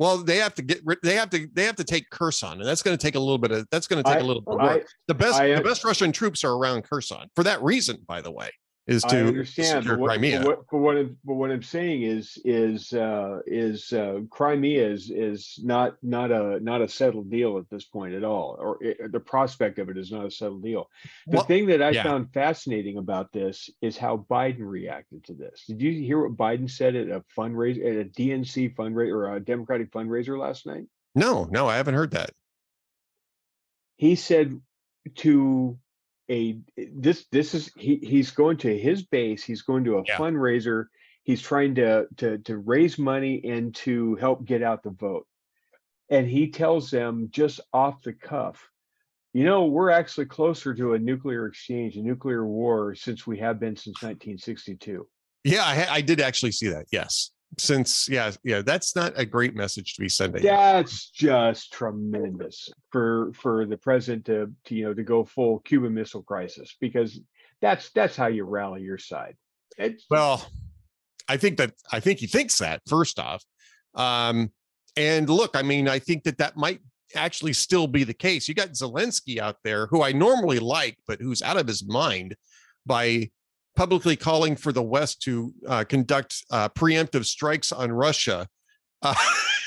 well 0.00 0.18
they 0.18 0.38
have 0.38 0.54
to 0.54 0.62
get 0.62 0.82
they 1.04 1.14
have 1.14 1.30
to 1.30 1.46
they 1.52 1.62
have 1.62 1.76
to 1.76 1.84
take 1.84 2.10
kherson 2.10 2.54
and 2.54 2.64
that's 2.66 2.82
going 2.82 2.96
to 2.96 3.00
take 3.00 3.14
a 3.14 3.20
little 3.20 3.38
bit 3.38 3.52
of 3.52 3.68
that's 3.70 3.86
going 3.86 4.02
to 4.02 4.10
take 4.10 4.18
I, 4.18 4.20
a 4.20 4.24
little 4.24 4.42
bit 4.42 4.54
of 4.54 4.60
work 4.60 4.82
I, 4.82 4.86
the 5.06 5.14
best 5.14 5.40
I, 5.40 5.54
the 5.54 5.62
best 5.62 5.84
russian 5.84 6.10
troops 6.10 6.42
are 6.42 6.54
around 6.54 6.82
kherson 6.82 7.28
for 7.36 7.44
that 7.44 7.62
reason 7.62 7.98
by 8.08 8.20
the 8.20 8.32
way 8.32 8.50
is 8.90 9.04
to 9.04 9.18
I 9.18 9.22
understand, 9.22 9.84
secure 9.84 9.96
but 9.96 10.00
what, 10.00 10.08
Crimea. 10.08 10.38
But 10.40 10.46
what, 10.46 10.66
but 10.70 10.78
what, 10.78 10.96
I'm, 10.96 11.16
but 11.24 11.34
what 11.34 11.50
I'm 11.52 11.62
saying 11.62 12.02
is 12.02 12.36
is 12.44 12.92
uh, 12.92 13.38
is 13.46 13.92
uh, 13.92 14.20
Crimea 14.30 14.90
is 14.90 15.10
is 15.10 15.60
not 15.62 15.96
not 16.02 16.32
a 16.32 16.58
not 16.60 16.82
a 16.82 16.88
settled 16.88 17.30
deal 17.30 17.56
at 17.58 17.70
this 17.70 17.84
point 17.84 18.14
at 18.14 18.24
all, 18.24 18.56
or 18.58 18.82
it, 18.82 19.12
the 19.12 19.20
prospect 19.20 19.78
of 19.78 19.88
it 19.90 19.96
is 19.96 20.10
not 20.10 20.26
a 20.26 20.30
settled 20.30 20.64
deal. 20.64 20.90
The 21.28 21.36
well, 21.36 21.46
thing 21.46 21.66
that 21.66 21.80
I 21.80 21.90
yeah. 21.90 22.02
found 22.02 22.32
fascinating 22.34 22.98
about 22.98 23.32
this 23.32 23.70
is 23.80 23.96
how 23.96 24.26
Biden 24.28 24.66
reacted 24.66 25.24
to 25.26 25.34
this. 25.34 25.64
Did 25.68 25.80
you 25.80 25.92
hear 25.92 26.26
what 26.26 26.36
Biden 26.36 26.68
said 26.68 26.96
at 26.96 27.08
a 27.08 27.22
fundraiser 27.38 27.86
at 27.86 28.06
a 28.06 28.08
DNC 28.10 28.74
fundraiser 28.74 29.12
or 29.12 29.36
a 29.36 29.40
Democratic 29.40 29.92
fundraiser 29.92 30.36
last 30.36 30.66
night? 30.66 30.86
No, 31.14 31.44
no, 31.44 31.68
I 31.68 31.76
haven't 31.76 31.94
heard 31.94 32.10
that. 32.12 32.30
He 33.96 34.16
said 34.16 34.60
to 35.16 35.78
a 36.30 36.58
this 36.76 37.26
this 37.32 37.54
is 37.54 37.70
he 37.76 37.96
he's 37.96 38.30
going 38.30 38.56
to 38.58 38.78
his 38.78 39.02
base 39.02 39.42
he's 39.42 39.62
going 39.62 39.84
to 39.84 39.98
a 39.98 40.04
yeah. 40.06 40.16
fundraiser 40.16 40.84
he's 41.24 41.42
trying 41.42 41.74
to 41.74 42.06
to 42.16 42.38
to 42.38 42.56
raise 42.56 42.98
money 42.98 43.40
and 43.44 43.74
to 43.74 44.14
help 44.16 44.44
get 44.44 44.62
out 44.62 44.82
the 44.82 44.90
vote. 44.90 45.26
And 46.08 46.28
he 46.28 46.50
tells 46.50 46.90
them 46.90 47.28
just 47.30 47.60
off 47.72 48.02
the 48.02 48.12
cuff 48.12 48.70
you 49.32 49.44
know 49.44 49.66
we're 49.66 49.90
actually 49.90 50.26
closer 50.26 50.74
to 50.74 50.94
a 50.94 50.98
nuclear 50.98 51.46
exchange 51.46 51.96
a 51.96 52.02
nuclear 52.02 52.46
war 52.46 52.94
since 52.94 53.26
we 53.26 53.38
have 53.38 53.60
been 53.60 53.76
since 53.76 54.02
1962 54.02 55.06
yeah 55.44 55.64
i, 55.64 55.96
I 55.96 56.00
did 56.00 56.20
actually 56.20 56.52
see 56.52 56.68
that 56.68 56.86
yes 56.90 57.30
since 57.58 58.08
yeah 58.08 58.30
yeah 58.44 58.62
that's 58.62 58.94
not 58.94 59.12
a 59.16 59.24
great 59.24 59.54
message 59.54 59.94
to 59.94 60.00
be 60.00 60.08
sending 60.08 60.42
that's 60.42 61.10
just 61.10 61.72
tremendous 61.72 62.70
for 62.90 63.32
for 63.34 63.66
the 63.66 63.76
president 63.76 64.24
to, 64.24 64.50
to 64.64 64.74
you 64.74 64.84
know 64.84 64.94
to 64.94 65.02
go 65.02 65.24
full 65.24 65.58
cuban 65.60 65.92
missile 65.92 66.22
crisis 66.22 66.76
because 66.80 67.20
that's 67.60 67.90
that's 67.90 68.16
how 68.16 68.26
you 68.26 68.44
rally 68.44 68.82
your 68.82 68.98
side. 68.98 69.36
It's, 69.76 70.06
well 70.10 70.46
i 71.28 71.36
think 71.36 71.58
that 71.58 71.72
i 71.92 72.00
think 72.00 72.18
he 72.18 72.26
thinks 72.26 72.58
that 72.58 72.82
first 72.88 73.18
off. 73.18 73.44
Um 73.94 74.50
and 74.96 75.28
look 75.28 75.56
i 75.56 75.62
mean 75.62 75.88
i 75.88 75.98
think 75.98 76.24
that 76.24 76.38
that 76.38 76.56
might 76.56 76.80
actually 77.16 77.52
still 77.52 77.88
be 77.88 78.04
the 78.04 78.14
case. 78.14 78.46
You 78.46 78.54
got 78.54 78.70
zelensky 78.70 79.38
out 79.38 79.56
there 79.64 79.86
who 79.86 80.02
i 80.02 80.12
normally 80.12 80.58
like 80.58 80.96
but 81.06 81.20
who's 81.20 81.42
out 81.42 81.56
of 81.56 81.66
his 81.66 81.86
mind 81.86 82.36
by 82.86 83.30
publicly 83.76 84.16
calling 84.16 84.56
for 84.56 84.72
the 84.72 84.82
West 84.82 85.22
to 85.22 85.52
uh, 85.66 85.84
conduct 85.84 86.44
uh, 86.50 86.68
preemptive 86.70 87.24
strikes 87.24 87.72
on 87.72 87.92
Russia. 87.92 88.48
Uh, 89.02 89.14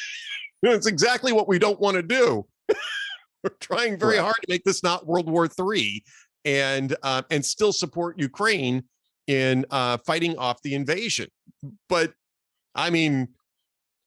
it's 0.64 0.88
exactly 0.88 1.32
what 1.32 1.48
we 1.48 1.60
don't 1.60 1.80
want 1.80 1.96
to 1.96 2.04
do. 2.04 2.46
We're 3.44 3.50
trying 3.60 3.98
very 3.98 4.18
hard 4.18 4.36
to 4.42 4.48
make 4.48 4.64
this 4.64 4.84
not 4.84 5.06
World 5.06 5.30
War 5.30 5.48
III 5.48 6.04
and 6.46 6.96
uh, 7.04 7.24
and 7.30 7.44
still 7.46 7.74
support 7.74 8.20
Ukraine 8.20 8.84
in 9.28 9.66
uh, 9.70 9.98
fighting 10.06 10.38
off 10.38 10.62
the 10.62 10.76
invasion. 10.76 11.30
But 11.90 12.14
I 12.76 12.90
mean, 12.90 13.30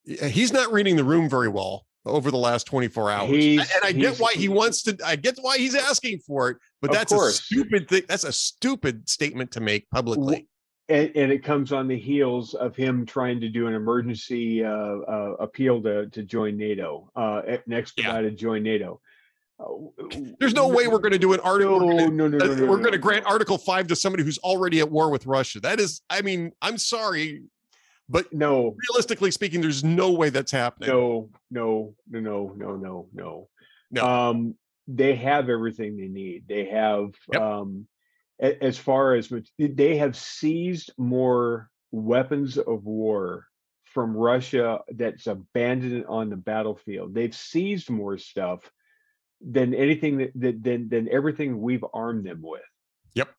he's 0.05 0.53
not 0.53 0.73
reading 0.73 0.97
the 0.97 1.05
room 1.05 1.29
very 1.29 1.49
well 1.49 1.87
over 2.07 2.31
the 2.31 2.37
last 2.37 2.67
24 2.67 3.11
hours. 3.11 3.31
He's, 3.31 3.61
and 3.61 3.85
I 3.85 3.93
get 3.93 4.19
why 4.19 4.33
he 4.33 4.49
wants 4.49 4.83
to, 4.85 4.97
I 5.05 5.17
get 5.17 5.37
why 5.41 5.59
he's 5.59 5.75
asking 5.75 6.21
for 6.21 6.51
it, 6.51 6.57
but 6.87 6.95
that's 6.95 7.13
a 7.13 7.31
stupid 7.33 7.89
thing. 7.89 8.03
That's 8.09 8.25
a 8.25 8.33
stupid 8.33 9.09
statement 9.09 9.51
to 9.53 9.61
make 9.61 9.89
publicly. 9.91 10.49
And, 10.89 11.11
and, 11.17 11.33
it 11.33 11.43
comes 11.43 11.73
on 11.73 11.89
the 11.89 11.99
heels 11.99 12.55
of 12.55 12.77
him 12.77 13.05
trying 13.05 13.41
to 13.41 13.49
do 13.49 13.67
an 13.67 13.75
emergency 13.75 14.65
uh, 14.65 14.69
uh, 14.71 15.37
appeal 15.41 15.83
to, 15.83 16.07
to 16.11 16.23
join 16.23 16.57
NATO, 16.57 17.11
uh, 17.17 17.43
an 17.45 17.73
expedited 17.73 18.35
yeah. 18.35 18.39
join 18.39 18.63
NATO. 18.63 19.01
There's 20.39 20.55
no 20.55 20.69
way 20.69 20.87
we're 20.87 20.99
going 20.99 21.13
to 21.13 21.19
do 21.19 21.33
an 21.33 21.41
article. 21.41 21.81
No, 21.81 21.87
no, 21.87 22.29
no, 22.29 22.29
no, 22.29 22.55
no, 22.55 22.67
We're 22.67 22.79
going 22.79 22.93
to 22.93 22.99
grant 22.99 23.25
Article 23.25 23.57
Five 23.57 23.87
to 23.89 23.97
somebody 23.97 24.23
who's 24.23 24.39
already 24.39 24.81
at 24.81 24.91
war 24.91 25.11
with 25.11 25.27
Russia. 25.27 25.61
That 25.61 25.81
is, 25.81 26.03
I 26.11 26.23
mean, 26.23 26.53
I'm 26.61 26.79
sorry. 26.79 27.43
But 28.09 28.33
no, 28.33 28.77
realistically 28.89 29.31
speaking, 29.31 29.63
there's 29.63 29.83
no 29.83 30.13
way 30.13 30.29
that's 30.29 30.53
happening. 30.53 30.91
No, 30.91 31.31
no, 31.51 31.95
no, 32.09 32.21
no, 32.21 32.53
no, 32.55 32.77
no, 32.77 33.09
no. 33.13 33.49
No. 33.91 34.05
Um, 34.05 34.55
they 34.87 35.15
have 35.17 35.49
everything 35.49 35.97
they 35.97 36.09
need. 36.09 36.45
They 36.49 36.67
have 36.67 37.15
yep. 37.33 37.43
um 37.43 37.87
as 38.39 38.77
far 38.77 39.15
as 39.15 39.33
they 39.59 39.97
have 39.97 40.15
seized 40.15 40.93
more 40.99 41.71
weapons 41.91 42.59
of 42.59 42.85
war 42.85 43.47
from 43.85 44.15
Russia 44.15 44.81
that's 44.91 45.27
abandoned 45.27 46.05
on 46.07 46.29
the 46.29 46.37
battlefield. 46.37 47.15
They've 47.15 47.35
seized 47.35 47.89
more 47.89 48.19
stuff 48.19 48.61
than 49.41 49.75
anything 49.75 50.19
that, 50.19 50.33
that 50.35 50.63
than 50.63 50.89
than 50.89 51.09
everything 51.11 51.61
we've 51.61 51.85
armed 51.95 52.27
them 52.27 52.41
with. 52.43 52.61
Yep. 53.15 53.31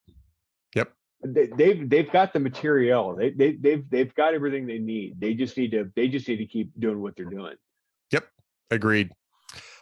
Yep 0.76 0.92
they, 1.24 1.48
they've 1.48 1.90
they've 1.90 2.12
got 2.12 2.34
the 2.34 2.40
material. 2.40 3.16
They 3.16 3.32
they 3.32 3.54
they've 3.54 3.90
they've 3.90 4.14
got 4.16 4.34
everything 4.34 4.68
they 4.68 4.80
need. 4.80 5.20
They 5.20 5.34
just 5.34 5.58
need 5.58 5.72
to 5.72 5.92
they 5.96 6.08
just 6.08 6.28
need 6.28 6.38
to 6.38 6.46
keep 6.46 6.72
doing 6.80 7.02
what 7.02 7.16
they're 7.16 7.26
doing. 7.26 7.56
Yep, 8.12 8.28
agreed. 8.72 9.12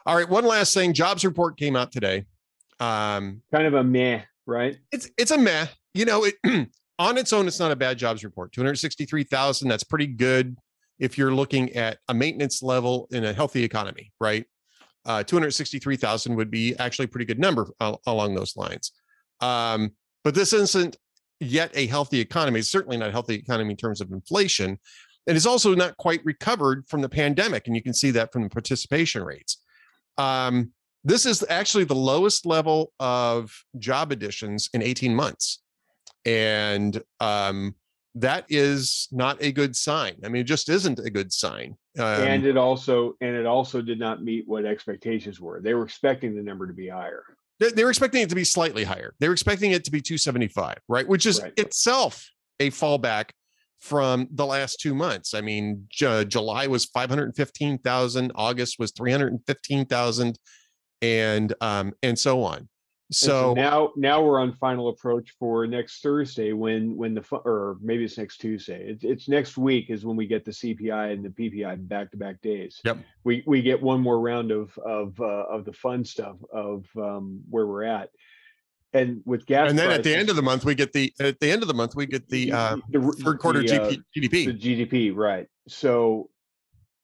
All 0.06 0.16
right, 0.16 0.30
one 0.30 0.46
last 0.46 0.74
thing. 0.74 0.94
Jobs 0.94 1.26
report 1.26 1.58
came 1.58 1.76
out 1.76 1.92
today. 1.92 2.26
Um, 2.80 3.42
kind 3.52 3.66
of 3.66 3.74
a 3.74 3.84
meh, 3.84 4.22
right? 4.46 4.78
It's 4.92 5.10
it's 5.18 5.32
a 5.32 5.38
meh. 5.38 5.68
You 5.94 6.06
know, 6.06 6.26
it 6.26 6.36
on 7.00 7.18
its 7.18 7.34
own, 7.34 7.48
it's 7.48 7.60
not 7.60 7.72
a 7.72 7.76
bad 7.76 7.98
jobs 7.98 8.24
report. 8.24 8.52
Two 8.52 8.62
hundred 8.62 8.76
sixty-three 8.76 9.24
thousand. 9.24 9.68
That's 9.68 9.84
pretty 9.84 10.08
good 10.08 10.58
if 11.00 11.18
you're 11.18 11.34
looking 11.34 11.74
at 11.74 11.98
a 12.08 12.14
maintenance 12.14 12.62
level 12.62 13.08
in 13.12 13.26
a 13.26 13.34
healthy 13.34 13.64
economy, 13.64 14.14
right? 14.20 14.46
Uh, 15.06 15.24
263,000 15.24 16.36
would 16.36 16.50
be 16.50 16.76
actually 16.80 17.06
a 17.06 17.08
pretty 17.08 17.26
good 17.26 17.38
number 17.38 17.68
uh, 17.80 17.96
along 18.08 18.34
those 18.34 18.56
lines. 18.58 18.92
Um, 19.40 19.92
but 20.24 20.34
this 20.34 20.52
isn't 20.54 20.98
yet 21.40 21.70
a 21.76 21.86
healthy 21.86 22.20
economy. 22.20 22.60
It's 22.60 22.72
certainly 22.72 22.98
not 22.98 23.10
a 23.10 23.12
healthy 23.12 23.36
economy 23.36 23.72
in 23.72 23.78
terms 23.78 24.02
of 24.02 24.12
inflation. 24.12 24.80
And 25.28 25.36
it's 25.36 25.46
also 25.46 25.76
not 25.76 25.98
quite 25.98 26.24
recovered 26.26 26.88
from 26.88 27.02
the 27.02 27.10
pandemic. 27.10 27.68
And 27.68 27.76
you 27.76 27.84
can 27.84 27.94
see 27.94 28.10
that 28.12 28.32
from 28.32 28.44
the 28.44 28.50
participation 28.50 29.24
rates. 29.24 29.58
Um, 30.18 30.72
this 31.04 31.26
is 31.26 31.46
actually 31.50 31.84
the 31.84 31.96
lowest 31.96 32.46
level 32.46 32.92
of 33.00 33.54
job 33.78 34.12
additions 34.12 34.70
in 34.74 34.82
18 34.82 35.16
months. 35.16 35.62
And 36.26 37.02
um, 37.20 37.76
that 38.16 38.46
is 38.50 39.08
not 39.12 39.38
a 39.42 39.52
good 39.52 39.76
sign. 39.76 40.16
I 40.24 40.30
mean, 40.30 40.42
it 40.42 40.46
just 40.46 40.68
isn't 40.70 41.00
a 41.00 41.10
good 41.10 41.32
sign. 41.32 41.78
Um, 42.00 42.06
and 42.06 42.46
it 42.46 42.58
also 42.58 43.16
and 43.22 43.36
it 43.36 43.46
also 43.46 43.82
did 43.82 44.00
not 44.00 44.24
meet 44.24 44.48
what 44.48 44.66
expectations 44.66 45.40
were. 45.40 45.62
They 45.62 45.74
were 45.74 45.84
expecting 45.84 46.36
the 46.36 46.42
number 46.42 46.66
to 46.66 46.74
be 46.74 46.90
higher. 46.90 47.24
They 47.60 47.84
were 47.84 47.90
expecting 47.90 48.22
it 48.22 48.30
to 48.30 48.36
be 48.36 48.44
slightly 48.44 48.84
higher. 48.84 49.14
They 49.20 49.30
were 49.30 49.34
expecting 49.34 49.72
it 49.72 49.86
to 49.86 49.92
be 49.92 50.02
275, 50.02 50.78
right? 50.90 51.08
Which 51.08 51.26
is 51.26 51.42
right. 51.42 51.54
itself 51.56 52.30
a 52.60 52.70
fallback 52.72 53.30
from 53.86 54.28
the 54.32 54.46
last 54.46 54.80
two 54.80 54.96
months. 54.96 55.36
I 55.36 55.42
mean, 55.42 55.86
J- 55.90 56.26
July 56.26 56.66
was 56.66 56.86
515,000, 56.86 58.32
August 58.34 58.80
was 58.80 58.92
315,000, 58.92 60.40
and 61.02 61.54
um, 61.62 61.94
and 62.02 62.18
so 62.18 62.42
on. 62.42 62.68
So, 63.12 63.28
so, 63.28 63.54
now 63.54 63.92
now 63.96 64.24
we're 64.24 64.40
on 64.40 64.54
final 64.54 64.90
approach 64.90 65.36
for 65.38 65.68
next 65.68 66.02
Thursday 66.02 66.54
when 66.54 66.96
when 66.96 67.14
the 67.14 67.24
or 67.46 67.78
maybe 67.80 68.04
it's 68.04 68.18
next 68.18 68.38
Tuesday. 68.38 68.84
It's, 68.90 69.04
it's 69.04 69.30
next 69.30 69.56
week 69.56 69.92
is 69.92 70.04
when 70.04 70.16
we 70.16 70.26
get 70.26 70.44
the 70.44 70.52
CPI 70.52 71.14
and 71.14 71.24
the 71.24 71.30
PPI 71.30 71.88
back 71.88 72.10
to 72.12 72.18
back 72.18 72.42
days. 72.42 72.82
Yep. 72.84 72.98
We 73.24 73.44
we 73.46 73.62
get 73.62 73.80
one 73.80 74.02
more 74.02 74.20
round 74.20 74.50
of 74.50 74.76
of 74.80 75.20
uh, 75.22 75.46
of 75.48 75.66
the 75.66 75.74
fun 75.74 76.04
stuff 76.04 76.38
of 76.52 76.88
um, 76.98 77.42
where 77.48 77.68
we're 77.68 77.84
at. 77.84 78.10
And 78.94 79.22
with 79.26 79.46
gas, 79.46 79.70
and 79.70 79.78
then 79.78 79.88
prices, 79.88 80.00
at 80.00 80.04
the 80.06 80.16
end 80.16 80.30
of 80.30 80.36
the 80.38 80.42
month 80.42 80.64
we 80.64 80.74
get 80.74 80.94
the 80.94 81.14
at 81.20 81.40
the 81.40 81.52
end 81.52 81.62
of 81.62 81.68
the 81.68 81.74
month 81.74 81.96
we 81.96 82.06
get 82.06 82.30
the, 82.30 82.52
uh, 82.52 82.78
the 82.90 83.02
third 83.24 83.40
quarter 83.40 83.60
the, 83.60 83.68
GP, 83.68 84.04
GDP. 84.16 84.46
The 84.46 84.86
GDP, 84.86 85.16
right? 85.16 85.48
So 85.68 86.30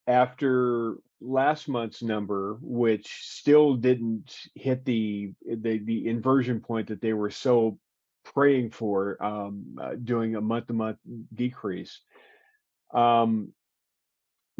after 0.07 0.95
last 1.19 1.67
month's 1.67 2.01
number, 2.01 2.57
which 2.61 3.07
still 3.23 3.75
didn't 3.75 4.35
hit 4.55 4.85
the 4.85 5.33
the, 5.45 5.79
the 5.79 6.07
inversion 6.07 6.61
point 6.61 6.87
that 6.87 7.01
they 7.01 7.13
were 7.13 7.29
so 7.29 7.77
praying 8.23 8.71
for, 8.71 9.21
um, 9.23 9.75
uh, 9.81 9.95
doing 9.95 10.35
a 10.35 10.41
month 10.41 10.67
to 10.67 10.73
month 10.73 10.97
decrease. 11.33 11.99
Um, 12.93 13.53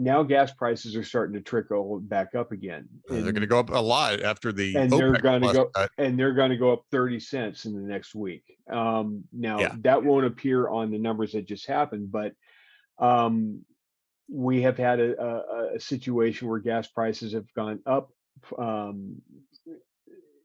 now 0.01 0.23
gas 0.23 0.51
prices 0.51 0.95
are 0.95 1.03
starting 1.03 1.35
to 1.35 1.41
trickle 1.41 1.99
back 1.99 2.33
up 2.33 2.51
again. 2.51 2.87
And, 3.09 3.23
they're 3.23 3.31
going 3.31 3.41
to 3.41 3.47
go 3.47 3.59
up 3.59 3.69
a 3.69 3.79
lot 3.79 4.21
after 4.21 4.51
the 4.51 4.75
and 4.75 4.91
they're 4.91 5.13
going 5.13 5.41
to 5.43 5.53
go 5.53 5.65
cut. 5.65 5.91
and 5.97 6.17
they're 6.17 6.33
going 6.33 6.49
to 6.49 6.57
go 6.57 6.73
up 6.73 6.85
30 6.91 7.19
cents 7.19 7.65
in 7.65 7.73
the 7.73 7.87
next 7.87 8.15
week. 8.15 8.43
Um, 8.71 9.23
now 9.31 9.59
yeah. 9.59 9.75
that 9.81 10.03
won't 10.03 10.25
appear 10.25 10.69
on 10.69 10.91
the 10.91 10.97
numbers 10.97 11.33
that 11.33 11.45
just 11.45 11.67
happened, 11.67 12.11
but 12.11 12.33
um, 12.97 13.63
we 14.27 14.63
have 14.63 14.77
had 14.77 14.99
a, 14.99 15.21
a, 15.21 15.75
a 15.75 15.79
situation 15.79 16.47
where 16.47 16.59
gas 16.59 16.87
prices 16.87 17.33
have 17.33 17.51
gone 17.53 17.79
up, 17.85 18.11
um, 18.57 19.21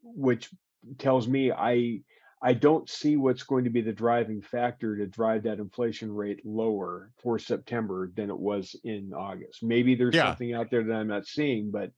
which 0.02 0.50
tells 0.98 1.26
me 1.26 1.50
I 1.50 2.00
I 2.46 2.54
don't 2.54 2.88
see 2.88 3.16
what's 3.16 3.42
going 3.42 3.64
to 3.64 3.70
be 3.70 3.80
the 3.80 3.92
driving 3.92 4.40
factor 4.40 4.96
to 4.96 5.06
drive 5.08 5.42
that 5.42 5.58
inflation 5.58 6.14
rate 6.14 6.46
lower 6.46 7.10
for 7.20 7.40
September 7.40 8.12
than 8.14 8.30
it 8.30 8.38
was 8.38 8.76
in 8.84 9.12
August. 9.12 9.64
Maybe 9.64 9.96
there's 9.96 10.14
Yeah. 10.14 10.26
something 10.28 10.54
out 10.54 10.70
there 10.70 10.84
that 10.84 10.94
I'm 10.94 11.08
not 11.08 11.26
seeing, 11.26 11.72
but 11.72 11.90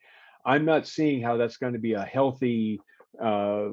I'm 0.47 0.65
not 0.65 0.87
seeing 0.87 1.21
how 1.21 1.37
that's 1.37 1.59
going 1.59 1.75
to 1.75 1.79
be 1.79 1.93
a 1.93 2.03
healthy 2.03 2.81
uh, 3.23 3.73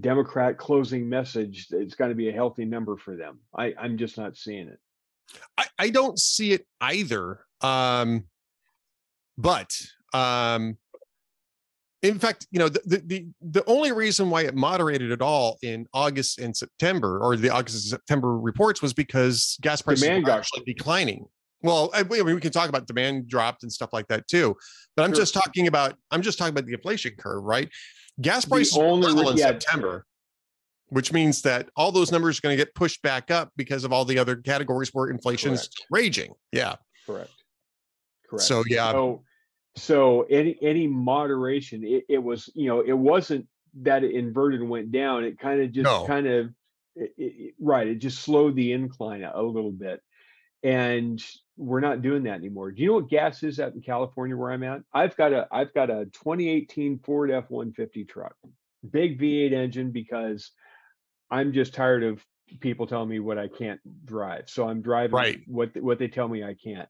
Democrat 0.00 0.58
closing 0.58 1.08
message. 1.08 1.68
It's 1.70 1.94
going 1.94 2.10
to 2.10 2.14
be 2.14 2.28
a 2.28 2.32
healthy 2.32 2.66
number 2.66 2.98
for 2.98 3.16
them. 3.16 3.38
I, 3.56 3.72
I'm 3.80 3.96
just 3.96 4.18
not 4.18 4.36
seeing 4.36 4.68
it. 4.68 4.78
I, 5.56 5.66
I 5.78 5.88
don't 5.88 6.18
see 6.18 6.52
it 6.52 6.66
either. 6.82 7.46
Um, 7.62 8.26
but 9.38 9.80
um, 10.12 10.76
in 12.02 12.18
fact, 12.18 12.46
you 12.50 12.58
know, 12.58 12.68
the, 12.68 12.80
the 12.86 13.02
the 13.06 13.26
the 13.42 13.64
only 13.66 13.92
reason 13.92 14.30
why 14.30 14.42
it 14.42 14.54
moderated 14.54 15.12
at 15.12 15.20
all 15.20 15.58
in 15.62 15.86
August 15.92 16.38
and 16.38 16.56
September, 16.56 17.18
or 17.20 17.36
the 17.36 17.50
August 17.50 17.76
and 17.76 17.90
September 17.90 18.38
reports, 18.38 18.80
was 18.80 18.94
because 18.94 19.58
gas 19.60 19.82
prices 19.82 20.04
Demand 20.04 20.24
were 20.24 20.30
actually 20.30 20.64
declining. 20.64 21.26
Well, 21.62 21.90
I, 21.92 22.00
I 22.00 22.04
mean, 22.04 22.34
we 22.34 22.40
can 22.40 22.52
talk 22.52 22.70
about 22.70 22.86
demand 22.86 23.28
dropped 23.28 23.64
and 23.64 23.72
stuff 23.72 23.92
like 23.92 24.08
that 24.08 24.26
too, 24.28 24.56
but 24.96 25.02
I'm 25.02 25.10
Sure. 25.10 25.16
just 25.20 25.34
talking 25.34 25.66
about 25.66 25.94
I'm 26.10 26.22
just 26.22 26.38
talking 26.38 26.52
about 26.54 26.64
the 26.66 26.72
inflation 26.72 27.12
curve, 27.18 27.42
right? 27.44 27.68
Gas 28.20 28.46
prices 28.46 28.76
only 28.78 29.08
only 29.08 29.24
re- 29.24 29.30
in 29.32 29.36
yeah. 29.36 29.46
September, 29.48 30.06
which 30.88 31.12
means 31.12 31.42
that 31.42 31.68
all 31.76 31.92
those 31.92 32.10
numbers 32.10 32.38
are 32.38 32.40
going 32.40 32.56
to 32.56 32.64
get 32.64 32.74
pushed 32.74 33.02
back 33.02 33.30
up 33.30 33.50
because 33.56 33.84
of 33.84 33.92
all 33.92 34.06
the 34.06 34.18
other 34.18 34.36
categories 34.36 34.88
where 34.94 35.10
inflation's 35.10 35.68
Correct. 35.68 35.86
raging. 35.90 36.32
Yeah. 36.50 36.76
Correct. 37.04 37.30
Correct. 38.28 38.42
So 38.44 38.62
yeah, 38.66 38.90
So, 38.92 39.22
so 39.80 40.22
any 40.22 40.58
any 40.62 40.86
moderation, 40.86 41.84
it, 41.84 42.04
it 42.08 42.18
was 42.18 42.50
you 42.54 42.68
know 42.68 42.80
it 42.80 42.92
wasn't 42.92 43.46
that 43.82 44.04
it 44.04 44.14
inverted 44.14 44.60
and 44.60 44.70
went 44.70 44.92
down. 44.92 45.24
It 45.24 45.38
kind 45.38 45.60
of 45.62 45.72
just 45.72 45.90
No. 45.90 46.04
kind 46.06 46.26
of 46.26 46.50
it, 46.96 47.14
it, 47.16 47.54
right. 47.60 47.86
It 47.88 47.96
just 47.96 48.20
slowed 48.20 48.56
the 48.56 48.72
incline 48.72 49.22
a, 49.22 49.32
a 49.34 49.42
little 49.42 49.72
bit, 49.72 50.00
and 50.62 51.22
we're 51.56 51.80
not 51.80 52.02
doing 52.02 52.24
that 52.24 52.34
anymore. 52.34 52.72
Do 52.72 52.82
you 52.82 52.88
know 52.88 52.94
what 52.94 53.08
gas 53.08 53.42
is 53.42 53.60
out 53.60 53.74
in 53.74 53.80
California 53.82 54.36
where 54.36 54.52
I'm 54.52 54.62
at? 54.62 54.82
I've 54.92 55.16
got 55.16 55.32
a 55.32 55.48
I've 55.50 55.72
got 55.74 55.90
a 55.90 56.06
2018 56.06 57.00
Ford 57.00 57.30
F150 57.30 58.08
truck, 58.08 58.34
big 58.90 59.20
V8 59.20 59.52
engine 59.52 59.92
because 59.92 60.52
I'm 61.30 61.52
just 61.52 61.74
tired 61.74 62.02
of 62.02 62.24
people 62.60 62.86
telling 62.86 63.08
me 63.08 63.20
what 63.20 63.38
I 63.38 63.48
can't 63.48 63.80
drive. 64.04 64.48
So 64.48 64.68
I'm 64.68 64.82
driving 64.82 65.14
Right. 65.16 65.40
what 65.46 65.76
what 65.76 65.98
they 65.98 66.08
tell 66.08 66.28
me 66.28 66.42
I 66.44 66.54
can't. 66.54 66.88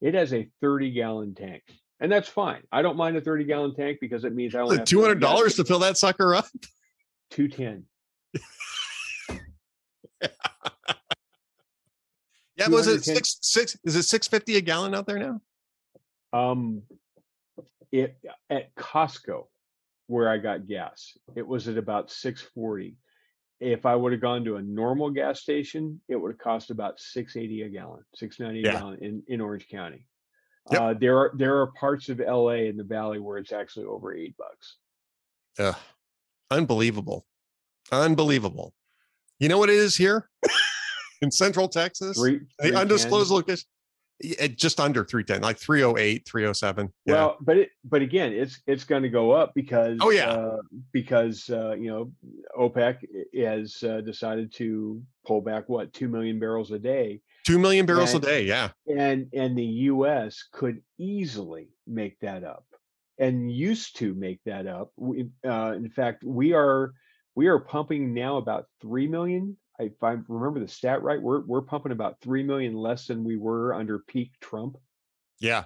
It 0.00 0.14
has 0.14 0.32
a 0.32 0.48
30 0.60 0.92
gallon 0.92 1.34
tank. 1.34 1.62
And 2.00 2.10
that's 2.10 2.28
fine. 2.28 2.62
I 2.72 2.82
don't 2.82 2.96
mind 2.96 3.16
a 3.16 3.20
30 3.20 3.44
gallon 3.44 3.74
tank 3.74 3.98
because 4.00 4.24
it 4.24 4.34
means 4.34 4.54
I 4.54 4.60
only 4.60 4.78
have 4.78 4.86
two 4.86 5.00
hundred 5.00 5.20
dollars 5.20 5.56
to 5.56 5.64
fill 5.64 5.80
that 5.80 5.98
sucker 5.98 6.34
up. 6.34 6.46
210. 7.30 7.84
Yeah, 12.56 12.68
was 12.68 12.88
it 12.88 13.02
six 13.04 13.38
six? 13.40 13.74
Is 13.84 13.96
it 13.96 14.02
six 14.02 14.28
fifty 14.28 14.56
a 14.56 14.60
gallon 14.60 14.94
out 14.94 15.06
there 15.06 15.18
now? 15.18 15.40
Um 16.38 16.82
it 17.90 18.18
at 18.50 18.74
Costco 18.74 19.46
where 20.10 20.28
I 20.28 20.38
got 20.38 20.66
gas, 20.66 21.16
it 21.36 21.46
was 21.46 21.68
at 21.68 21.78
about 21.78 22.10
640. 22.10 22.96
If 23.60 23.86
I 23.86 23.94
would 23.94 24.10
have 24.10 24.20
gone 24.20 24.44
to 24.44 24.56
a 24.56 24.62
normal 24.62 25.10
gas 25.10 25.40
station, 25.40 26.00
it 26.08 26.16
would 26.16 26.32
have 26.32 26.38
cost 26.38 26.70
about 26.70 26.98
680 26.98 27.62
a 27.62 27.68
gallon, 27.68 28.02
690 28.16 28.68
a 28.68 28.72
gallon 28.72 28.98
in, 29.00 29.22
in 29.28 29.40
Orange 29.40 29.68
County. 29.68 30.04
Yep. 30.72 30.80
Uh, 30.80 30.94
there 30.94 31.18
are 31.18 31.32
there 31.36 31.60
are 31.60 31.66
parts 31.68 32.08
of 32.08 32.20
LA 32.20 32.66
in 32.68 32.76
the 32.76 32.84
valley 32.84 33.18
where 33.18 33.38
it's 33.38 33.52
actually 33.52 33.86
over 33.86 34.14
eight 34.14 34.36
bucks. 34.36 34.76
Ugh, 35.58 35.76
unbelievable, 36.50 37.26
unbelievable. 37.90 38.72
You 39.38 39.48
know 39.48 39.58
what 39.58 39.68
it 39.70 39.76
is 39.76 39.96
here 39.96 40.28
in 41.22 41.30
Central 41.30 41.68
Texas? 41.68 42.16
Three, 42.16 42.40
the 42.58 42.74
undisclosed 42.78 43.30
location, 43.30 43.64
yeah, 44.22 44.46
just 44.48 44.78
under 44.80 45.04
three 45.04 45.24
ten, 45.24 45.40
like 45.40 45.58
308, 45.58 46.26
307. 46.28 46.92
Yeah. 47.06 47.14
Well, 47.14 47.36
but 47.40 47.56
it 47.56 47.70
but 47.84 48.02
again, 48.02 48.32
it's 48.32 48.60
it's 48.66 48.84
going 48.84 49.02
to 49.02 49.08
go 49.08 49.30
up 49.32 49.52
because 49.54 49.98
Oh, 50.02 50.10
yeah. 50.10 50.30
uh, 50.30 50.58
because 50.92 51.48
uh, 51.50 51.74
you 51.78 51.90
know 51.90 52.12
OPEC 52.58 52.98
has 53.42 53.82
uh, 53.82 54.02
decided 54.02 54.52
to 54.54 55.02
pull 55.26 55.40
back 55.40 55.68
what 55.68 55.92
two 55.92 56.08
million 56.08 56.38
barrels 56.38 56.70
a 56.70 56.78
day, 56.78 57.20
two 57.46 57.58
million 57.58 57.86
barrels 57.86 58.14
and- 58.14 58.22
a 58.24 58.26
day. 58.26 58.44
Yeah. 58.44 58.70
and 58.86 59.28
and 59.32 59.56
the 59.56 59.64
U.S. 59.64 60.44
could 60.52 60.82
easily 60.98 61.68
make 61.86 62.18
that 62.20 62.44
up, 62.44 62.64
and 63.18 63.50
used 63.50 63.96
to 63.98 64.14
make 64.14 64.40
that 64.46 64.66
up. 64.66 64.92
We, 64.96 65.28
uh, 65.46 65.72
in 65.76 65.90
fact, 65.90 66.24
we 66.24 66.52
are 66.52 66.92
we 67.34 67.46
are 67.48 67.58
pumping 67.58 68.14
now 68.14 68.36
about 68.36 68.66
three 68.80 69.06
million. 69.06 69.56
If 69.78 70.02
I 70.02 70.16
remember 70.28 70.60
the 70.60 70.68
stat 70.68 71.02
right, 71.02 71.20
we're 71.20 71.40
we're 71.40 71.62
pumping 71.62 71.92
about 71.92 72.20
three 72.20 72.42
million 72.42 72.74
less 72.74 73.06
than 73.06 73.24
we 73.24 73.36
were 73.36 73.74
under 73.74 74.00
peak 74.00 74.32
Trump. 74.40 74.76
Yeah. 75.40 75.64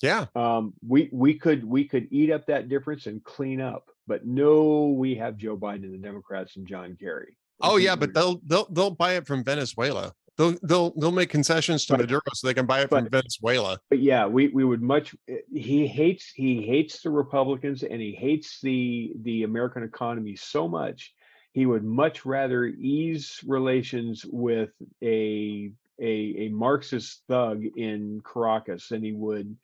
Yeah. 0.00 0.26
um, 0.34 0.72
we 0.86 1.10
we 1.12 1.34
could 1.34 1.64
we 1.64 1.84
could 1.84 2.08
eat 2.10 2.30
up 2.30 2.46
that 2.46 2.68
difference 2.68 3.06
and 3.06 3.22
clean 3.22 3.60
up. 3.60 3.90
But 4.06 4.26
no, 4.26 4.94
we 4.96 5.14
have 5.16 5.36
Joe 5.36 5.56
Biden 5.56 5.84
and 5.84 5.92
the 5.94 5.98
Democrats 5.98 6.56
and 6.56 6.66
John 6.66 6.96
Kerry. 6.98 7.36
Oh 7.60 7.76
yeah, 7.76 7.96
but 7.96 8.14
they'll 8.14 8.40
they'll 8.46 8.66
they'll 8.70 8.90
buy 8.90 9.14
it 9.14 9.26
from 9.26 9.44
Venezuela. 9.44 10.14
They'll 10.40 10.56
they'll 10.62 10.90
they'll 10.96 11.12
make 11.12 11.28
concessions 11.28 11.84
to 11.86 11.92
But- 11.92 12.00
Maduro 12.00 12.22
so 12.32 12.46
they 12.46 12.54
can 12.54 12.64
buy 12.64 12.80
it 12.80 12.88
from 12.88 13.10
Venezuela. 13.10 13.78
but 13.90 13.98
yeah, 13.98 14.26
we 14.26 14.48
we 14.48 14.64
would 14.64 14.80
much. 14.80 15.14
He 15.52 15.86
hates 15.86 16.32
he 16.34 16.62
hates 16.62 17.02
the 17.02 17.10
Republicans 17.10 17.82
and 17.82 18.00
he 18.00 18.12
hates 18.12 18.58
the 18.62 19.12
the 19.20 19.42
American 19.42 19.82
economy 19.82 20.36
so 20.36 20.66
much. 20.66 21.12
He 21.52 21.66
would 21.66 21.84
much 21.84 22.24
rather 22.24 22.64
ease 22.64 23.38
relations 23.46 24.24
with 24.24 24.70
a 25.02 25.72
a, 26.00 26.34
a 26.38 26.48
Marxist 26.48 27.22
thug 27.28 27.62
in 27.76 28.22
Caracas 28.24 28.88
than 28.88 29.04
he 29.04 29.12
would 29.12 29.54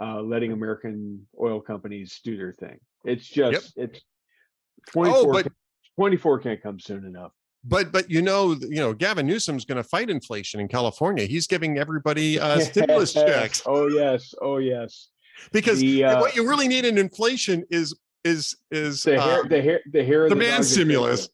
uh, 0.00 0.20
letting 0.20 0.52
American 0.52 1.26
oil 1.40 1.60
companies 1.60 2.20
do 2.22 2.36
their 2.36 2.52
thing. 2.52 2.78
It's 3.04 3.26
just 3.26 3.76
it's 3.76 4.00
twenty 4.92 5.10
four. 5.10 5.30
Oh, 5.30 5.32
but 5.42 5.52
24 5.96 6.38
can't 6.38 6.62
come 6.62 6.78
soon 6.78 7.04
enough. 7.04 7.32
But 7.64 7.92
but 7.92 8.10
you 8.10 8.22
know 8.22 8.52
you 8.60 8.76
know 8.76 8.92
Gavin 8.92 9.26
Newsom's 9.26 9.64
going 9.64 9.76
to 9.76 9.84
fight 9.84 10.10
inflation 10.10 10.60
in 10.60 10.68
California. 10.68 11.24
He's 11.26 11.46
giving 11.46 11.78
everybody 11.78 12.38
uh, 12.38 12.60
stimulus 12.60 13.12
checks 13.12 13.62
Oh 13.66 13.88
yes, 13.88 14.34
oh 14.40 14.58
yes. 14.58 15.08
because 15.52 15.80
The, 15.80 16.04
uh, 16.04 16.20
what 16.20 16.34
you 16.36 16.48
really 16.48 16.68
need 16.68 16.84
in 16.84 16.98
inflation 16.98 17.64
is 17.70 17.94
is 18.24 18.56
is 18.70 19.02
The 19.02 19.20
hair, 19.20 19.40
uh, 19.40 19.48
the 19.48 19.62
hair, 19.62 19.80
the 19.92 20.04
hair. 20.04 20.24
of 20.24 20.30
the 20.30 20.36
demand 20.36 20.64
stimulus. 20.64 21.28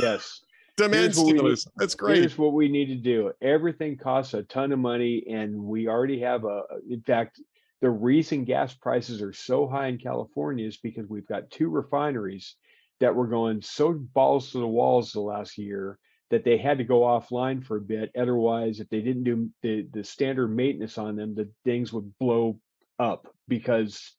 Yes, 0.00 0.40
demand 0.76 1.14
stimulus. 1.14 1.66
That's 1.76 1.94
great. 1.94 2.18
here's 2.18 2.38
what 2.38 2.52
we 2.52 2.68
need 2.68 2.86
to 2.86 2.96
do. 2.96 3.32
Everything 3.42 3.96
costs 3.96 4.34
a 4.34 4.42
ton 4.44 4.72
of 4.72 4.78
money, 4.78 5.24
and 5.30 5.56
we 5.56 5.88
already 5.88 6.20
have 6.20 6.44
a. 6.44 6.62
In 6.88 7.02
fact, 7.02 7.40
the 7.80 7.90
reason 7.90 8.44
gas 8.44 8.74
prices 8.74 9.20
are 9.22 9.32
so 9.32 9.66
high 9.68 9.88
in 9.88 9.98
California 9.98 10.66
is 10.66 10.76
because 10.78 11.08
we've 11.08 11.26
got 11.28 11.50
two 11.50 11.68
refineries 11.68 12.56
that 13.00 13.14
were 13.14 13.26
going 13.26 13.62
so 13.62 13.92
balls 13.92 14.52
to 14.52 14.58
the 14.58 14.66
walls 14.66 15.12
the 15.12 15.20
last 15.20 15.58
year 15.58 15.98
that 16.30 16.44
they 16.44 16.56
had 16.56 16.78
to 16.78 16.84
go 16.84 17.00
offline 17.00 17.64
for 17.64 17.76
a 17.76 17.80
bit. 17.80 18.10
Otherwise, 18.18 18.80
if 18.80 18.88
they 18.88 19.00
didn't 19.00 19.24
do 19.24 19.50
the, 19.62 19.86
the 19.92 20.02
standard 20.02 20.48
maintenance 20.48 20.98
on 20.98 21.16
them, 21.16 21.34
the 21.34 21.48
things 21.64 21.92
would 21.92 22.12
blow 22.18 22.58
up 22.98 23.28
because 23.46 24.14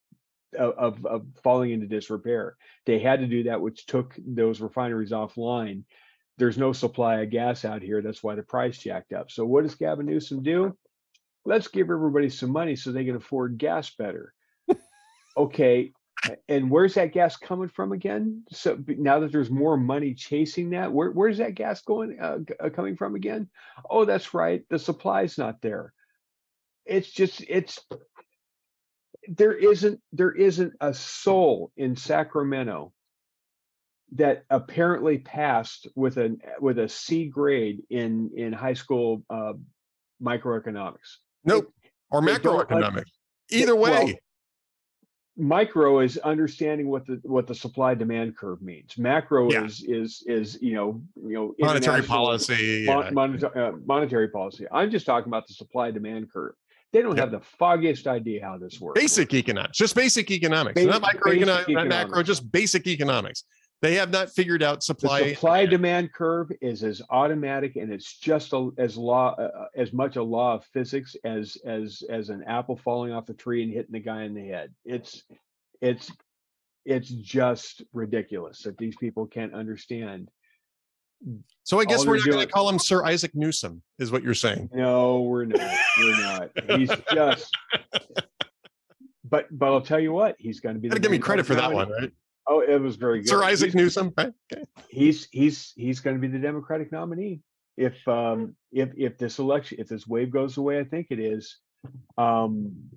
of, 0.58 0.74
of, 0.78 1.06
of 1.06 1.26
falling 1.44 1.72
into 1.72 1.88
disrepair. 1.88 2.56
They 2.86 3.00
had 3.00 3.20
to 3.20 3.28
do 3.28 3.44
that, 3.44 3.62
which 3.62 3.86
took 3.86 4.16
those 4.18 4.62
refineries 4.62 5.12
offline. 5.12 5.84
There's 6.38 6.58
no 6.58 6.74
supply 6.74 7.22
of 7.22 7.30
gas 7.30 7.66
out 7.66 7.82
here. 7.82 8.02
That's 8.02 8.24
why 8.24 8.36
the 8.36 8.44
price 8.44 8.78
jacked 8.78 9.14
up. 9.14 9.32
So 9.32 9.46
what 9.46 9.64
does 9.64 9.76
Gavin 9.76 10.06
Newsom 10.06 10.44
do? 10.44 10.78
Let's 11.46 11.68
give 11.68 11.90
everybody 11.90 12.30
some 12.30 12.52
money 12.52 12.76
so 12.76 12.92
they 12.92 13.06
can 13.06 13.16
afford 13.16 13.58
gas 13.58 13.90
better. 13.96 14.34
okay. 15.38 15.92
And 16.48 16.70
where's 16.70 16.94
that 16.96 17.14
gas 17.14 17.38
coming 17.38 17.70
from 17.70 17.92
again? 17.92 18.44
So 18.52 18.78
now 18.88 19.20
that 19.20 19.32
there's 19.32 19.52
more 19.52 19.78
money 19.78 20.14
chasing 20.14 20.72
that, 20.72 20.92
where, 20.92 21.12
where's 21.12 21.38
that 21.38 21.56
gas 21.56 21.82
going 21.82 22.20
uh, 22.20 22.40
uh, 22.60 22.70
coming 22.70 22.96
from 22.96 23.16
again? 23.16 23.50
Oh, 23.90 24.06
that's 24.06 24.34
right. 24.34 24.64
The 24.70 24.80
supply's 24.80 25.38
not 25.38 25.62
there. 25.62 25.94
It's 26.86 27.10
just 27.10 27.44
it's 27.48 27.80
there 29.28 29.54
isn't 29.54 30.00
there 30.14 30.32
isn't 30.32 30.74
a 30.82 30.94
soul 30.94 31.72
in 31.78 31.96
Sacramento 31.96 32.94
that 34.14 34.46
apparently 34.50 35.18
passed 35.18 35.88
with 35.96 36.18
an 36.18 36.40
with 36.60 36.78
a 36.80 36.88
C 36.88 37.28
grade 37.28 37.82
in 37.90 38.32
in 38.36 38.54
high 38.54 38.76
school 38.76 39.24
uh, 39.30 39.54
microeconomics. 40.22 41.18
Nope. 41.44 41.74
Or 42.12 42.22
they 42.22 42.38
don't 42.38 42.70
macroeconomic. 42.70 43.06
Either 43.50 43.76
way. 43.76 44.20
Micro 45.38 46.00
is 46.00 46.18
understanding 46.20 46.88
what 46.88 47.06
the 47.06 47.20
what 47.24 47.46
the 47.46 47.56
supply 47.56 47.94
demand 47.94 48.38
curve 48.38 48.62
means. 48.62 48.98
Macro 48.98 49.52
Yeah. 49.52 49.66
is 49.66 49.84
is 49.84 50.24
is 50.28 50.58
you 50.62 50.74
know 50.74 51.02
you 51.16 51.34
know 51.34 51.56
monetary 51.60 52.04
policy. 52.04 52.86
mon- 52.86 53.06
yeah. 53.06 53.12
moneta- 53.12 53.68
uh, 53.68 53.72
monetary 53.86 54.30
policy. 54.30 54.66
I'm 54.72 54.90
just 54.90 55.06
talking 55.06 55.28
about 55.30 55.46
the 55.48 55.54
supply 55.54 55.92
demand 55.92 56.32
curve. 56.32 56.54
They 56.94 57.02
don't 57.02 57.18
have 57.18 57.32
the 57.32 57.42
foggiest 57.60 58.08
idea 58.08 58.46
how 58.46 58.58
this 58.58 58.80
works. 58.80 58.98
Basic 59.02 59.34
economics, 59.34 59.78
just 59.78 59.96
basic 59.96 60.32
economics, 60.32 60.82
not 60.82 61.02
microeconomics, 61.02 61.68
not 61.68 61.88
macro, 61.88 62.24
just 62.24 62.50
basic 62.50 62.88
economics. 62.88 63.44
They 63.82 63.96
have 63.96 64.10
not 64.10 64.30
figured 64.30 64.64
out 64.64 64.84
supply. 64.84 65.24
The 65.24 65.34
supply 65.36 65.66
demand 65.66 66.14
curve 66.14 66.52
is 66.62 66.84
as 66.84 67.02
automatic 67.10 67.76
and 67.76 67.92
it's 67.92 68.18
just 68.18 68.54
a, 68.54 68.70
as 68.78 68.98
law 68.98 69.36
uh, 69.38 69.42
uh, 69.44 69.66
as 69.76 69.94
much 69.94 70.16
a 70.16 70.24
law 70.24 70.56
of 70.56 70.66
physics 70.66 71.16
as 71.24 71.58
as 71.66 72.02
as 72.10 72.30
an 72.30 72.44
apple 72.48 72.78
falling 72.78 73.12
off 73.12 73.26
the 73.26 73.34
tree 73.34 73.64
and 73.64 73.72
hitting 73.72 73.92
the 73.92 74.00
guy 74.00 74.24
in 74.24 74.34
the 74.34 74.48
head. 74.48 74.74
It's 74.86 75.24
it's 75.82 76.12
it's 76.86 77.10
just 77.10 77.84
ridiculous 77.94 78.62
that 78.64 78.78
these 78.78 78.96
people 78.96 79.26
can't 79.26 79.54
understand. 79.54 80.30
So 81.64 81.80
I 81.80 81.86
guess 81.86 82.06
we're 82.06 82.18
not 82.18 82.26
going 82.26 82.46
to 82.46 82.52
call 82.52 82.70
him 82.70 82.78
Sir 82.78 83.04
Isaac 83.04 83.32
Newsom, 83.34 83.82
is 83.98 84.12
what 84.12 84.24
you're 84.24 84.34
saying. 84.36 84.70
No, 84.74 85.22
we're 85.22 85.46
not. 85.46 85.78
We're 85.98 86.22
not. 86.22 86.50
He's 86.78 86.92
just. 87.12 87.52
But 89.28 89.48
but 89.52 89.74
I'll 89.74 89.82
tell 89.82 90.00
you 90.00 90.14
what, 90.14 90.36
he's 90.38 90.60
going 90.60 90.76
to 90.76 90.80
be. 90.80 90.88
Got 90.88 90.96
to 90.96 91.02
give 91.02 91.10
me 91.10 91.18
credit 91.18 91.48
for 91.48 91.56
that 91.56 91.74
one, 91.74 91.90
right? 91.92 92.12
Oh, 92.48 92.60
it 92.62 92.80
was 92.80 92.96
very 92.96 93.20
good. 93.20 93.30
Sir 93.30 93.44
Isaac 93.44 93.68
he's, 93.68 93.76
Newsom, 93.76 94.14
right? 94.18 94.34
Okay. 94.54 94.66
He's 94.90 95.28
he's 95.32 95.74
he's 95.76 96.00
going 96.00 96.16
to 96.16 96.22
be 96.22 96.28
the 96.28 96.40
Democratic 96.40 96.92
nominee 96.92 97.42
if 97.78 98.08
um 98.08 98.56
if 98.72 98.90
if 98.96 99.18
this 99.18 99.40
election 99.40 99.80
if 99.80 99.88
this 99.88 100.08
wave 100.08 100.32
goes 100.32 100.58
away. 100.58 100.80
I 100.80 100.84
think 100.84 101.08
it 101.10 101.20
is. 101.20 101.58
Um, 102.18 102.90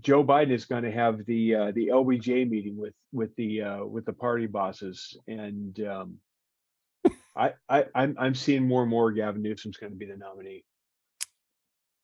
Joe 0.00 0.22
Biden 0.22 0.52
is 0.52 0.64
going 0.64 0.84
to 0.84 0.92
have 0.92 1.24
the 1.26 1.54
uh, 1.54 1.72
the 1.72 1.88
LBJ 1.88 2.48
meeting 2.48 2.76
with 2.76 2.94
with 3.12 3.34
the 3.36 3.62
uh, 3.62 3.84
with 3.84 4.04
the 4.04 4.12
party 4.12 4.46
bosses, 4.46 5.16
and 5.26 5.78
um, 5.80 6.18
I, 7.36 7.54
I 7.68 7.86
I'm 7.94 8.16
I'm 8.18 8.34
seeing 8.34 8.66
more 8.66 8.82
and 8.82 8.90
more 8.90 9.10
Gavin 9.12 9.42
Newsom's 9.42 9.76
going 9.76 9.92
to 9.92 9.98
be 9.98 10.06
the 10.06 10.16
nominee. 10.16 10.64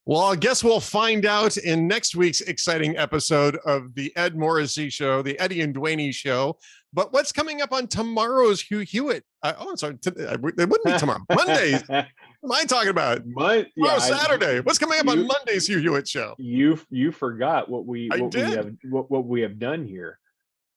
Well, 0.06 0.20
I 0.20 0.36
guess 0.36 0.62
we'll 0.62 0.80
find 0.80 1.24
out 1.24 1.56
in 1.56 1.88
next 1.88 2.14
week's 2.14 2.42
exciting 2.42 2.94
episode 2.98 3.56
of 3.64 3.94
the 3.94 4.14
Ed 4.16 4.36
Morrissey 4.36 4.90
Show, 4.90 5.22
the 5.22 5.38
Eddie 5.38 5.62
and 5.62 5.72
Duane 5.72 6.12
Show. 6.12 6.58
But 6.92 7.14
what's 7.14 7.32
coming 7.32 7.62
up 7.62 7.72
on 7.72 7.86
tomorrow's 7.86 8.60
Hugh 8.60 8.80
Hewitt? 8.80 9.24
Uh, 9.42 9.54
oh, 9.58 9.70
I'm 9.70 9.76
sorry, 9.78 9.96
t- 9.96 10.10
uh, 10.10 10.34
it 10.34 10.42
wouldn't 10.42 10.84
be 10.84 10.98
tomorrow. 10.98 11.20
Monday. 11.34 11.72
what 11.88 11.88
am 11.88 12.52
I 12.52 12.64
talking 12.64 12.90
about? 12.90 13.22
Mon- 13.24 13.64
yeah, 13.76 13.96
Saturday. 13.96 14.60
What's 14.60 14.78
coming 14.78 14.98
up 14.98 15.06
you, 15.06 15.12
on 15.12 15.26
Monday's 15.26 15.66
Hugh 15.66 15.78
Hewitt 15.78 16.06
Show? 16.06 16.34
You 16.36 16.78
you 16.90 17.10
forgot 17.10 17.70
what 17.70 17.86
we 17.86 18.08
what 18.08 18.34
we 18.34 18.40
have 18.40 18.72
what, 18.90 19.10
what 19.10 19.24
we 19.24 19.40
have 19.40 19.58
done 19.58 19.86
here 19.86 20.18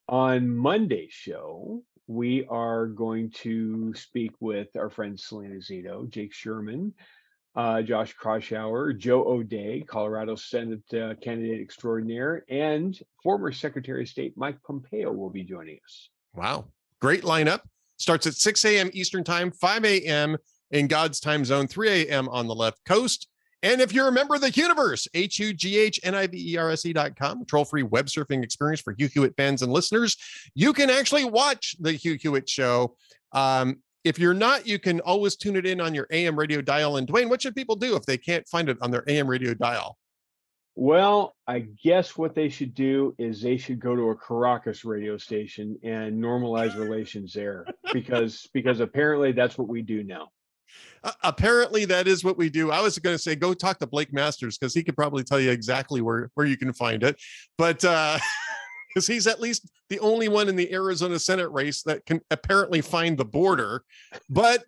on 0.07 0.49
Monday's 0.49 1.11
show. 1.11 1.83
We 2.07 2.45
are 2.49 2.87
going 2.87 3.31
to 3.41 3.93
speak 3.93 4.31
with 4.39 4.69
our 4.77 4.89
friend 4.89 5.19
Selena 5.19 5.55
Zito, 5.55 6.09
Jake 6.09 6.33
Sherman, 6.33 6.93
uh, 7.57 7.81
Josh 7.81 8.15
Kraushaar, 8.15 8.95
Joe 8.95 9.27
O'Dea, 9.27 9.81
Colorado 9.81 10.35
Senate 10.35 10.93
uh, 10.93 11.15
candidate 11.15 11.59
extraordinaire, 11.59 12.45
and 12.49 12.97
former 13.23 13.51
Secretary 13.51 14.03
of 14.03 14.07
State 14.07 14.33
Mike 14.37 14.59
Pompeo 14.65 15.11
will 15.11 15.31
be 15.31 15.43
joining 15.43 15.79
us. 15.83 16.09
Wow. 16.35 16.65
Great 17.01 17.23
lineup. 17.23 17.61
Starts 17.97 18.27
at 18.27 18.35
6 18.35 18.63
a.m. 18.65 18.91
Eastern 18.93 19.23
Time, 19.23 19.51
5 19.51 19.85
a.m. 19.85 20.37
in 20.69 20.85
God's 20.85 21.19
time 21.19 21.43
zone, 21.43 21.67
3 21.67 21.89
a.m. 21.89 22.29
on 22.29 22.47
the 22.47 22.53
left 22.53 22.85
coast. 22.85 23.27
And 23.63 23.81
if 23.81 23.91
you're 23.91 24.07
a 24.07 24.11
member 24.11 24.35
of 24.35 24.41
the 24.41 24.51
Hughniverse, 24.51 25.07
H-U-G-H-N-I-V-E-R-S-E 25.15 26.93
dot 26.93 27.15
com, 27.15 27.43
troll-free 27.43 27.83
web 27.83 28.05
surfing 28.05 28.43
experience 28.43 28.81
for 28.81 28.93
Hugh 28.95 29.07
Hewitt 29.07 29.33
fans 29.35 29.63
and 29.63 29.73
listeners, 29.73 30.15
you 30.53 30.73
can 30.73 30.91
actually 30.91 31.25
watch 31.25 31.75
the 31.79 31.93
Hugh 31.93 32.19
Hewitt 32.21 32.47
show 32.47 32.95
um, 33.31 33.81
if 34.07 34.17
you're 34.17 34.33
not, 34.33 34.65
you 34.65 34.79
can 34.79 35.01
always 35.01 35.35
tune 35.35 35.57
it 35.57 35.65
in 35.65 35.81
on 35.81 35.93
your 35.93 36.07
AM 36.11 36.39
radio 36.39 36.61
dial. 36.61 36.97
And 36.97 37.05
Duane, 37.05 37.27
what 37.27 37.41
should 37.41 37.55
people 37.55 37.75
do 37.75 37.95
if 37.95 38.05
they 38.05 38.17
can't 38.17 38.47
find 38.47 38.69
it 38.69 38.77
on 38.81 38.89
their 38.89 39.03
AM 39.07 39.27
radio 39.27 39.53
dial? 39.53 39.97
Well, 40.75 41.35
I 41.47 41.65
guess 41.83 42.15
what 42.15 42.35
they 42.35 42.49
should 42.49 42.73
do 42.73 43.15
is 43.17 43.41
they 43.41 43.57
should 43.57 43.79
go 43.79 43.95
to 43.95 44.11
a 44.11 44.15
Caracas 44.15 44.85
radio 44.85 45.17
station 45.17 45.77
and 45.83 46.23
normalize 46.23 46.77
relations 46.77 47.33
there 47.33 47.65
because 47.93 48.47
because 48.53 48.79
apparently 48.79 49.31
that's 49.31 49.57
what 49.57 49.67
we 49.67 49.81
do 49.81 50.03
now. 50.03 50.29
Uh, 51.03 51.11
apparently 51.23 51.85
that 51.85 52.07
is 52.07 52.23
what 52.23 52.37
we 52.37 52.49
do. 52.49 52.69
I 52.69 52.81
was 52.81 52.99
going 52.99 53.15
to 53.15 53.21
say 53.21 53.35
go 53.35 53.55
talk 53.55 53.79
to 53.79 53.87
Blake 53.87 54.13
Masters 54.13 54.57
because 54.57 54.73
he 54.73 54.83
could 54.83 54.95
probably 54.95 55.23
tell 55.23 55.39
you 55.39 55.49
exactly 55.49 56.01
where 56.01 56.29
where 56.35 56.45
you 56.45 56.57
can 56.57 56.71
find 56.73 57.03
it. 57.03 57.19
But 57.57 57.83
uh 57.83 58.19
because 58.97 59.05
he's 59.05 59.27
at 59.27 59.39
least 59.39 59.69
the 59.91 59.99
only 59.99 60.27
one 60.27 60.49
in 60.49 60.55
the 60.55 60.73
Arizona 60.73 61.19
Senate 61.19 61.49
race 61.49 61.83
that 61.83 62.03
can 62.07 62.19
apparently 62.31 62.81
find 62.81 63.15
the 63.15 63.23
border. 63.23 63.83
But 64.27 64.63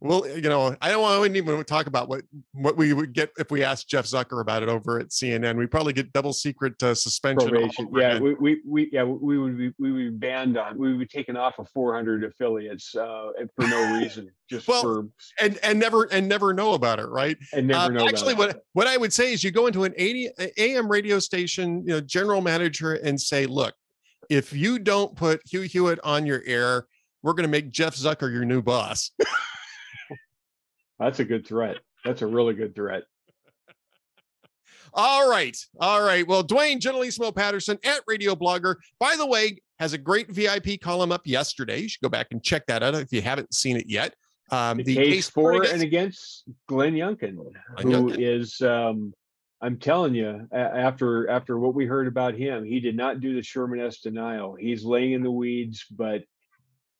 well, 0.00 0.28
you 0.28 0.42
know, 0.42 0.76
I 0.82 0.90
don't 0.90 1.00
want 1.00 1.32
to 1.32 1.38
even 1.38 1.64
talk 1.64 1.86
about 1.86 2.08
what 2.08 2.22
what 2.52 2.76
we 2.76 2.92
would 2.92 3.14
get 3.14 3.30
if 3.38 3.50
we 3.50 3.64
asked 3.64 3.88
Jeff 3.88 4.04
Zucker 4.04 4.42
about 4.42 4.62
it 4.62 4.68
over 4.68 5.00
at 5.00 5.08
CNN. 5.08 5.56
We 5.56 5.66
probably 5.66 5.94
get 5.94 6.12
double 6.12 6.34
secret 6.34 6.80
uh, 6.82 6.94
suspension. 6.94 7.48
Probation. 7.48 7.88
Yeah, 7.94 8.18
we, 8.18 8.34
we, 8.34 8.60
we 8.66 8.90
yeah 8.92 9.04
we 9.04 9.38
would 9.38 9.56
be 9.56 9.72
we 9.78 9.92
would 9.92 9.98
be 9.98 10.10
banned 10.10 10.58
on. 10.58 10.76
We 10.76 10.90
would 10.90 10.98
be 10.98 11.06
taken 11.06 11.36
off 11.36 11.58
of 11.58 11.70
400 11.70 12.24
affiliates 12.24 12.94
uh, 12.94 13.30
for 13.54 13.66
no 13.66 13.94
reason, 13.98 14.30
just 14.50 14.68
well, 14.68 14.82
for 14.82 15.08
and 15.40 15.58
and 15.62 15.78
never 15.80 16.04
and 16.12 16.28
never 16.28 16.52
know 16.52 16.74
about 16.74 16.98
it, 16.98 17.08
right? 17.08 17.38
And 17.54 17.68
never 17.68 17.84
uh, 17.84 17.88
know. 17.88 18.06
Actually, 18.06 18.34
what 18.34 18.64
what 18.74 18.86
I 18.86 18.98
would 18.98 19.14
say 19.14 19.32
is 19.32 19.42
you 19.42 19.50
go 19.50 19.66
into 19.66 19.84
an 19.84 19.94
80 19.96 20.28
AM 20.58 20.90
radio 20.90 21.18
station, 21.18 21.82
you 21.86 21.94
know, 21.94 22.00
general 22.02 22.42
manager, 22.42 22.94
and 22.94 23.18
say, 23.18 23.46
look, 23.46 23.74
if 24.28 24.52
you 24.52 24.78
don't 24.78 25.16
put 25.16 25.40
Hugh 25.50 25.62
Hewitt 25.62 26.00
on 26.04 26.26
your 26.26 26.42
air, 26.46 26.86
we're 27.22 27.32
going 27.32 27.44
to 27.44 27.50
make 27.50 27.70
Jeff 27.70 27.96
Zucker 27.96 28.30
your 28.30 28.44
new 28.44 28.60
boss. 28.60 29.10
That's 30.98 31.20
a 31.20 31.24
good 31.24 31.46
threat. 31.46 31.78
That's 32.04 32.22
a 32.22 32.26
really 32.26 32.54
good 32.54 32.74
threat. 32.74 33.02
All 34.94 35.28
right. 35.28 35.56
All 35.80 36.02
right. 36.02 36.26
Well, 36.26 36.42
Duane 36.42 36.80
Generalissimo 36.80 37.32
Patterson 37.32 37.78
at 37.84 38.00
Radio 38.06 38.34
Blogger, 38.34 38.76
by 38.98 39.16
the 39.16 39.26
way, 39.26 39.58
has 39.78 39.92
a 39.92 39.98
great 39.98 40.30
VIP 40.30 40.80
column 40.80 41.12
up 41.12 41.22
yesterday. 41.26 41.80
You 41.80 41.88
should 41.88 42.02
go 42.02 42.08
back 42.08 42.28
and 42.30 42.42
check 42.42 42.66
that 42.66 42.82
out 42.82 42.94
if 42.94 43.12
you 43.12 43.22
haven't 43.22 43.52
seen 43.52 43.76
it 43.76 43.86
yet. 43.88 44.14
Um, 44.50 44.78
the, 44.78 44.84
the 44.84 44.94
case, 44.94 45.14
case, 45.14 45.30
for 45.30 45.52
against, 45.52 45.72
and 45.72 45.82
against 45.82 46.44
Glenn 46.68 46.94
Youngkin, 46.94 47.36
Glenn 47.36 47.54
who 47.78 47.90
Youngkin. 47.90 48.16
is, 48.18 48.60
um, 48.62 49.12
I'm 49.60 49.78
telling 49.78 50.14
you, 50.14 50.46
after 50.52 51.28
after 51.28 51.58
what 51.58 51.74
we 51.74 51.84
heard 51.86 52.06
about 52.06 52.34
him, 52.34 52.64
he 52.64 52.78
did 52.78 52.96
not 52.96 53.20
do 53.20 53.34
the 53.34 53.42
Sherman-esque 53.42 54.02
denial. 54.02 54.54
He's 54.54 54.84
laying 54.84 55.12
in 55.12 55.22
the 55.22 55.30
weeds, 55.30 55.84
but 55.90 56.22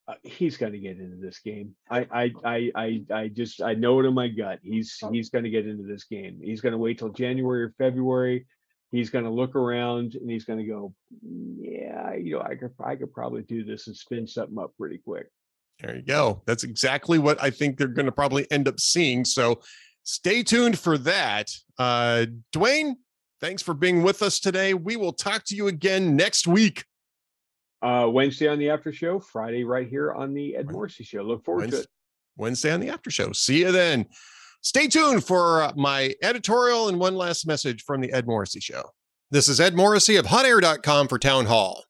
uh, 0.09 0.15
he's 0.23 0.57
going 0.57 0.73
to 0.73 0.79
get 0.79 0.99
into 0.99 1.17
this 1.17 1.41
game. 1.41 1.75
I, 1.91 2.07
I, 2.11 2.33
I, 2.45 2.71
I, 2.75 3.03
I 3.13 3.29
just, 3.29 3.61
I 3.61 3.75
know 3.75 3.99
it 4.01 4.07
in 4.07 4.15
my 4.15 4.29
gut. 4.29 4.61
He's, 4.63 4.97
oh. 5.03 5.11
he's 5.11 5.31
going 5.31 5.45
to 5.45 5.51
get 5.51 5.67
into 5.67 5.83
this 5.83 6.05
game. 6.05 6.41
He's 6.43 6.61
going 6.61 6.73
to 6.73 6.79
wait 6.79 6.99
till 6.99 7.09
January 7.09 7.65
or 7.65 7.75
February. 7.77 8.47
He's 8.93 9.11
going 9.11 9.25
to 9.25 9.31
look 9.31 9.57
around 9.57 10.15
and 10.15 10.31
he's 10.31 10.45
going 10.45 10.61
to 10.61 10.65
go, 10.65 10.95
yeah, 11.59 12.15
you 12.15 12.37
know, 12.37 12.43
I 12.43 12.55
could, 12.55 12.71
I 12.85 12.95
could 12.95 13.13
probably 13.13 13.43
do 13.43 13.65
this 13.65 13.89
and 13.89 13.97
spin 13.97 14.27
something 14.29 14.59
up 14.59 14.73
pretty 14.79 14.99
quick. 14.99 15.27
There 15.81 15.97
you 15.97 16.03
go. 16.03 16.43
That's 16.47 16.63
exactly 16.63 17.19
what 17.19 17.43
I 17.43 17.51
think 17.51 17.77
they're 17.77 17.89
going 17.89 18.07
to 18.07 18.13
probably 18.13 18.51
end 18.51 18.69
up 18.69 18.79
seeing. 18.79 19.25
So 19.25 19.61
stay 20.05 20.43
tuned 20.43 20.79
for 20.79 20.97
that. 20.99 21.51
Uh, 21.79 22.27
Duane, 22.53 22.97
thanks 23.41 23.61
for 23.61 23.75
being 23.75 24.03
with 24.03 24.23
us 24.23 24.39
today. 24.41 24.73
We 24.73 24.97
will 24.97 25.13
talk 25.13 25.45
to 25.47 25.57
you 25.57 25.67
again 25.67 26.17
next 26.17 26.47
week. 26.47 26.85
Uh, 27.83 28.09
Wednesday 28.11 28.49
on 28.49 28.59
the 28.59 28.71
after 28.71 28.93
show, 28.93 29.21
Friday 29.21 29.65
right 29.65 29.89
here 29.89 30.13
on 30.13 30.33
the 30.33 30.57
Ed 30.57 30.71
Morrissey 30.71 31.05
show. 31.05 31.23
Look 31.23 31.45
forward 31.45 31.63
Wednesday, 31.63 31.79
to 31.79 31.83
it. 31.83 31.89
Wednesday 32.37 32.73
on 32.73 32.81
the 32.81 32.89
after 32.89 33.11
show. 33.11 33.33
See 33.33 33.61
you 33.61 33.73
then. 33.73 34.07
Stay 34.63 34.89
tuned 34.89 35.25
for 35.25 35.63
uh, 35.63 35.73
my 35.77 36.15
editorial 36.23 36.89
and 36.89 36.99
one 36.99 37.15
last 37.15 37.47
message 37.47 37.85
from 37.85 38.01
the 38.01 38.13
Ed 38.13 38.27
Morrissey 38.27 38.61
show. 38.61 38.91
This 39.31 39.49
is 39.49 39.61
Ed 39.61 39.75
Morrissey 39.75 40.17
of 40.17 40.27
hotair.com 40.27 41.09
for 41.09 41.19
Town 41.19 41.47
Hall. 41.47 41.85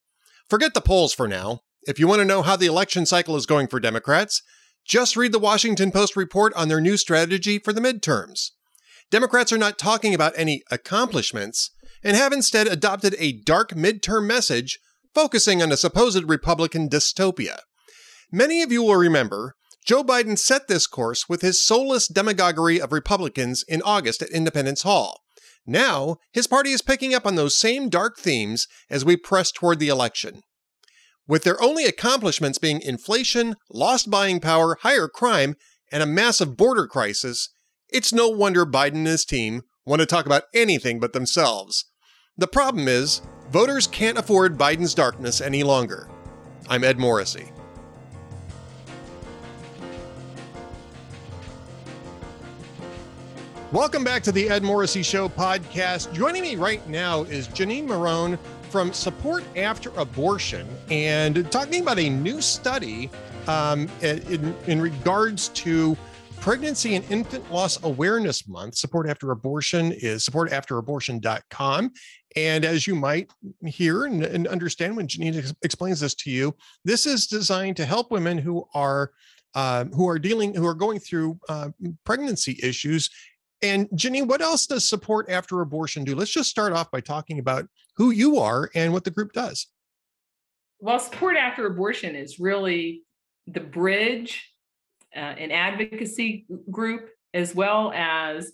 Forget 0.50 0.74
the 0.74 0.80
polls 0.80 1.14
for 1.14 1.28
now. 1.28 1.60
If 1.86 1.98
you 1.98 2.08
want 2.08 2.18
to 2.18 2.24
know 2.24 2.42
how 2.42 2.56
the 2.56 2.66
election 2.66 3.06
cycle 3.06 3.36
is 3.36 3.46
going 3.46 3.68
for 3.68 3.78
Democrats, 3.78 4.42
just 4.84 5.16
read 5.16 5.32
the 5.32 5.38
Washington 5.38 5.90
Post 5.90 6.16
report 6.16 6.52
on 6.54 6.68
their 6.68 6.80
new 6.80 6.96
strategy 6.96 7.58
for 7.58 7.72
the 7.72 7.80
midterms. 7.80 8.50
Democrats 9.10 9.52
are 9.52 9.58
not 9.58 9.78
talking 9.78 10.14
about 10.14 10.32
any 10.36 10.62
accomplishments 10.70 11.70
and 12.02 12.16
have 12.16 12.32
instead 12.32 12.66
adopted 12.66 13.14
a 13.18 13.32
dark 13.32 13.70
midterm 13.70 14.26
message 14.26 14.78
focusing 15.16 15.62
on 15.62 15.72
a 15.72 15.78
supposed 15.78 16.28
Republican 16.28 16.90
dystopia. 16.90 17.60
Many 18.30 18.60
of 18.60 18.70
you 18.70 18.82
will 18.82 18.96
remember 18.96 19.54
Joe 19.86 20.04
Biden 20.04 20.38
set 20.38 20.68
this 20.68 20.86
course 20.86 21.26
with 21.26 21.40
his 21.40 21.64
soulless 21.64 22.06
demagoguery 22.06 22.78
of 22.78 22.92
Republicans 22.92 23.64
in 23.66 23.80
August 23.80 24.20
at 24.20 24.28
Independence 24.28 24.82
Hall. 24.82 25.22
Now, 25.66 26.18
his 26.34 26.46
party 26.46 26.72
is 26.72 26.82
picking 26.82 27.14
up 27.14 27.24
on 27.24 27.34
those 27.34 27.58
same 27.58 27.88
dark 27.88 28.18
themes 28.18 28.66
as 28.90 29.06
we 29.06 29.16
press 29.16 29.50
toward 29.50 29.78
the 29.78 29.88
election. 29.88 30.42
With 31.26 31.44
their 31.44 31.62
only 31.62 31.86
accomplishments 31.86 32.58
being 32.58 32.82
inflation, 32.82 33.54
lost 33.72 34.10
buying 34.10 34.38
power, 34.38 34.76
higher 34.82 35.08
crime, 35.08 35.54
and 35.90 36.02
a 36.02 36.06
massive 36.06 36.58
border 36.58 36.86
crisis, 36.86 37.48
it's 37.88 38.12
no 38.12 38.28
wonder 38.28 38.66
Biden 38.66 38.96
and 38.96 39.06
his 39.06 39.24
team 39.24 39.62
want 39.86 40.00
to 40.00 40.06
talk 40.06 40.26
about 40.26 40.42
anything 40.52 41.00
but 41.00 41.14
themselves. 41.14 41.86
The 42.36 42.46
problem 42.46 42.86
is, 42.86 43.22
Voters 43.50 43.86
can't 43.86 44.18
afford 44.18 44.58
Biden's 44.58 44.92
darkness 44.92 45.40
any 45.40 45.62
longer. 45.62 46.08
I'm 46.68 46.82
Ed 46.82 46.98
Morrissey. 46.98 47.52
Welcome 53.70 54.02
back 54.02 54.22
to 54.24 54.32
the 54.32 54.48
Ed 54.48 54.62
Morrissey 54.62 55.02
Show 55.02 55.28
podcast. 55.28 56.12
Joining 56.12 56.42
me 56.42 56.56
right 56.56 56.86
now 56.88 57.22
is 57.24 57.46
Janine 57.48 57.86
Marrone 57.86 58.38
from 58.70 58.92
Support 58.92 59.44
After 59.56 59.90
Abortion 59.96 60.66
and 60.90 61.50
talking 61.52 61.82
about 61.82 61.98
a 61.98 62.10
new 62.10 62.40
study 62.40 63.10
um, 63.46 63.88
in, 64.02 64.54
in 64.66 64.80
regards 64.80 65.48
to 65.50 65.96
Pregnancy 66.40 66.94
and 66.94 67.04
Infant 67.10 67.50
Loss 67.52 67.82
Awareness 67.82 68.46
Month. 68.46 68.76
Support 68.76 69.08
After 69.08 69.30
Abortion 69.32 69.92
is 69.92 70.24
supportafterabortion.com. 70.24 71.92
And 72.36 72.64
as 72.64 72.86
you 72.86 72.94
might 72.94 73.30
hear 73.64 74.04
and, 74.04 74.22
and 74.22 74.46
understand 74.46 74.96
when 74.96 75.08
Janine 75.08 75.38
ex- 75.38 75.54
explains 75.62 76.00
this 76.00 76.14
to 76.16 76.30
you, 76.30 76.54
this 76.84 77.06
is 77.06 77.26
designed 77.26 77.76
to 77.78 77.86
help 77.86 78.10
women 78.10 78.38
who 78.38 78.66
are 78.74 79.12
uh, 79.54 79.86
who 79.86 80.06
are 80.06 80.18
dealing 80.18 80.54
who 80.54 80.66
are 80.66 80.74
going 80.74 80.98
through 81.00 81.40
uh, 81.48 81.70
pregnancy 82.04 82.60
issues 82.62 83.08
and 83.62 83.88
Janine, 83.90 84.26
what 84.26 84.42
else 84.42 84.66
does 84.66 84.88
support 84.88 85.30
after 85.30 85.60
abortion 85.60 86.04
do? 86.04 86.14
Let's 86.14 86.30
just 86.30 86.50
start 86.50 86.72
off 86.72 86.90
by 86.90 87.00
talking 87.00 87.38
about 87.38 87.66
who 87.96 88.10
you 88.10 88.38
are 88.38 88.70
and 88.74 88.92
what 88.92 89.04
the 89.04 89.10
group 89.10 89.32
does. 89.32 89.66
Well, 90.78 90.98
support 90.98 91.36
after 91.36 91.66
abortion 91.66 92.14
is 92.14 92.38
really 92.38 93.02
the 93.46 93.60
bridge, 93.60 94.52
uh, 95.14 95.20
an 95.20 95.50
advocacy 95.50 96.46
group, 96.70 97.08
as 97.32 97.54
well 97.54 97.92
as 97.94 98.52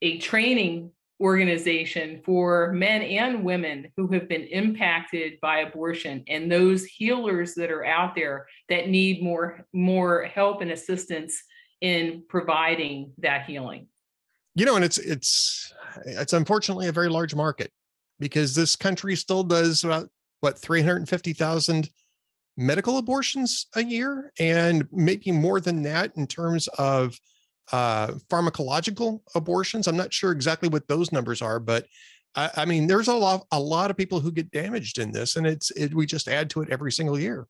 a 0.00 0.18
training 0.18 0.92
organization 1.20 2.20
for 2.24 2.72
men 2.72 3.02
and 3.02 3.42
women 3.42 3.90
who 3.96 4.08
have 4.08 4.28
been 4.28 4.42
impacted 4.44 5.40
by 5.40 5.60
abortion 5.60 6.22
and 6.28 6.50
those 6.52 6.84
healers 6.84 7.54
that 7.54 7.70
are 7.70 7.84
out 7.84 8.14
there 8.14 8.46
that 8.68 8.88
need 8.88 9.22
more 9.22 9.64
more 9.72 10.24
help 10.24 10.60
and 10.60 10.70
assistance 10.70 11.42
in 11.80 12.22
providing 12.28 13.12
that 13.18 13.46
healing. 13.46 13.86
You 14.54 14.66
know, 14.66 14.76
and 14.76 14.84
it's 14.84 14.98
it's 14.98 15.72
it's 16.04 16.32
unfortunately 16.32 16.88
a 16.88 16.92
very 16.92 17.08
large 17.08 17.34
market 17.34 17.70
because 18.18 18.54
this 18.54 18.76
country 18.76 19.16
still 19.16 19.42
does 19.42 19.84
about 19.84 20.08
what 20.40 20.58
350,000 20.58 21.88
medical 22.56 22.98
abortions 22.98 23.66
a 23.74 23.84
year 23.84 24.32
and 24.38 24.86
maybe 24.90 25.30
more 25.30 25.60
than 25.60 25.82
that 25.82 26.12
in 26.16 26.26
terms 26.26 26.68
of 26.78 27.18
uh, 27.72 28.08
pharmacological 28.30 29.20
abortions. 29.34 29.86
I'm 29.86 29.96
not 29.96 30.12
sure 30.12 30.32
exactly 30.32 30.68
what 30.68 30.88
those 30.88 31.12
numbers 31.12 31.42
are, 31.42 31.58
but 31.58 31.86
I, 32.34 32.50
I 32.58 32.64
mean, 32.64 32.86
there's 32.86 33.08
a 33.08 33.14
lot 33.14 33.46
a 33.50 33.60
lot 33.60 33.90
of 33.90 33.96
people 33.96 34.20
who 34.20 34.30
get 34.32 34.50
damaged 34.50 34.98
in 34.98 35.12
this, 35.12 35.36
and 35.36 35.46
it's 35.46 35.70
it, 35.72 35.94
we 35.94 36.06
just 36.06 36.28
add 36.28 36.50
to 36.50 36.62
it 36.62 36.70
every 36.70 36.92
single 36.92 37.18
year 37.18 37.46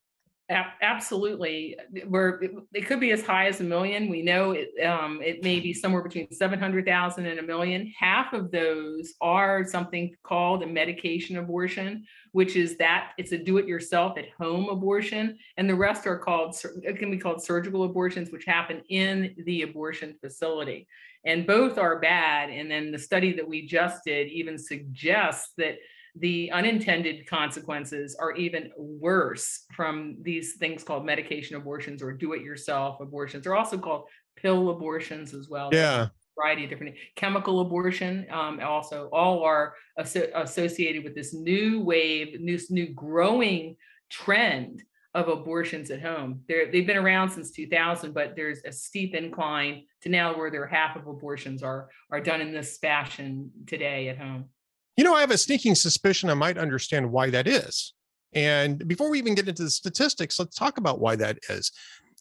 absolutely. 0.49 1.76
Where 2.07 2.40
it 2.72 2.86
could 2.86 3.01
be 3.01 3.11
as 3.11 3.24
high 3.24 3.47
as 3.47 3.61
a 3.61 3.64
million. 3.64 4.09
We 4.09 4.22
know 4.22 4.53
it, 4.53 4.68
um, 4.84 5.20
it 5.22 5.42
may 5.42 5.61
be 5.61 5.72
somewhere 5.72 6.03
between 6.03 6.30
700,000 6.30 7.26
and 7.26 7.38
a 7.40 7.42
million. 7.42 7.92
Half 7.99 8.32
of 8.32 8.51
those 8.51 9.14
are 9.20 9.64
something 9.64 10.14
called 10.22 10.62
a 10.62 10.66
medication 10.66 11.38
abortion, 11.38 12.05
which 12.32 12.55
is 12.55 12.76
that 12.76 13.12
it's 13.18 13.32
a 13.32 13.38
do 13.38 13.59
it 13.59 13.66
yourself 13.66 14.18
at 14.18 14.26
home 14.38 14.68
abortion. 14.68 15.36
And 15.57 15.68
the 15.68 15.74
rest 15.74 16.07
are 16.07 16.18
called, 16.18 16.57
it 16.82 16.99
can 16.99 17.11
be 17.11 17.18
called 17.18 17.42
surgical 17.42 17.84
abortions, 17.84 18.30
which 18.30 18.44
happen 18.44 18.82
in 18.88 19.34
the 19.47 19.62
abortion 19.62 20.14
facility. 20.20 20.86
And 21.24 21.44
both 21.44 21.76
are 21.76 21.99
bad. 21.99 22.51
And 22.51 22.70
then 22.70 22.92
the 22.92 22.99
study 22.99 23.32
that 23.32 23.49
we 23.49 23.66
just 23.66 24.05
did 24.05 24.28
even 24.28 24.57
suggests 24.59 25.53
that 25.59 25.78
the 26.19 26.51
unintended 26.53 27.27
consequences 27.27 28.17
are 28.19 28.33
even 28.33 28.71
worse 28.77 29.64
from 29.75 30.17
these 30.23 30.55
things 30.57 30.83
called 30.83 31.05
medication 31.05 31.57
abortions 31.57 32.03
or 32.03 32.12
do 32.12 32.33
it 32.33 32.43
yourself 32.43 33.01
abortions. 33.01 33.45
They're 33.45 33.55
also 33.55 33.77
called 33.77 34.09
pill 34.37 34.71
abortions 34.71 35.35
as 35.35 35.49
well. 35.49 35.71
Yeah. 35.73 36.09
variety 36.39 36.64
of 36.64 36.71
different 36.71 36.95
chemical 37.17 37.61
abortion 37.61 38.27
um, 38.31 38.61
also 38.61 39.09
all 39.11 39.43
are 39.43 39.75
aso- 39.99 40.31
associated 40.35 41.03
with 41.03 41.14
this 41.14 41.33
new 41.33 41.81
wave 41.81 42.39
this 42.47 42.71
new 42.71 42.93
growing 42.93 43.75
trend 44.11 44.83
of 45.14 45.29
abortions 45.29 45.91
at 45.91 46.03
home 46.03 46.41
They're, 46.47 46.71
they've 46.71 46.87
been 46.87 46.99
around 46.99 47.31
since 47.31 47.53
2000 47.53 48.12
but 48.12 48.37
there's 48.37 48.61
a 48.67 48.73
steep 48.73 49.14
incline 49.14 49.85
to 50.03 50.11
now 50.11 50.37
where 50.37 50.51
there 50.51 50.67
half 50.67 50.95
of 50.95 51.07
abortions 51.07 51.62
are 51.62 51.89
are 52.11 52.21
done 52.21 52.43
in 52.43 52.53
this 52.53 52.77
fashion 52.77 53.51
today 53.67 54.11
at 54.11 54.19
home 54.19 54.51
you 54.97 55.05
know, 55.05 55.14
I 55.14 55.20
have 55.20 55.30
a 55.30 55.38
sneaking 55.38 55.74
suspicion 55.74 56.30
I 56.30 56.34
might 56.34 56.59
understand 56.59 57.11
why 57.11 57.30
that 57.30 57.47
is. 57.47 57.94
And 58.32 58.86
before 58.86 59.11
we 59.11 59.18
even 59.18 59.34
get 59.34 59.49
into 59.49 59.64
the 59.64 59.70
statistics, 59.70 60.38
let's 60.38 60.57
talk 60.57 60.78
about 60.78 61.01
why 61.01 61.16
that 61.16 61.38
is. 61.49 61.72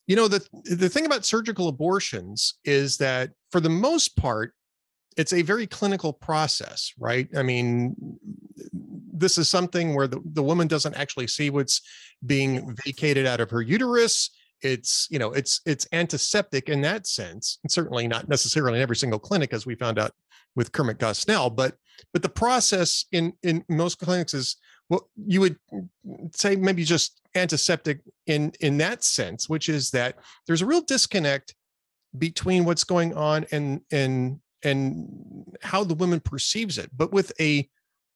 You 0.08 0.16
know, 0.16 0.28
the 0.28 0.46
the 0.64 0.90
thing 0.90 1.06
about 1.06 1.26
surgical 1.26 1.68
abortions 1.68 2.56
is 2.64 2.98
that 2.98 3.32
for 3.52 3.60
the 3.60 3.70
most 3.70 4.16
part, 4.16 4.54
it's 5.18 5.34
a 5.34 5.42
very 5.42 5.66
clinical 5.66 6.14
process, 6.14 6.92
right? 7.00 7.28
I 7.36 7.42
mean, 7.42 7.96
this 9.14 9.38
is 9.38 9.50
something 9.50 9.96
where 9.96 10.08
the, 10.08 10.22
the 10.34 10.44
woman 10.44 10.68
doesn't 10.68 10.96
actually 10.96 11.28
see 11.28 11.50
what's 11.50 11.82
being 12.26 12.76
vacated 12.86 13.26
out 13.26 13.40
of 13.40 13.50
her 13.50 13.62
uterus. 13.62 14.30
It's, 14.62 15.08
you 15.10 15.20
know, 15.20 15.32
it's 15.32 15.62
it's 15.66 15.88
antiseptic 15.92 16.70
in 16.70 16.82
that 16.82 17.08
sense, 17.08 17.60
and 17.64 17.72
certainly 17.72 18.08
not 18.08 18.28
necessarily 18.30 18.78
in 18.78 18.84
every 18.84 18.96
single 18.96 19.20
clinic, 19.20 19.54
as 19.54 19.66
we 19.66 19.76
found 19.76 20.00
out 20.00 20.12
with 20.56 20.72
Kermit 20.72 20.98
Gosnell, 20.98 21.56
but 21.56 21.78
but 22.14 22.22
the 22.22 22.30
process 22.30 23.06
in 23.12 23.34
in 23.44 23.64
most 23.70 24.00
clinics 24.00 24.34
is 24.34 24.58
well, 24.90 25.10
you 25.16 25.42
would 25.42 25.58
say 26.36 26.56
maybe 26.56 26.84
just 26.84 27.22
antiseptic 27.36 28.02
in 28.28 28.52
in 28.60 28.78
that 28.78 29.04
sense, 29.04 29.50
which 29.50 29.70
is 29.70 29.92
that 29.92 30.18
there's 30.48 30.62
a 30.62 30.66
real 30.66 30.82
disconnect 30.82 31.56
between 32.18 32.66
what's 32.66 32.84
going 32.84 33.14
on 33.16 33.46
and 33.52 33.82
and 33.92 34.40
and 34.64 35.58
how 35.62 35.84
the 35.84 35.96
woman 35.96 36.20
perceives 36.20 36.78
it. 36.78 36.90
But 36.96 37.12
with 37.12 37.32
a 37.40 37.68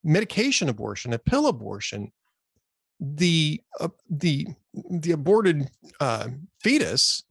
medication 0.04 0.68
abortion, 0.68 1.12
a 1.12 1.18
pill 1.18 1.48
abortion, 1.48 2.12
the 3.00 3.60
uh, 3.80 3.88
the 4.08 4.46
the 4.90 5.12
aborted 5.12 5.70
uh, 5.98 6.28
fetus 6.62 7.24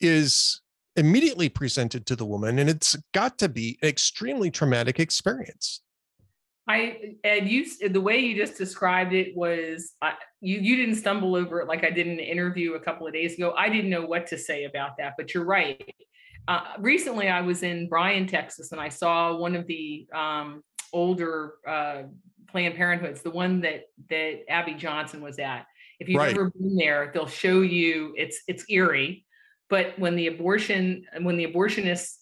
is 0.00 0.62
immediately 0.98 1.48
presented 1.48 2.04
to 2.06 2.16
the 2.16 2.26
woman 2.26 2.58
and 2.58 2.68
it's 2.68 2.96
got 3.14 3.38
to 3.38 3.48
be 3.48 3.78
an 3.82 3.88
extremely 3.88 4.50
traumatic 4.50 5.00
experience. 5.00 5.80
I 6.68 7.14
and 7.24 7.48
you 7.48 7.64
the 7.88 8.00
way 8.00 8.18
you 8.18 8.36
just 8.36 8.58
described 8.58 9.14
it 9.14 9.34
was 9.34 9.94
uh, 10.02 10.12
you 10.42 10.58
you 10.58 10.76
didn't 10.76 10.96
stumble 10.96 11.34
over 11.34 11.60
it 11.62 11.66
like 11.66 11.82
i 11.82 11.88
did 11.90 12.06
in 12.06 12.12
an 12.14 12.18
interview 12.18 12.74
a 12.74 12.80
couple 12.80 13.06
of 13.06 13.14
days 13.14 13.34
ago. 13.34 13.54
I 13.56 13.70
didn't 13.70 13.90
know 13.90 14.04
what 14.04 14.26
to 14.28 14.38
say 14.38 14.64
about 14.64 14.98
that 14.98 15.14
but 15.16 15.32
you're 15.32 15.46
right. 15.46 15.94
Uh, 16.46 16.62
recently 16.78 17.28
i 17.28 17.40
was 17.40 17.62
in 17.62 17.88
bryan 17.88 18.26
texas 18.26 18.72
and 18.72 18.80
i 18.80 18.88
saw 18.88 19.36
one 19.36 19.54
of 19.54 19.66
the 19.66 20.06
um, 20.14 20.62
older 20.92 21.54
uh, 21.66 22.02
planned 22.50 22.74
parenthoods 22.74 23.22
the 23.22 23.30
one 23.30 23.60
that 23.60 23.84
that 24.10 24.40
abby 24.48 24.74
johnson 24.74 25.22
was 25.22 25.38
at. 25.38 25.66
If 26.00 26.08
you've 26.08 26.20
right. 26.20 26.32
ever 26.34 26.50
been 26.50 26.76
there 26.76 27.10
they'll 27.12 27.26
show 27.26 27.62
you 27.62 28.14
it's 28.16 28.42
it's 28.46 28.64
eerie 28.68 29.24
but 29.68 29.98
when 29.98 30.16
the 30.16 30.28
abortion, 30.28 31.04
when 31.20 31.36
the 31.36 31.46
abortionist 31.46 32.16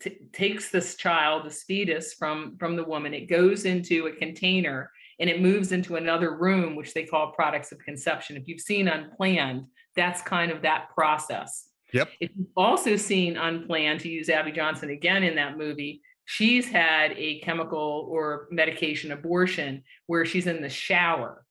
t- 0.00 0.18
takes 0.32 0.70
this 0.70 0.96
child, 0.96 1.44
this 1.44 1.62
fetus 1.62 2.14
from 2.14 2.56
from 2.58 2.76
the 2.76 2.84
woman, 2.84 3.14
it 3.14 3.28
goes 3.28 3.64
into 3.64 4.06
a 4.06 4.12
container 4.12 4.90
and 5.20 5.30
it 5.30 5.40
moves 5.40 5.72
into 5.72 5.96
another 5.96 6.36
room, 6.36 6.74
which 6.74 6.92
they 6.94 7.04
call 7.04 7.32
products 7.32 7.70
of 7.72 7.78
conception. 7.78 8.36
If 8.36 8.48
you've 8.48 8.60
seen 8.60 8.88
Unplanned, 8.88 9.66
that's 9.94 10.20
kind 10.22 10.50
of 10.50 10.62
that 10.62 10.88
process. 10.94 11.68
Yep. 11.92 12.10
If 12.18 12.30
you've 12.36 12.48
also 12.56 12.96
seen 12.96 13.36
Unplanned, 13.36 14.00
to 14.00 14.08
use 14.08 14.28
Abby 14.28 14.50
Johnson 14.50 14.90
again 14.90 15.22
in 15.22 15.36
that 15.36 15.56
movie, 15.56 16.02
she's 16.24 16.68
had 16.68 17.12
a 17.12 17.38
chemical 17.40 18.08
or 18.10 18.48
medication 18.50 19.12
abortion 19.12 19.84
where 20.06 20.24
she's 20.24 20.48
in 20.48 20.60
the 20.60 20.68
shower 20.68 21.44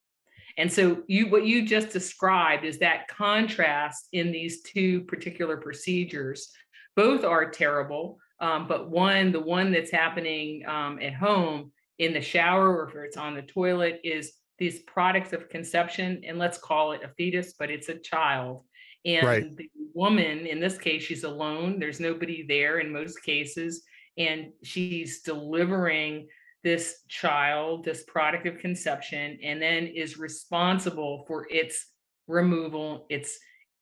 and 0.57 0.71
so 0.71 1.03
you 1.07 1.29
what 1.29 1.45
you 1.45 1.65
just 1.65 1.89
described 1.89 2.63
is 2.63 2.79
that 2.79 3.07
contrast 3.07 4.07
in 4.13 4.31
these 4.31 4.61
two 4.61 5.01
particular 5.01 5.57
procedures. 5.57 6.49
Both 6.95 7.23
are 7.23 7.49
terrible, 7.49 8.19
um, 8.39 8.67
but 8.67 8.89
one, 8.91 9.31
the 9.31 9.39
one 9.39 9.71
that's 9.71 9.91
happening 9.91 10.63
um, 10.67 10.99
at 11.01 11.15
home 11.15 11.71
in 11.97 12.13
the 12.13 12.21
shower 12.21 12.75
or 12.75 12.89
if 12.89 12.95
it's 12.95 13.17
on 13.17 13.35
the 13.35 13.41
toilet, 13.41 13.99
is 14.03 14.33
these 14.59 14.83
products 14.83 15.33
of 15.33 15.49
conception, 15.49 16.21
and 16.27 16.37
let's 16.37 16.57
call 16.57 16.91
it 16.91 17.03
a 17.03 17.09
fetus, 17.17 17.53
but 17.57 17.71
it's 17.71 17.89
a 17.89 17.97
child. 17.97 18.63
And 19.05 19.27
right. 19.27 19.57
the 19.57 19.69
woman, 19.93 20.45
in 20.45 20.59
this 20.59 20.77
case, 20.77 21.03
she's 21.03 21.23
alone. 21.23 21.79
There's 21.79 21.99
nobody 21.99 22.45
there 22.47 22.79
in 22.79 22.93
most 22.93 23.23
cases, 23.23 23.83
and 24.17 24.51
she's 24.63 25.21
delivering 25.21 26.27
this 26.63 27.01
child, 27.09 27.83
this 27.83 28.03
product 28.03 28.47
of 28.47 28.57
conception, 28.57 29.37
and 29.43 29.61
then 29.61 29.87
is 29.87 30.17
responsible 30.17 31.25
for 31.27 31.47
its 31.49 31.87
removal. 32.27 33.05
It's 33.09 33.37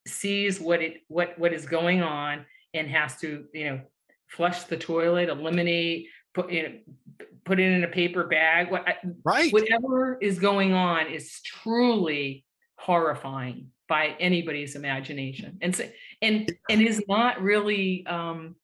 sees 0.07 0.59
what 0.59 0.81
it 0.81 0.97
what 1.07 1.37
what 1.37 1.53
is 1.53 1.65
going 1.65 2.01
on 2.01 2.45
and 2.73 2.87
has 2.87 3.17
to 3.17 3.45
you 3.53 3.69
know 3.69 3.81
flush 4.27 4.63
the 4.63 4.77
toilet, 4.77 5.29
eliminate, 5.29 6.07
put 6.33 6.51
you 6.51 6.63
know, 6.63 7.25
put 7.45 7.59
it 7.59 7.71
in 7.71 7.83
a 7.83 7.87
paper 7.87 8.25
bag. 8.25 8.71
What, 8.71 8.85
right. 9.23 9.51
Whatever 9.51 10.17
is 10.21 10.39
going 10.39 10.73
on 10.73 11.07
is 11.07 11.41
truly 11.41 12.45
horrifying 12.77 13.67
by 13.87 14.15
anybody's 14.19 14.75
imagination, 14.75 15.57
and 15.61 15.75
so, 15.75 15.87
and 16.21 16.51
and 16.69 16.81
is 16.81 17.03
not 17.07 17.41
really 17.41 18.05
um, 18.07 18.55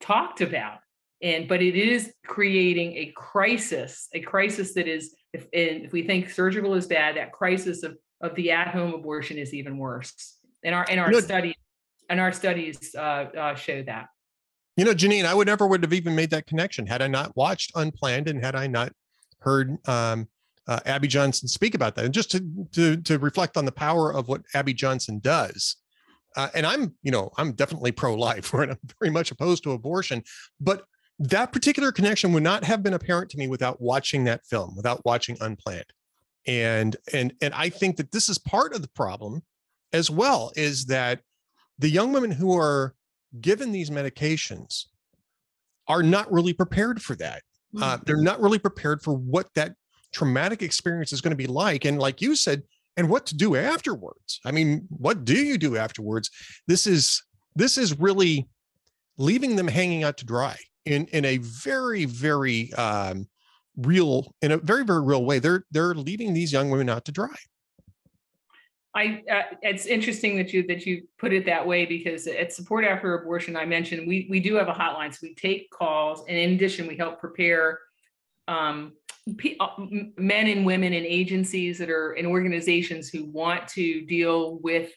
talked 0.00 0.40
about 0.40 0.78
and 1.22 1.48
but 1.48 1.62
it 1.62 1.74
is 1.76 2.12
creating 2.26 2.96
a 2.96 3.12
crisis, 3.16 4.08
a 4.12 4.20
crisis 4.20 4.74
that 4.74 4.86
is, 4.86 5.14
if, 5.32 5.46
if 5.52 5.92
we 5.92 6.02
think 6.02 6.30
surgical 6.30 6.74
is 6.74 6.86
bad, 6.86 7.16
that 7.16 7.32
crisis 7.32 7.82
of 7.82 7.96
of 8.20 8.34
the 8.34 8.50
at-home 8.50 8.94
abortion 8.94 9.36
is 9.38 9.52
even 9.52 9.76
worse. 9.78 10.38
And 10.64 10.74
our 10.74 10.84
in 10.84 10.98
our 10.98 11.06
you 11.06 11.14
know, 11.14 11.20
study, 11.20 11.54
and 12.08 12.20
our 12.20 12.32
studies 12.32 12.94
uh, 12.94 13.00
uh, 13.00 13.54
show 13.54 13.82
that. 13.82 14.08
You 14.76 14.84
know, 14.84 14.92
Janine, 14.92 15.24
I 15.24 15.34
would 15.34 15.46
never 15.46 15.66
would 15.66 15.82
have 15.82 15.92
even 15.92 16.14
made 16.14 16.30
that 16.30 16.46
connection 16.46 16.86
had 16.86 17.00
I 17.00 17.06
not 17.06 17.34
watched 17.36 17.72
Unplanned 17.74 18.28
and 18.28 18.44
had 18.44 18.54
I 18.54 18.66
not 18.66 18.92
heard 19.40 19.76
um, 19.88 20.28
uh, 20.68 20.80
Abby 20.84 21.08
Johnson 21.08 21.48
speak 21.48 21.74
about 21.74 21.94
that. 21.94 22.04
And 22.04 22.12
just 22.12 22.30
to, 22.32 22.44
to 22.72 22.96
to 22.98 23.18
reflect 23.18 23.56
on 23.56 23.64
the 23.64 23.72
power 23.72 24.12
of 24.12 24.28
what 24.28 24.42
Abby 24.54 24.74
Johnson 24.74 25.18
does. 25.18 25.76
Uh, 26.36 26.50
and 26.54 26.66
I'm, 26.66 26.94
you 27.02 27.10
know, 27.10 27.30
I'm 27.38 27.52
definitely 27.52 27.92
pro-life, 27.92 28.52
and 28.52 28.72
I'm 28.72 28.78
very 29.00 29.10
much 29.10 29.30
opposed 29.30 29.62
to 29.62 29.72
abortion. 29.72 30.22
But 30.60 30.84
that 31.18 31.52
particular 31.52 31.92
connection 31.92 32.32
would 32.32 32.42
not 32.42 32.64
have 32.64 32.82
been 32.82 32.94
apparent 32.94 33.30
to 33.30 33.38
me 33.38 33.48
without 33.48 33.80
watching 33.80 34.24
that 34.24 34.44
film, 34.46 34.74
without 34.76 35.04
watching 35.04 35.36
Unplanned. 35.40 35.92
And 36.46 36.96
and 37.12 37.32
and 37.40 37.52
I 37.54 37.70
think 37.70 37.96
that 37.96 38.12
this 38.12 38.28
is 38.28 38.38
part 38.38 38.74
of 38.74 38.82
the 38.82 38.88
problem 38.88 39.42
as 39.92 40.10
well, 40.10 40.52
is 40.56 40.86
that 40.86 41.20
the 41.78 41.88
young 41.88 42.12
women 42.12 42.30
who 42.30 42.56
are 42.56 42.94
given 43.40 43.72
these 43.72 43.90
medications 43.90 44.84
are 45.88 46.02
not 46.02 46.30
really 46.32 46.52
prepared 46.52 47.02
for 47.02 47.16
that. 47.16 47.42
Uh, 47.80 47.96
mm. 47.96 48.04
they're 48.04 48.16
not 48.16 48.40
really 48.40 48.58
prepared 48.58 49.02
for 49.02 49.14
what 49.14 49.48
that 49.54 49.74
traumatic 50.12 50.62
experience 50.62 51.12
is 51.12 51.20
going 51.20 51.32
to 51.32 51.36
be 51.36 51.46
like. 51.46 51.84
And 51.84 51.98
like 51.98 52.22
you 52.22 52.36
said, 52.36 52.62
and 52.96 53.10
what 53.10 53.26
to 53.26 53.36
do 53.36 53.56
afterwards. 53.56 54.40
I 54.44 54.52
mean, 54.52 54.86
what 54.88 55.24
do 55.24 55.36
you 55.36 55.58
do 55.58 55.76
afterwards? 55.76 56.30
This 56.66 56.86
is 56.86 57.22
this 57.56 57.76
is 57.76 57.98
really 57.98 58.48
leaving 59.18 59.56
them 59.56 59.68
hanging 59.68 60.04
out 60.04 60.18
to 60.18 60.26
dry 60.26 60.56
in 60.86 61.06
in 61.06 61.24
a 61.24 61.38
very 61.38 62.04
very 62.04 62.72
um, 62.74 63.28
real 63.76 64.32
in 64.40 64.52
a 64.52 64.56
very 64.56 64.84
very 64.84 65.02
real 65.02 65.24
way. 65.24 65.38
They're 65.38 65.64
they're 65.70 65.94
leaving 65.94 66.32
these 66.32 66.52
young 66.52 66.70
women 66.70 66.88
out 66.88 67.04
to 67.06 67.12
dry. 67.12 67.34
I 68.94 69.22
uh, 69.30 69.42
it's 69.62 69.86
interesting 69.86 70.36
that 70.38 70.52
you 70.52 70.66
that 70.68 70.86
you 70.86 71.06
put 71.18 71.32
it 71.32 71.44
that 71.46 71.66
way 71.66 71.84
because 71.84 72.26
at 72.26 72.52
support 72.52 72.84
after 72.84 73.14
abortion 73.14 73.56
I 73.56 73.66
mentioned 73.66 74.08
we 74.08 74.26
we 74.30 74.40
do 74.40 74.54
have 74.54 74.68
a 74.68 74.72
hotline 74.72 75.12
so 75.12 75.18
we 75.22 75.34
take 75.34 75.70
calls 75.70 76.24
and 76.28 76.38
in 76.38 76.54
addition 76.54 76.86
we 76.86 76.96
help 76.96 77.20
prepare 77.20 77.80
um, 78.48 78.92
uh, 79.60 79.68
men 80.16 80.46
and 80.46 80.64
women 80.64 80.92
in 80.92 81.04
agencies 81.04 81.78
that 81.78 81.90
are 81.90 82.14
in 82.14 82.24
organizations 82.24 83.08
who 83.08 83.26
want 83.26 83.68
to 83.68 84.06
deal 84.06 84.58
with 84.60 84.92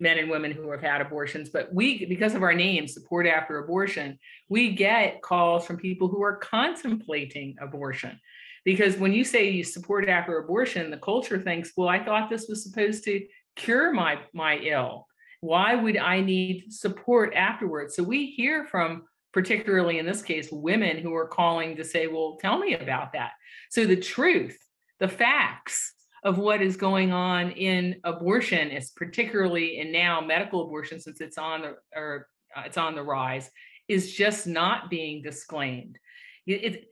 men 0.00 0.18
and 0.18 0.30
women 0.30 0.50
who 0.50 0.70
have 0.70 0.80
had 0.80 1.00
abortions 1.00 1.48
but 1.48 1.72
we 1.72 2.04
because 2.06 2.34
of 2.34 2.42
our 2.42 2.54
name 2.54 2.86
support 2.88 3.26
after 3.26 3.58
abortion 3.58 4.18
we 4.48 4.72
get 4.72 5.22
calls 5.22 5.66
from 5.66 5.76
people 5.76 6.08
who 6.08 6.22
are 6.22 6.36
contemplating 6.36 7.56
abortion. 7.60 8.18
Because 8.64 8.96
when 8.96 9.12
you 9.12 9.24
say 9.24 9.50
you 9.50 9.62
support 9.62 10.08
after 10.08 10.38
abortion 10.38 10.90
the 10.90 10.96
culture 10.96 11.40
thinks 11.40 11.72
well 11.76 11.88
i 11.88 12.02
thought 12.02 12.28
this 12.28 12.48
was 12.48 12.62
supposed 12.62 13.04
to 13.04 13.26
cure 13.56 13.92
my 13.92 14.18
my 14.32 14.56
ill. 14.58 15.06
Why 15.40 15.74
would 15.74 15.96
i 15.96 16.20
need 16.20 16.72
support 16.72 17.34
afterwards? 17.34 17.94
So 17.94 18.02
we 18.02 18.26
hear 18.26 18.64
from 18.64 19.04
particularly 19.32 19.98
in 19.98 20.06
this 20.06 20.22
case 20.22 20.48
women 20.50 20.98
who 20.98 21.14
are 21.14 21.28
calling 21.28 21.76
to 21.76 21.84
say 21.84 22.08
well 22.08 22.36
tell 22.40 22.58
me 22.58 22.74
about 22.74 23.12
that. 23.12 23.32
So 23.70 23.86
the 23.86 23.96
truth 23.96 24.58
the 24.98 25.08
facts 25.08 25.92
of 26.24 26.38
what 26.38 26.62
is 26.62 26.76
going 26.76 27.12
on 27.12 27.50
in 27.52 28.00
abortion 28.04 28.70
is 28.70 28.90
particularly 28.90 29.78
in 29.78 29.92
now 29.92 30.20
medical 30.20 30.62
abortion 30.62 30.98
since 30.98 31.20
it's 31.20 31.38
on 31.38 31.62
the 31.62 31.76
or 31.94 32.28
uh, 32.56 32.62
it's 32.64 32.78
on 32.78 32.94
the 32.94 33.02
rise 33.02 33.50
is 33.88 34.14
just 34.14 34.46
not 34.46 34.88
being 34.88 35.22
disclaimed. 35.22 35.98
It, 36.46 36.86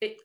it, 0.00 0.20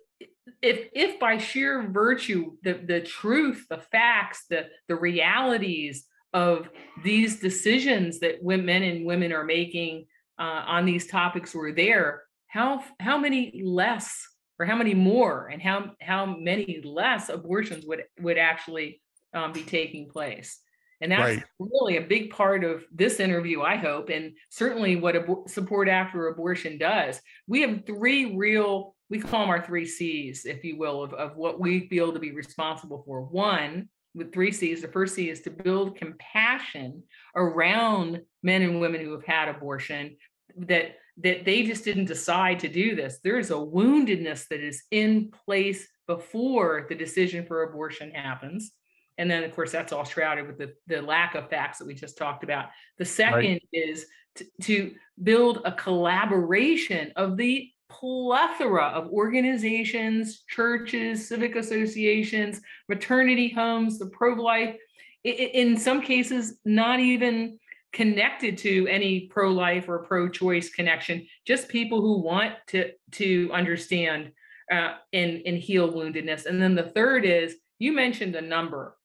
if 0.62 0.90
if 0.94 1.20
by 1.20 1.38
sheer 1.38 1.88
virtue 1.90 2.54
the 2.64 2.74
the 2.74 3.02
truth 3.02 3.66
the 3.70 3.78
facts 3.92 4.46
the 4.50 4.68
the 4.88 4.96
realities 4.96 6.06
of 6.34 6.70
these 7.04 7.40
decisions 7.40 8.20
that 8.20 8.42
women 8.42 8.84
and 8.84 9.06
women 9.06 9.34
are 9.34 9.44
making 9.44 10.06
uh, 10.40 10.64
on 10.68 10.86
these 10.86 11.08
topics 11.08 11.54
were 11.54 11.72
there 11.72 12.24
how 12.48 12.84
how 13.00 13.18
many 13.18 13.62
less 13.64 14.28
or 14.62 14.66
how 14.66 14.76
many 14.76 14.94
more 14.94 15.50
and 15.52 15.62
how 15.62 15.92
how 16.00 16.26
many 16.26 16.82
less 16.84 17.30
abortions 17.30 17.86
would 17.86 18.04
would 18.22 18.38
actually 18.38 19.02
um, 19.34 19.52
be 19.52 19.64
taking 19.64 20.08
place 20.08 20.60
and 21.02 21.12
that's 21.12 21.38
right. 21.38 21.44
really 21.58 21.98
a 21.98 22.02
big 22.02 22.30
part 22.30 22.64
of 22.64 22.86
this 22.94 23.20
interview 23.20 23.62
i 23.62 23.76
hope 23.76 24.10
and 24.10 24.34
certainly 24.50 24.96
what 24.96 25.16
ab- 25.16 25.48
support 25.48 25.90
after 25.90 26.28
abortion 26.28 26.78
does 26.78 27.20
we 27.48 27.62
have 27.62 27.86
three 27.88 28.36
real 28.38 28.96
we 29.12 29.20
call 29.20 29.42
them 29.42 29.50
our 29.50 29.62
three 29.62 29.86
C's, 29.86 30.46
if 30.46 30.64
you 30.64 30.78
will, 30.78 31.04
of, 31.04 31.14
of 31.14 31.36
what 31.36 31.60
we 31.60 31.90
feel 31.90 32.14
to 32.14 32.20
be 32.20 32.32
responsible 32.32 33.04
for. 33.06 33.22
One, 33.22 33.90
with 34.16 34.32
three 34.34 34.54
C's, 34.54 34.82
the 34.82 34.88
first 34.88 35.16
C 35.16 35.30
is 35.30 35.42
to 35.42 35.50
build 35.50 35.98
compassion 35.98 37.04
around 37.36 38.22
men 38.42 38.62
and 38.62 38.80
women 38.80 39.02
who 39.02 39.12
have 39.12 39.26
had 39.26 39.50
abortion, 39.50 40.16
that 40.56 40.96
that 41.24 41.46
they 41.46 41.64
just 41.64 41.84
didn't 41.84 42.06
decide 42.06 42.60
to 42.60 42.68
do 42.68 42.96
this. 42.96 43.20
There 43.24 43.40
is 43.40 43.52
a 43.52 43.56
woundedness 43.56 44.48
that 44.50 44.62
is 44.62 44.84
in 44.92 45.32
place 45.46 45.88
before 46.08 46.86
the 46.90 46.96
decision 46.96 47.46
for 47.46 47.64
abortion 47.64 48.12
happens. 48.12 48.72
And 49.18 49.30
then, 49.30 49.44
of 49.44 49.54
course, 49.54 49.72
that's 49.72 49.94
all 49.94 50.04
shrouded 50.04 50.48
with 50.48 50.58
the, 50.58 50.74
the 50.88 51.02
lack 51.02 51.36
of 51.36 51.50
facts 51.50 51.78
that 51.78 51.88
we 51.88 51.94
just 51.94 52.18
talked 52.18 52.44
about. 52.44 52.70
The 52.98 53.06
second 53.06 53.36
right. 53.36 53.62
is 53.72 54.06
to, 54.36 54.46
to 54.64 54.94
build 55.22 55.62
a 55.66 55.72
collaboration 55.74 57.12
of 57.16 57.38
the 57.38 57.70
plethora 57.90 58.86
of 58.86 59.12
organizations, 59.12 60.44
churches, 60.50 61.28
civic 61.28 61.56
associations, 61.56 62.62
maternity 62.88 63.50
homes, 63.50 64.00
the 64.00 64.08
pro-life, 64.08 64.76
in 65.24 65.78
some 65.78 66.02
cases, 66.02 66.58
not 66.66 67.00
even 67.00 67.60
connected 67.94 68.58
to 68.60 68.88
any 68.88 69.28
pro-life 69.28 69.90
or 69.90 70.00
pro-choice 70.00 70.70
connection, 70.70 71.28
just 71.46 71.68
people 71.68 72.02
who 72.02 72.22
want 72.22 72.54
to, 72.68 72.92
to 73.12 73.50
understand 73.54 74.32
uh, 74.72 74.94
and, 75.12 75.42
and 75.46 75.58
heal 75.58 75.92
woundedness. 75.92 76.46
And 76.46 76.62
then 76.62 76.76
the 76.76 76.84
third 76.84 77.26
is, 77.26 77.56
you 77.80 77.92
mentioned 77.92 78.36
a 78.36 78.42
number. 78.42 78.98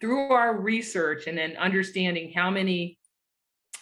Through 0.00 0.32
our 0.32 0.58
research 0.58 1.26
and 1.26 1.36
then 1.36 1.56
understanding 1.58 2.32
how 2.34 2.50
many 2.50 2.98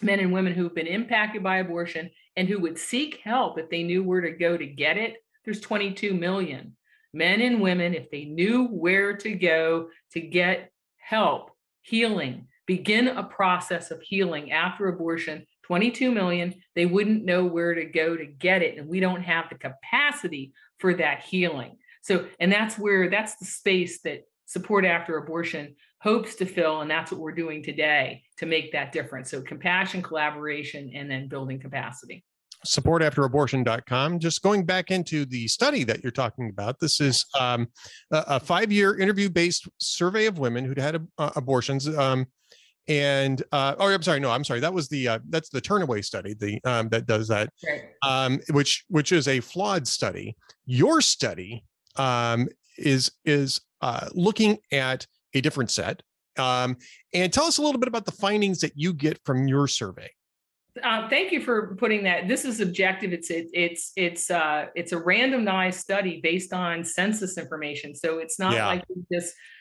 men 0.01 0.19
and 0.19 0.33
women 0.33 0.53
who've 0.53 0.75
been 0.75 0.87
impacted 0.87 1.41
by 1.41 1.57
abortion 1.57 2.09
and 2.35 2.47
who 2.47 2.59
would 2.59 2.77
seek 2.77 3.21
help 3.23 3.57
if 3.57 3.69
they 3.69 3.83
knew 3.83 4.03
where 4.03 4.21
to 4.21 4.31
go 4.31 4.57
to 4.57 4.65
get 4.65 4.97
it, 4.97 5.15
there's 5.45 5.61
22 5.61 6.13
million 6.13 6.75
men 7.13 7.41
and 7.41 7.61
women, 7.61 7.93
if 7.93 8.11
they 8.11 8.25
knew 8.25 8.65
where 8.67 9.15
to 9.17 9.33
go 9.33 9.89
to 10.11 10.21
get 10.21 10.71
help, 10.97 11.51
healing, 11.81 12.47
begin 12.69 13.07
a 13.07 13.23
process 13.23 13.89
of 13.89 13.99
healing 13.99 14.51
after 14.51 14.89
abortion, 14.89 15.43
22 15.63 16.11
million, 16.11 16.53
they 16.75 16.85
wouldn't 16.85 17.25
know 17.25 17.43
where 17.43 17.73
to 17.73 17.83
go 17.83 18.15
to 18.15 18.27
get 18.27 18.61
it. 18.61 18.77
And 18.77 18.87
we 18.87 18.99
don't 18.99 19.23
have 19.23 19.49
the 19.49 19.55
capacity 19.55 20.53
for 20.77 20.93
that 20.93 21.23
healing. 21.23 21.77
So, 22.03 22.27
and 22.39 22.51
that's 22.51 22.77
where 22.77 23.09
that's 23.09 23.37
the 23.37 23.45
space 23.45 24.01
that 24.03 24.27
support 24.45 24.85
after 24.85 25.17
abortion 25.17 25.77
hopes 25.99 26.35
to 26.35 26.45
fill. 26.45 26.81
And 26.81 26.91
that's 26.91 27.11
what 27.11 27.19
we're 27.19 27.31
doing 27.31 27.63
today 27.63 28.21
to 28.37 28.45
make 28.45 28.71
that 28.73 28.91
difference. 28.91 29.31
So, 29.31 29.41
compassion, 29.41 30.03
collaboration, 30.03 30.91
and 30.93 31.09
then 31.09 31.27
building 31.27 31.59
capacity 31.59 32.23
supportafterabortion.com. 32.67 34.19
Just 34.19 34.41
going 34.41 34.65
back 34.65 34.91
into 34.91 35.25
the 35.25 35.47
study 35.47 35.85
that 35.85 36.03
you're 36.03 36.11
talking 36.11 36.49
about, 36.49 36.77
this 36.81 36.99
is 36.99 37.25
um, 37.39 37.69
a, 38.11 38.37
five 38.37 38.69
year 38.69 38.99
interview 38.99 39.29
based 39.29 39.69
survey 39.79 40.25
of 40.25 40.39
women 40.39 40.65
who'd 40.65 40.77
had 40.77 41.07
uh, 41.17 41.29
abortions. 41.37 41.87
Um, 41.87 42.27
and 42.89 43.43
uh, 43.51 43.75
oh, 43.77 43.87
I'm 43.87 44.01
sorry, 44.01 44.19
no, 44.19 44.31
I'm 44.31 44.43
sorry. 44.43 44.59
That 44.59 44.73
was 44.73 44.89
the 44.89 45.07
uh, 45.07 45.19
that's 45.29 45.49
the 45.49 45.61
Turnaway 45.61 46.03
study, 46.03 46.33
the 46.33 46.59
um, 46.65 46.89
that 46.89 47.05
does 47.05 47.27
that, 47.27 47.53
um, 48.01 48.39
which 48.49 48.83
which 48.89 49.11
is 49.11 49.27
a 49.27 49.39
flawed 49.39 49.87
study. 49.87 50.35
Your 50.65 50.99
study 50.99 51.63
um, 51.95 52.49
is 52.77 53.11
is 53.23 53.61
uh, 53.81 54.09
looking 54.13 54.57
at 54.71 55.05
a 55.33 55.41
different 55.41 55.71
set. 55.71 56.01
Um, 56.37 56.77
and 57.13 57.31
tell 57.31 57.45
us 57.45 57.57
a 57.57 57.61
little 57.61 57.79
bit 57.79 57.89
about 57.89 58.05
the 58.05 58.11
findings 58.13 58.61
that 58.61 58.71
you 58.75 58.93
get 58.93 59.19
from 59.25 59.47
your 59.47 59.67
survey. 59.67 60.09
Uh, 60.81 61.09
thank 61.09 61.31
you 61.31 61.41
for 61.41 61.75
putting 61.75 62.03
that. 62.03 62.27
This 62.27 62.45
is 62.45 62.61
objective. 62.61 63.11
It's 63.11 63.29
it, 63.29 63.47
it's 63.53 63.91
it's 63.95 64.31
uh, 64.31 64.67
it's 64.73 64.93
a 64.93 64.97
randomized 64.97 65.75
study 65.75 66.21
based 66.23 66.53
on 66.53 66.83
census 66.83 67.37
information. 67.37 67.93
So 67.93 68.17
it's 68.19 68.39
not 68.39 68.53
yeah. 68.53 68.67
like 68.67 68.83
we 68.89 69.03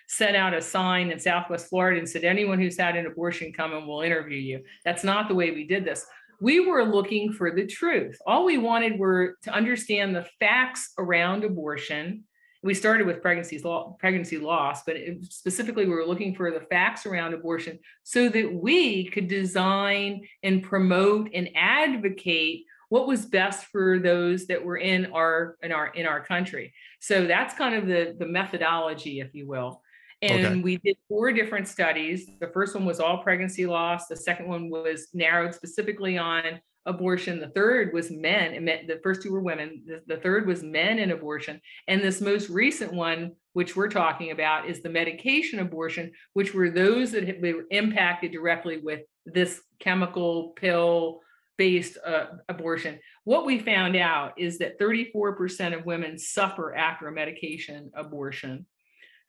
set 0.09 0.35
out 0.35 0.55
a 0.55 0.63
sign 0.63 1.11
in 1.11 1.19
Southwest 1.19 1.69
Florida 1.69 1.99
and 1.99 2.09
said 2.09 2.25
anyone 2.25 2.59
who's 2.59 2.79
had 2.79 2.97
an 2.97 3.07
abortion 3.07 3.53
come 3.53 3.75
and 3.75 3.87
we'll 3.87 4.01
interview 4.01 4.39
you. 4.39 4.63
That's 4.85 5.05
not 5.05 5.29
the 5.29 5.35
way 5.35 5.51
we 5.51 5.67
did 5.67 5.85
this. 5.85 6.05
We 6.41 6.61
were 6.61 6.85
looking 6.85 7.33
for 7.33 7.55
the 7.55 7.67
truth. 7.67 8.19
All 8.27 8.45
we 8.45 8.59
wanted 8.59 8.99
were 8.99 9.37
to 9.43 9.53
understand 9.53 10.15
the 10.15 10.27
facts 10.41 10.93
around 10.99 11.45
abortion 11.45 12.25
we 12.63 12.75
started 12.75 13.07
with 13.07 13.23
pregnancy 13.23 13.63
pregnancy 13.99 14.39
loss, 14.39 14.83
but 14.85 14.97
specifically 15.23 15.85
we 15.85 15.95
were 15.95 16.07
looking 16.07 16.35
for 16.35 16.51
the 16.51 16.61
facts 16.61 17.07
around 17.07 17.35
abortion 17.35 17.79
so 18.03 18.29
that 18.29 18.53
we 18.53 19.09
could 19.11 19.29
design 19.29 20.23
and 20.43 20.63
promote 20.63 21.31
and 21.33 21.49
advocate 21.55 22.65
what 22.89 23.07
was 23.07 23.27
best 23.27 23.67
for 23.67 23.99
those 23.99 24.47
that 24.47 24.65
were 24.65 24.79
in 24.79 25.07
our 25.13 25.57
in 25.63 25.71
our 25.71 25.89
in 25.89 26.07
our 26.07 26.25
country. 26.25 26.73
So 27.01 27.27
that's 27.27 27.55
kind 27.55 27.77
of 27.77 27.87
the 27.87 28.17
the 28.19 28.27
methodology, 28.27 29.21
if 29.21 29.35
you 29.35 29.47
will. 29.47 29.83
And 30.21 30.47
okay. 30.47 30.61
we 30.61 30.79
did 30.79 30.97
four 31.09 31.33
different 31.33 31.69
studies. 31.69 32.29
The 32.41 32.49
first 32.49 32.75
one 32.75 32.85
was 32.85 32.99
all 32.99 33.23
pregnancy 33.23 33.66
loss. 33.66 34.09
The 34.09 34.16
second 34.16 34.49
one 34.49 34.69
was 34.69 35.09
narrowed 35.14 35.55
specifically 35.55 36.19
on 36.19 36.61
abortion. 36.87 37.39
The 37.39 37.51
third 37.51 37.93
was 37.93 38.11
men. 38.11 38.64
The 38.64 39.01
first 39.03 39.23
two 39.23 39.31
were 39.31 39.41
women. 39.41 39.83
The, 39.87 40.03
the 40.07 40.21
third 40.21 40.47
was 40.47 40.62
men 40.62 40.99
and 40.99 41.12
abortion. 41.12 41.61
And 41.87 42.01
this 42.01 42.21
most 42.21 42.49
recent 42.49 42.93
one, 42.93 43.33
which 43.53 43.77
we're 43.77 43.91
talking 43.91 44.33
about, 44.33 44.69
is 44.69 44.83
the 44.83 44.89
medication 44.89 45.61
abortion, 45.61 46.11
which 46.33 46.53
were 46.53 46.71
those 46.71 47.12
that 47.12 47.41
were 47.41 47.64
impacted 47.71 48.33
directly 48.33 48.79
with 48.79 49.03
this 49.25 49.61
chemical 49.79 50.49
pill 50.57 51.21
based 51.59 51.99
uh, 52.07 52.27
abortion. 52.49 52.99
What 53.25 53.45
we 53.45 53.59
found 53.59 53.97
out 53.97 54.33
is 54.39 54.59
that 54.59 54.81
34% 54.81 55.77
of 55.77 55.85
women 55.85 56.19
suffer 56.19 56.75
after 56.75 57.09
a 57.09 57.12
medication 57.12 57.91
abortion. 57.95 58.64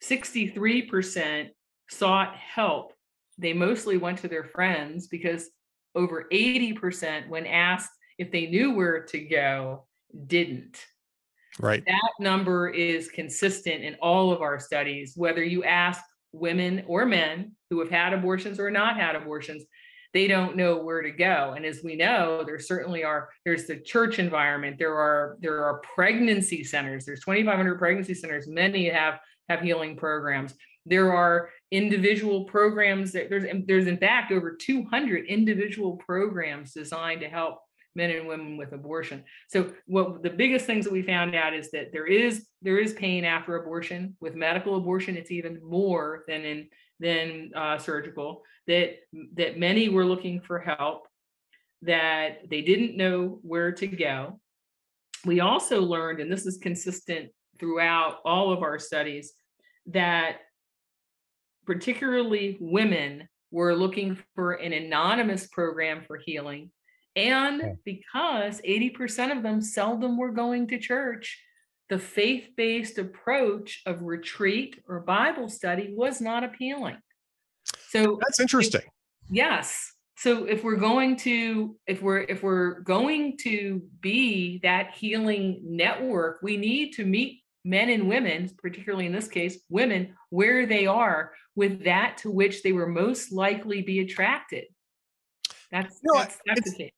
63% 0.02 1.48
sought 1.90 2.34
help. 2.36 2.92
They 3.38 3.52
mostly 3.52 3.96
went 3.96 4.18
to 4.18 4.28
their 4.28 4.44
friends 4.44 5.08
because 5.08 5.48
over 5.94 6.26
80% 6.32 7.28
when 7.28 7.46
asked 7.46 7.90
if 8.18 8.30
they 8.30 8.46
knew 8.46 8.72
where 8.72 9.02
to 9.06 9.20
go 9.20 9.86
didn't. 10.26 10.84
Right. 11.58 11.84
That 11.84 12.10
number 12.20 12.68
is 12.68 13.08
consistent 13.08 13.82
in 13.82 13.96
all 13.96 14.32
of 14.32 14.40
our 14.40 14.58
studies. 14.58 15.14
Whether 15.16 15.42
you 15.42 15.64
ask 15.64 16.02
women 16.32 16.84
or 16.86 17.06
men 17.06 17.56
who 17.70 17.80
have 17.80 17.90
had 17.90 18.12
abortions 18.12 18.60
or 18.60 18.70
not 18.70 18.96
had 18.96 19.16
abortions 19.16 19.64
they 20.12 20.26
don't 20.26 20.56
know 20.56 20.76
where 20.76 21.02
to 21.02 21.10
go. 21.10 21.54
And 21.56 21.64
as 21.64 21.82
we 21.84 21.94
know 21.94 22.42
there 22.44 22.58
certainly 22.58 23.04
are 23.04 23.28
there's 23.44 23.66
the 23.66 23.76
church 23.76 24.18
environment. 24.18 24.78
There 24.78 24.96
are 24.96 25.36
there 25.40 25.64
are 25.64 25.80
pregnancy 25.94 26.64
centers. 26.64 27.04
There's 27.04 27.20
2500 27.20 27.78
pregnancy 27.78 28.14
centers. 28.14 28.48
Many 28.48 28.88
have 28.88 29.20
have 29.50 29.60
healing 29.60 29.96
programs 29.96 30.54
there 30.86 31.14
are 31.14 31.50
individual 31.70 32.44
programs 32.44 33.12
that 33.12 33.28
there's 33.28 33.44
there's 33.66 33.86
in 33.86 33.98
fact 33.98 34.32
over 34.32 34.56
200 34.56 35.26
individual 35.26 35.96
programs 35.96 36.72
designed 36.72 37.20
to 37.20 37.28
help 37.28 37.60
men 37.94 38.10
and 38.10 38.26
women 38.26 38.56
with 38.56 38.72
abortion. 38.72 39.24
So 39.48 39.72
what 39.86 40.22
the 40.22 40.30
biggest 40.30 40.64
things 40.64 40.84
that 40.84 40.92
we 40.92 41.02
found 41.02 41.34
out 41.34 41.54
is 41.54 41.70
that 41.72 41.92
there 41.92 42.06
is 42.06 42.46
there 42.62 42.78
is 42.78 42.92
pain 42.94 43.24
after 43.24 43.56
abortion. 43.56 44.16
With 44.20 44.34
medical 44.34 44.76
abortion, 44.76 45.16
it's 45.16 45.30
even 45.30 45.60
more 45.62 46.24
than 46.26 46.44
in 46.44 46.68
than 46.98 47.50
uh, 47.54 47.78
surgical. 47.78 48.42
That 48.66 48.96
that 49.34 49.58
many 49.58 49.88
were 49.88 50.04
looking 50.04 50.40
for 50.40 50.58
help, 50.58 51.08
that 51.82 52.48
they 52.48 52.62
didn't 52.62 52.96
know 52.96 53.38
where 53.42 53.72
to 53.72 53.86
go. 53.86 54.40
We 55.24 55.40
also 55.40 55.82
learned, 55.82 56.20
and 56.20 56.32
this 56.32 56.46
is 56.46 56.56
consistent 56.56 57.30
throughout 57.58 58.18
all 58.24 58.52
of 58.52 58.62
our 58.62 58.78
studies, 58.78 59.34
that 59.92 60.38
particularly 61.66 62.58
women, 62.60 63.28
were 63.50 63.74
looking 63.74 64.18
for 64.34 64.52
an 64.52 64.72
anonymous 64.72 65.46
program 65.48 66.02
for 66.06 66.16
healing. 66.16 66.70
And 67.16 67.76
because 67.84 68.60
80% 68.60 69.36
of 69.36 69.42
them 69.42 69.60
seldom 69.60 70.16
were 70.16 70.30
going 70.30 70.68
to 70.68 70.78
church, 70.78 71.42
the 71.88 71.98
faith 71.98 72.50
based 72.56 72.98
approach 72.98 73.82
of 73.84 74.02
retreat 74.02 74.80
or 74.86 75.00
Bible 75.00 75.48
study 75.48 75.92
was 75.96 76.20
not 76.20 76.44
appealing. 76.44 76.98
So 77.88 78.18
that's 78.20 78.38
interesting. 78.38 78.82
If, 78.82 78.86
yes. 79.30 79.92
So 80.16 80.44
if 80.44 80.62
we're 80.62 80.76
going 80.76 81.16
to 81.16 81.76
if 81.86 82.00
we're 82.02 82.20
if 82.20 82.42
we're 82.42 82.80
going 82.80 83.38
to 83.38 83.82
be 84.00 84.60
that 84.62 84.94
healing 84.94 85.62
network, 85.64 86.40
we 86.42 86.56
need 86.56 86.92
to 86.92 87.04
meet 87.04 87.39
men 87.64 87.90
and 87.90 88.08
women, 88.08 88.50
particularly 88.58 89.06
in 89.06 89.12
this 89.12 89.28
case, 89.28 89.58
women, 89.68 90.16
where 90.30 90.66
they 90.66 90.86
are 90.86 91.32
with 91.54 91.84
that 91.84 92.18
to 92.18 92.30
which 92.30 92.62
they 92.62 92.72
were 92.72 92.86
most 92.86 93.32
likely 93.32 93.82
be 93.82 94.00
attracted. 94.00 94.64
That's, 95.70 96.00
you 96.02 96.12
know, 96.12 96.20
that's, 96.20 96.38
that's 96.46 96.60
it's, 96.60 96.70
the 96.70 96.76
case. 96.76 96.92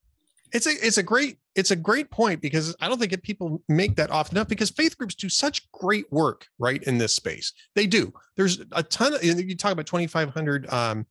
It's 0.52 0.66
a 0.66 0.86
it's 0.86 0.98
a 0.98 1.02
great 1.02 1.38
it's 1.54 1.70
a 1.70 1.76
great 1.76 2.10
point 2.10 2.42
because 2.42 2.76
I 2.80 2.88
don't 2.88 2.98
think 2.98 3.20
people 3.22 3.62
make 3.68 3.96
that 3.96 4.10
often 4.10 4.36
enough 4.36 4.48
because 4.48 4.70
faith 4.70 4.96
groups 4.98 5.14
do 5.14 5.28
such 5.28 5.70
great 5.72 6.10
work 6.12 6.46
right 6.58 6.82
in 6.82 6.98
this 6.98 7.14
space. 7.14 7.52
They 7.74 7.86
do. 7.86 8.12
There's 8.36 8.60
a 8.72 8.82
ton 8.82 9.14
of 9.14 9.24
you 9.24 9.56
talk 9.56 9.72
about 9.72 9.86
2,500 9.86 10.70
um, 10.70 11.06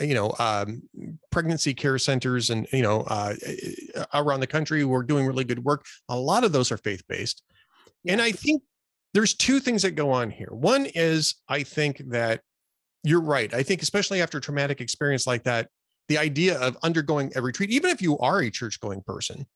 you 0.00 0.14
know 0.14 0.34
um, 0.38 0.82
pregnancy 1.30 1.74
care 1.74 1.98
centers 1.98 2.50
and 2.50 2.66
you 2.72 2.82
know 2.82 3.02
uh, 3.02 3.34
around 4.14 4.40
the 4.40 4.46
country 4.46 4.80
who 4.80 4.92
are 4.94 5.02
doing 5.02 5.26
really 5.26 5.44
good 5.44 5.64
work. 5.64 5.84
A 6.08 6.16
lot 6.16 6.44
of 6.44 6.52
those 6.52 6.70
are 6.72 6.78
faith 6.78 7.02
based, 7.08 7.42
and 8.06 8.20
I 8.20 8.32
think 8.32 8.62
there's 9.14 9.34
two 9.34 9.60
things 9.60 9.82
that 9.82 9.92
go 9.92 10.10
on 10.10 10.30
here. 10.30 10.48
One 10.50 10.86
is 10.86 11.36
I 11.48 11.62
think 11.62 11.98
that 12.10 12.40
you're 13.04 13.20
right. 13.20 13.52
I 13.52 13.62
think 13.62 13.82
especially 13.82 14.22
after 14.22 14.38
a 14.38 14.40
traumatic 14.40 14.80
experience 14.80 15.26
like 15.26 15.44
that, 15.44 15.68
the 16.08 16.18
idea 16.18 16.58
of 16.58 16.76
undergoing 16.82 17.32
a 17.36 17.42
retreat, 17.42 17.70
even 17.70 17.90
if 17.90 18.00
you 18.00 18.18
are 18.18 18.40
a 18.40 18.50
church 18.50 18.80
going 18.80 19.02
person. 19.02 19.46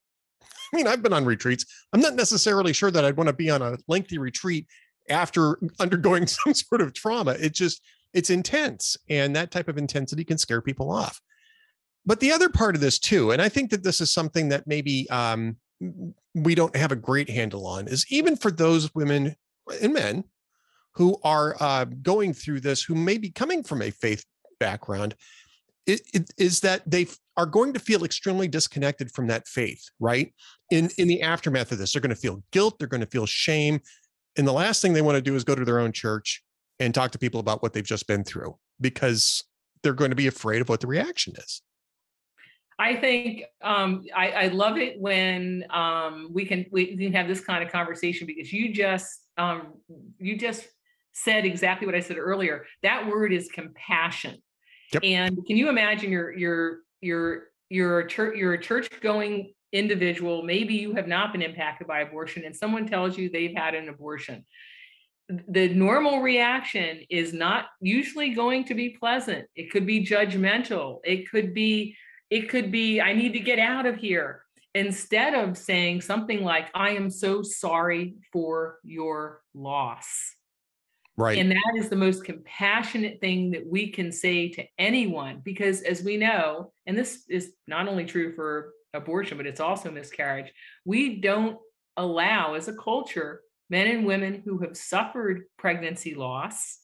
I 0.42 0.76
mean, 0.76 0.86
I've 0.86 1.02
been 1.02 1.12
on 1.12 1.24
retreats. 1.24 1.64
I'm 1.92 2.00
not 2.00 2.14
necessarily 2.14 2.72
sure 2.72 2.90
that 2.90 3.04
I'd 3.04 3.16
want 3.16 3.28
to 3.28 3.32
be 3.32 3.50
on 3.50 3.62
a 3.62 3.76
lengthy 3.88 4.18
retreat 4.18 4.66
after 5.08 5.58
undergoing 5.80 6.26
some 6.26 6.54
sort 6.54 6.80
of 6.80 6.92
trauma. 6.92 7.32
It 7.32 7.54
just 7.54 7.82
it's 8.12 8.30
intense 8.30 8.96
and 9.10 9.36
that 9.36 9.50
type 9.50 9.68
of 9.68 9.76
intensity 9.76 10.24
can 10.24 10.38
scare 10.38 10.62
people 10.62 10.90
off. 10.90 11.20
But 12.06 12.20
the 12.20 12.32
other 12.32 12.48
part 12.48 12.74
of 12.74 12.80
this 12.80 12.98
too, 12.98 13.32
and 13.32 13.42
I 13.42 13.48
think 13.48 13.70
that 13.70 13.82
this 13.82 14.00
is 14.00 14.12
something 14.12 14.48
that 14.48 14.66
maybe 14.66 15.10
um, 15.10 15.56
we 16.34 16.54
don't 16.54 16.74
have 16.76 16.92
a 16.92 16.96
great 16.96 17.28
handle 17.28 17.66
on, 17.66 17.88
is 17.88 18.06
even 18.10 18.36
for 18.36 18.50
those 18.50 18.94
women 18.94 19.34
and 19.82 19.94
men 19.94 20.24
who 20.94 21.18
are 21.22 21.56
uh, 21.60 21.84
going 21.84 22.32
through 22.32 22.60
this, 22.60 22.82
who 22.82 22.94
may 22.94 23.18
be 23.18 23.30
coming 23.30 23.62
from 23.62 23.82
a 23.82 23.90
faith 23.90 24.24
background, 24.58 25.14
it, 25.86 26.00
it, 26.14 26.30
is 26.38 26.60
that 26.60 26.82
they 26.90 27.06
are 27.36 27.46
going 27.46 27.72
to 27.72 27.78
feel 27.78 28.04
extremely 28.04 28.48
disconnected 28.48 29.12
from 29.12 29.26
that 29.28 29.46
faith, 29.46 29.84
right? 30.00 30.32
In 30.70 30.90
in 30.98 31.06
the 31.06 31.22
aftermath 31.22 31.70
of 31.70 31.78
this, 31.78 31.92
they're 31.92 32.02
going 32.02 32.10
to 32.10 32.16
feel 32.16 32.42
guilt, 32.50 32.78
they're 32.78 32.88
going 32.88 33.02
to 33.02 33.06
feel 33.06 33.26
shame, 33.26 33.80
and 34.36 34.46
the 34.46 34.52
last 34.52 34.82
thing 34.82 34.92
they 34.92 35.02
want 35.02 35.16
to 35.16 35.22
do 35.22 35.34
is 35.34 35.44
go 35.44 35.54
to 35.54 35.64
their 35.64 35.78
own 35.78 35.92
church 35.92 36.42
and 36.78 36.94
talk 36.94 37.10
to 37.12 37.18
people 37.18 37.40
about 37.40 37.62
what 37.62 37.72
they've 37.72 37.84
just 37.84 38.06
been 38.06 38.24
through 38.24 38.56
because 38.80 39.44
they're 39.82 39.94
going 39.94 40.10
to 40.10 40.16
be 40.16 40.26
afraid 40.26 40.60
of 40.60 40.68
what 40.68 40.80
the 40.80 40.86
reaction 40.86 41.34
is. 41.36 41.62
I 42.78 42.96
think 42.96 43.44
um, 43.62 44.04
I, 44.14 44.30
I, 44.30 44.46
love 44.48 44.76
it 44.76 45.00
when 45.00 45.64
um, 45.70 46.28
we 46.30 46.44
can 46.44 46.66
we 46.70 46.94
can 46.94 47.12
have 47.14 47.26
this 47.26 47.40
kind 47.40 47.64
of 47.64 47.72
conversation 47.72 48.26
because 48.26 48.52
you 48.52 48.74
just 48.74 49.25
um, 49.36 49.74
you 50.18 50.36
just 50.36 50.66
said 51.12 51.44
exactly 51.44 51.86
what 51.86 51.94
I 51.94 52.00
said 52.00 52.18
earlier. 52.18 52.66
That 52.82 53.06
word 53.06 53.32
is 53.32 53.48
compassion. 53.48 54.36
Yep. 54.92 55.04
And 55.04 55.46
can 55.46 55.56
you 55.56 55.68
imagine 55.68 56.12
you're 56.12 56.36
you're 56.36 56.78
you're 57.00 57.44
you're 57.68 58.00
a 58.00 58.08
church 58.08 58.36
you're 58.36 58.56
church 58.58 58.88
going 59.00 59.52
individual. 59.72 60.42
Maybe 60.42 60.74
you 60.74 60.94
have 60.94 61.08
not 61.08 61.32
been 61.32 61.42
impacted 61.42 61.86
by 61.86 62.00
abortion, 62.00 62.44
and 62.44 62.54
someone 62.54 62.86
tells 62.86 63.18
you 63.18 63.28
they've 63.28 63.56
had 63.56 63.74
an 63.74 63.88
abortion. 63.88 64.44
The 65.48 65.68
normal 65.70 66.20
reaction 66.20 67.00
is 67.10 67.32
not 67.32 67.66
usually 67.80 68.30
going 68.30 68.64
to 68.64 68.74
be 68.74 68.90
pleasant. 68.90 69.46
It 69.56 69.70
could 69.70 69.84
be 69.84 70.06
judgmental. 70.06 71.00
It 71.04 71.28
could 71.28 71.52
be 71.52 71.96
it 72.30 72.48
could 72.48 72.70
be 72.70 73.00
I 73.00 73.12
need 73.12 73.32
to 73.32 73.40
get 73.40 73.58
out 73.58 73.86
of 73.86 73.96
here 73.96 74.42
instead 74.76 75.34
of 75.34 75.56
saying 75.56 76.02
something 76.02 76.44
like, 76.44 76.68
I 76.74 76.90
am 76.90 77.10
so 77.10 77.42
sorry 77.42 78.16
for 78.32 78.78
your 78.84 79.40
loss. 79.54 80.34
Right. 81.16 81.38
And 81.38 81.50
that 81.50 81.72
is 81.76 81.88
the 81.88 81.96
most 81.96 82.24
compassionate 82.24 83.20
thing 83.22 83.52
that 83.52 83.66
we 83.66 83.90
can 83.90 84.12
say 84.12 84.50
to 84.50 84.64
anyone 84.78 85.40
because, 85.42 85.80
as 85.80 86.02
we 86.02 86.18
know, 86.18 86.72
and 86.84 86.96
this 86.96 87.24
is 87.30 87.52
not 87.66 87.88
only 87.88 88.04
true 88.04 88.34
for 88.34 88.72
abortion, 88.92 89.38
but 89.38 89.46
it's 89.46 89.60
also 89.60 89.90
miscarriage, 89.90 90.52
we 90.84 91.20
don't 91.22 91.56
allow 91.96 92.52
as 92.52 92.68
a 92.68 92.76
culture 92.76 93.40
men 93.70 93.86
and 93.86 94.04
women 94.04 94.42
who 94.44 94.58
have 94.58 94.76
suffered 94.76 95.44
pregnancy 95.58 96.14
loss, 96.14 96.78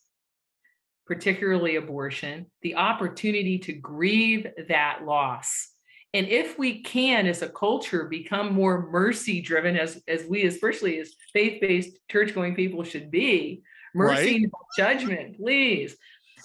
particularly 1.07 1.77
abortion, 1.77 2.47
the 2.63 2.77
opportunity 2.77 3.59
to 3.59 3.75
grieve 3.75 4.47
that 4.69 5.05
loss 5.05 5.72
and 6.15 6.29
if 6.29 6.59
we 6.59 6.83
can 6.83 7.27
as 7.27 7.43
a 7.43 7.49
culture 7.49 8.05
become 8.05 8.53
more 8.53 8.91
mercy 8.91 9.41
driven 9.41 9.77
as 9.77 10.03
as 10.09 10.25
we 10.25 10.45
especially 10.45 10.99
as 10.99 11.15
faith-based 11.33 11.99
church 12.11 12.35
going 12.35 12.55
people 12.55 12.85
should 12.85 13.11
be 13.11 13.63
mercy 13.95 14.47
right. 14.47 14.51
judgment 14.77 15.37
please. 15.37 15.97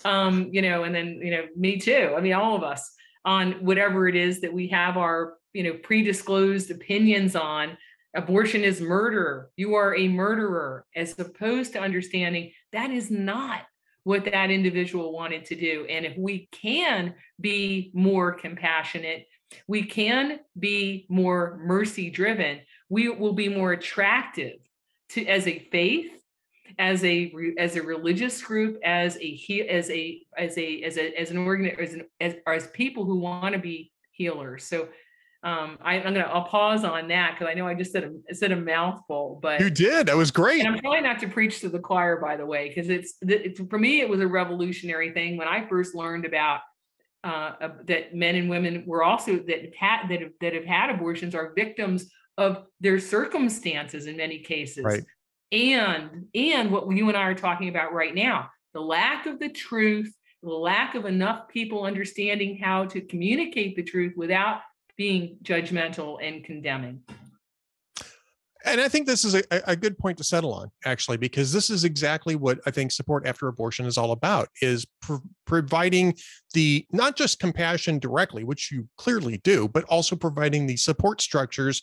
Um 0.05 0.49
you 0.51 0.61
know 0.61 0.83
and 0.83 0.93
then 0.93 1.19
you 1.23 1.31
know 1.31 1.45
me 1.55 1.79
too 1.79 2.13
i 2.15 2.21
mean 2.21 2.33
all 2.33 2.55
of 2.55 2.63
us 2.63 2.93
on 3.25 3.53
whatever 3.65 4.07
it 4.07 4.15
is 4.15 4.41
that 4.41 4.53
we 4.53 4.67
have 4.67 4.95
our 4.95 5.33
you 5.53 5.63
know 5.63 5.73
predisclosed 5.83 6.71
opinions 6.71 7.35
on. 7.35 7.77
Abortion 8.15 8.63
is 8.63 8.79
murder. 8.79 9.49
You 9.57 9.75
are 9.75 9.95
a 9.95 10.07
murderer 10.07 10.85
as 10.95 11.17
opposed 11.19 11.73
to 11.73 11.79
understanding 11.79 12.51
that 12.71 12.89
is 12.89 13.11
not 13.11 13.61
what 14.03 14.23
that 14.25 14.49
individual 14.49 15.11
wanted 15.11 15.45
to 15.45 15.55
do. 15.55 15.85
And 15.89 16.05
if 16.05 16.17
we 16.17 16.47
can 16.51 17.15
be 17.41 17.91
more 17.93 18.31
compassionate 18.31 19.27
We 19.67 19.83
can 19.83 20.39
be 20.57 21.05
more 21.09 21.59
mercy 21.63 22.09
driven. 22.09 22.59
We 22.89 23.09
will 23.09 23.33
be 23.33 23.49
more 23.49 23.73
attractive 23.73 24.59
to 25.09 25.25
as 25.25 25.47
a 25.47 25.59
faith, 25.71 26.11
as 26.79 27.03
a 27.03 27.33
as 27.57 27.75
a 27.75 27.81
religious 27.81 28.41
group, 28.41 28.79
as 28.83 29.17
a 29.17 29.67
as 29.69 29.89
a 29.89 30.21
as 30.37 30.57
a 30.57 30.83
as 30.83 30.97
a 30.97 31.19
as 31.19 31.31
an 31.31 31.37
organ 31.37 31.67
as 31.79 31.93
an, 31.93 32.03
as, 32.19 32.35
as 32.45 32.67
people 32.67 33.05
who 33.05 33.19
want 33.19 33.53
to 33.53 33.59
be 33.59 33.91
healers. 34.11 34.65
So 34.65 34.89
um, 35.43 35.77
I, 35.81 35.95
am 35.95 36.13
gonna 36.13 36.21
I'll 36.21 36.43
pause 36.43 36.83
on 36.83 37.07
that 37.09 37.35
because 37.35 37.47
I 37.49 37.53
know 37.53 37.67
I 37.67 37.75
just 37.75 37.91
said 37.91 38.11
a 38.29 38.35
said 38.35 38.51
a 38.51 38.55
mouthful, 38.55 39.39
but 39.41 39.59
you 39.59 39.69
did. 39.69 40.07
That 40.07 40.17
was 40.17 40.31
great. 40.31 40.65
And 40.65 40.75
I'm 40.75 40.79
trying 40.79 41.03
not 41.03 41.19
to 41.19 41.27
preach 41.27 41.61
to 41.61 41.69
the 41.69 41.79
choir, 41.79 42.17
by 42.17 42.35
the 42.37 42.45
way, 42.45 42.67
because 42.67 42.89
it's, 42.89 43.15
it's 43.21 43.61
for 43.69 43.77
me 43.77 44.01
it 44.01 44.09
was 44.09 44.19
a 44.19 44.27
revolutionary 44.27 45.11
thing 45.11 45.37
when 45.37 45.47
I 45.47 45.67
first 45.67 45.95
learned 45.95 46.25
about 46.25 46.61
uh, 47.23 47.53
uh, 47.61 47.69
that 47.85 48.15
men 48.15 48.35
and 48.35 48.49
women 48.49 48.83
were 48.85 49.03
also 49.03 49.37
that 49.37 49.73
had 49.77 50.07
that 50.09 50.21
have, 50.21 50.31
that 50.41 50.53
have 50.53 50.65
had 50.65 50.89
abortions 50.89 51.35
are 51.35 51.53
victims 51.55 52.09
of 52.37 52.65
their 52.79 52.99
circumstances 52.99 54.05
in 54.05 54.17
many 54.17 54.39
cases, 54.39 54.83
right. 54.83 55.03
and 55.51 56.27
and 56.35 56.71
what 56.71 56.89
you 56.91 57.07
and 57.07 57.17
I 57.17 57.23
are 57.23 57.35
talking 57.35 57.69
about 57.69 57.93
right 57.93 58.13
now, 58.13 58.49
the 58.73 58.81
lack 58.81 59.25
of 59.25 59.39
the 59.39 59.49
truth, 59.49 60.13
the 60.43 60.49
lack 60.49 60.95
of 60.95 61.05
enough 61.05 61.47
people 61.47 61.83
understanding 61.83 62.57
how 62.57 62.85
to 62.85 63.01
communicate 63.01 63.75
the 63.75 63.83
truth 63.83 64.13
without 64.15 64.61
being 64.97 65.37
judgmental 65.43 66.17
and 66.21 66.43
condemning. 66.43 67.01
And 68.67 68.81
I 68.81 68.87
think 68.89 69.07
this 69.07 69.23
is 69.23 69.35
a, 69.35 69.43
a 69.65 69.75
good 69.75 69.97
point 69.97 70.17
to 70.17 70.23
settle 70.23 70.53
on, 70.53 70.69
actually, 70.85 71.17
because 71.17 71.51
this 71.51 71.69
is 71.69 71.83
exactly 71.83 72.35
what 72.35 72.59
I 72.65 72.71
think 72.71 72.91
support 72.91 73.25
after 73.25 73.47
abortion 73.47 73.85
is 73.85 73.97
all 73.97 74.11
about: 74.11 74.49
is 74.61 74.85
pr- 75.01 75.15
providing 75.45 76.15
the 76.53 76.85
not 76.91 77.15
just 77.15 77.39
compassion 77.39 77.99
directly, 77.99 78.43
which 78.43 78.71
you 78.71 78.87
clearly 78.97 79.39
do, 79.43 79.67
but 79.67 79.83
also 79.85 80.15
providing 80.15 80.67
the 80.67 80.77
support 80.77 81.21
structures 81.21 81.81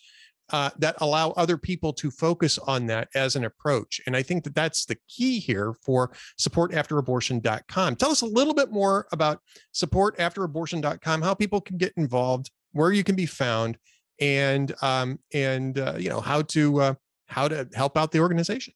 uh, 0.51 0.70
that 0.78 0.97
allow 1.01 1.30
other 1.30 1.57
people 1.57 1.93
to 1.93 2.11
focus 2.11 2.59
on 2.59 2.87
that 2.87 3.09
as 3.14 3.37
an 3.37 3.45
approach. 3.45 4.01
And 4.07 4.16
I 4.16 4.22
think 4.22 4.45
that 4.45 4.55
that's 4.55 4.85
the 4.85 4.99
key 5.09 5.39
here 5.39 5.74
for 5.85 6.12
supportafterabortion.com. 6.39 7.97
Tell 7.97 8.11
us 8.11 8.20
a 8.20 8.26
little 8.26 8.55
bit 8.55 8.70
more 8.70 9.07
about 9.12 9.41
supportafterabortion.com, 9.74 11.22
how 11.22 11.35
people 11.35 11.61
can 11.61 11.78
get 11.78 11.93
involved, 11.97 12.51
where 12.72 12.93
you 12.93 13.05
can 13.05 13.16
be 13.16 13.26
found, 13.26 13.78
and 14.21 14.75
um, 14.83 15.19
and 15.33 15.79
uh, 15.79 15.95
you 15.99 16.09
know 16.09 16.21
how 16.21 16.43
to 16.43 16.81
uh, 16.81 16.95
how 17.27 17.49
to 17.49 17.69
help 17.75 17.97
out 17.97 18.12
the 18.12 18.21
organization. 18.21 18.75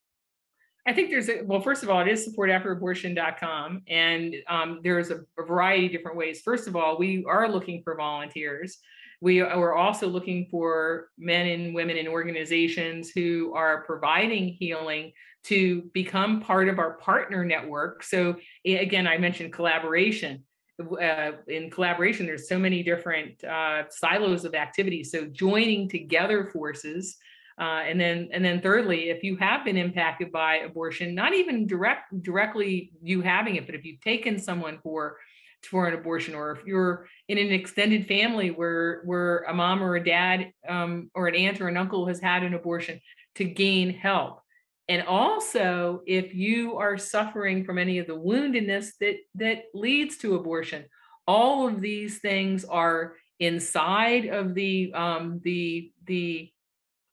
I 0.86 0.92
think 0.94 1.10
there's 1.10 1.28
a 1.28 1.42
well, 1.44 1.60
first 1.60 1.82
of 1.82 1.90
all, 1.90 2.00
it 2.00 2.08
is 2.08 2.28
supportafterabortion.com, 2.28 3.82
and 3.88 4.34
um, 4.48 4.80
there's 4.82 5.10
a, 5.10 5.20
a 5.38 5.44
variety 5.44 5.86
of 5.86 5.92
different 5.92 6.16
ways. 6.16 6.40
First 6.40 6.66
of 6.66 6.76
all, 6.76 6.98
we 6.98 7.24
are 7.28 7.48
looking 7.48 7.82
for 7.82 7.94
volunteers. 7.94 8.78
We 9.20 9.40
are 9.40 9.74
also 9.74 10.06
looking 10.06 10.46
for 10.50 11.08
men 11.18 11.46
and 11.48 11.74
women 11.74 11.96
in 11.96 12.06
organizations 12.06 13.10
who 13.10 13.52
are 13.54 13.82
providing 13.82 14.48
healing 14.48 15.12
to 15.44 15.82
become 15.92 16.40
part 16.40 16.68
of 16.68 16.78
our 16.78 16.92
partner 16.98 17.44
network. 17.44 18.02
So, 18.02 18.36
again, 18.64 19.06
I 19.06 19.18
mentioned 19.18 19.52
collaboration 19.52 20.44
uh, 20.80 21.32
in 21.48 21.70
collaboration 21.70 22.26
there's 22.26 22.48
so 22.48 22.58
many 22.58 22.82
different 22.82 23.42
uh, 23.44 23.84
silos 23.90 24.44
of 24.44 24.54
activities. 24.54 25.10
So 25.10 25.26
joining 25.26 25.88
together 25.88 26.50
forces 26.52 27.18
uh, 27.58 27.82
and 27.88 28.00
then 28.00 28.28
and 28.32 28.44
then 28.44 28.60
thirdly 28.60 29.10
if 29.10 29.22
you 29.24 29.36
have 29.36 29.64
been 29.64 29.76
impacted 29.76 30.30
by 30.30 30.58
abortion 30.58 31.14
not 31.14 31.34
even 31.34 31.66
direct 31.66 32.22
directly 32.22 32.92
you 33.02 33.20
having 33.20 33.56
it 33.56 33.66
but 33.66 33.74
if 33.74 33.84
you've 33.84 34.00
taken 34.00 34.38
someone 34.38 34.78
for 34.82 35.16
for 35.68 35.88
an 35.88 35.94
abortion 35.94 36.36
or 36.36 36.52
if 36.52 36.64
you're 36.64 37.08
in 37.26 37.36
an 37.36 37.50
extended 37.50 38.06
family 38.06 38.50
where 38.50 39.02
where 39.04 39.38
a 39.48 39.54
mom 39.54 39.82
or 39.82 39.96
a 39.96 40.04
dad 40.04 40.52
um, 40.68 41.10
or 41.14 41.26
an 41.26 41.34
aunt 41.34 41.60
or 41.60 41.66
an 41.66 41.76
uncle 41.76 42.06
has 42.06 42.20
had 42.20 42.44
an 42.44 42.54
abortion 42.54 43.00
to 43.34 43.44
gain 43.44 43.90
help 43.90 44.40
and 44.88 45.02
also 45.02 46.02
if 46.06 46.34
you 46.34 46.76
are 46.76 46.96
suffering 46.96 47.64
from 47.64 47.78
any 47.78 47.98
of 47.98 48.06
the 48.06 48.16
woundedness 48.16 48.90
that 49.00 49.16
that 49.34 49.64
leads 49.74 50.16
to 50.18 50.34
abortion 50.34 50.84
all 51.26 51.68
of 51.68 51.80
these 51.80 52.18
things 52.18 52.64
are 52.64 53.14
inside 53.38 54.26
of 54.26 54.54
the 54.54 54.92
um, 54.94 55.40
the 55.44 55.92
the 56.06 56.50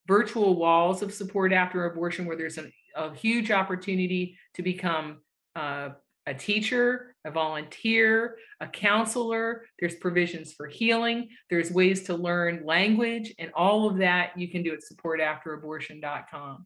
virtual 0.08 0.56
walls 0.56 1.02
of 1.02 1.14
support 1.14 1.52
after 1.52 1.86
abortion 1.86 2.26
where 2.26 2.38
there's 2.38 2.58
a, 2.58 2.72
a 2.96 3.14
huge 3.14 3.52
opportunity 3.52 4.38
to 4.54 4.62
become 4.62 5.18
uh, 5.56 5.90
a 6.26 6.34
teacher 6.34 7.16
a 7.26 7.32
volunteer 7.32 8.38
a 8.62 8.68
counselor. 8.68 9.66
There's 9.80 9.96
provisions 9.96 10.54
for 10.54 10.68
healing. 10.68 11.30
There's 11.50 11.72
ways 11.72 12.04
to 12.04 12.16
learn 12.16 12.66
language 12.66 13.34
and 13.38 13.52
all 13.54 13.90
of 13.90 13.98
that 13.98 14.38
you 14.38 14.50
can 14.50 14.64
do 14.64 14.74
at 14.74 14.80
supportafterabortion.com 14.80 16.66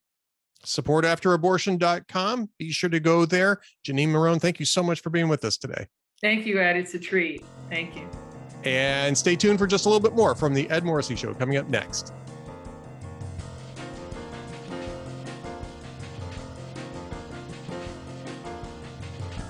supportafterabortion.com. 0.65 2.49
Be 2.57 2.71
sure 2.71 2.89
to 2.89 2.99
go 2.99 3.25
there. 3.25 3.59
Janine 3.85 4.09
Marrone, 4.09 4.41
thank 4.41 4.59
you 4.59 4.65
so 4.65 4.83
much 4.83 5.01
for 5.01 5.09
being 5.09 5.27
with 5.27 5.45
us 5.45 5.57
today. 5.57 5.87
Thank 6.21 6.45
you, 6.45 6.59
Ed. 6.59 6.75
It's 6.75 6.93
a 6.93 6.99
treat. 6.99 7.45
Thank 7.69 7.95
you. 7.95 8.07
And 8.63 9.17
stay 9.17 9.35
tuned 9.35 9.57
for 9.57 9.67
just 9.67 9.85
a 9.85 9.89
little 9.89 10.01
bit 10.01 10.15
more 10.15 10.35
from 10.35 10.53
the 10.53 10.69
Ed 10.69 10.83
Morrissey 10.83 11.15
Show 11.15 11.33
coming 11.33 11.57
up 11.57 11.69
next. 11.69 12.13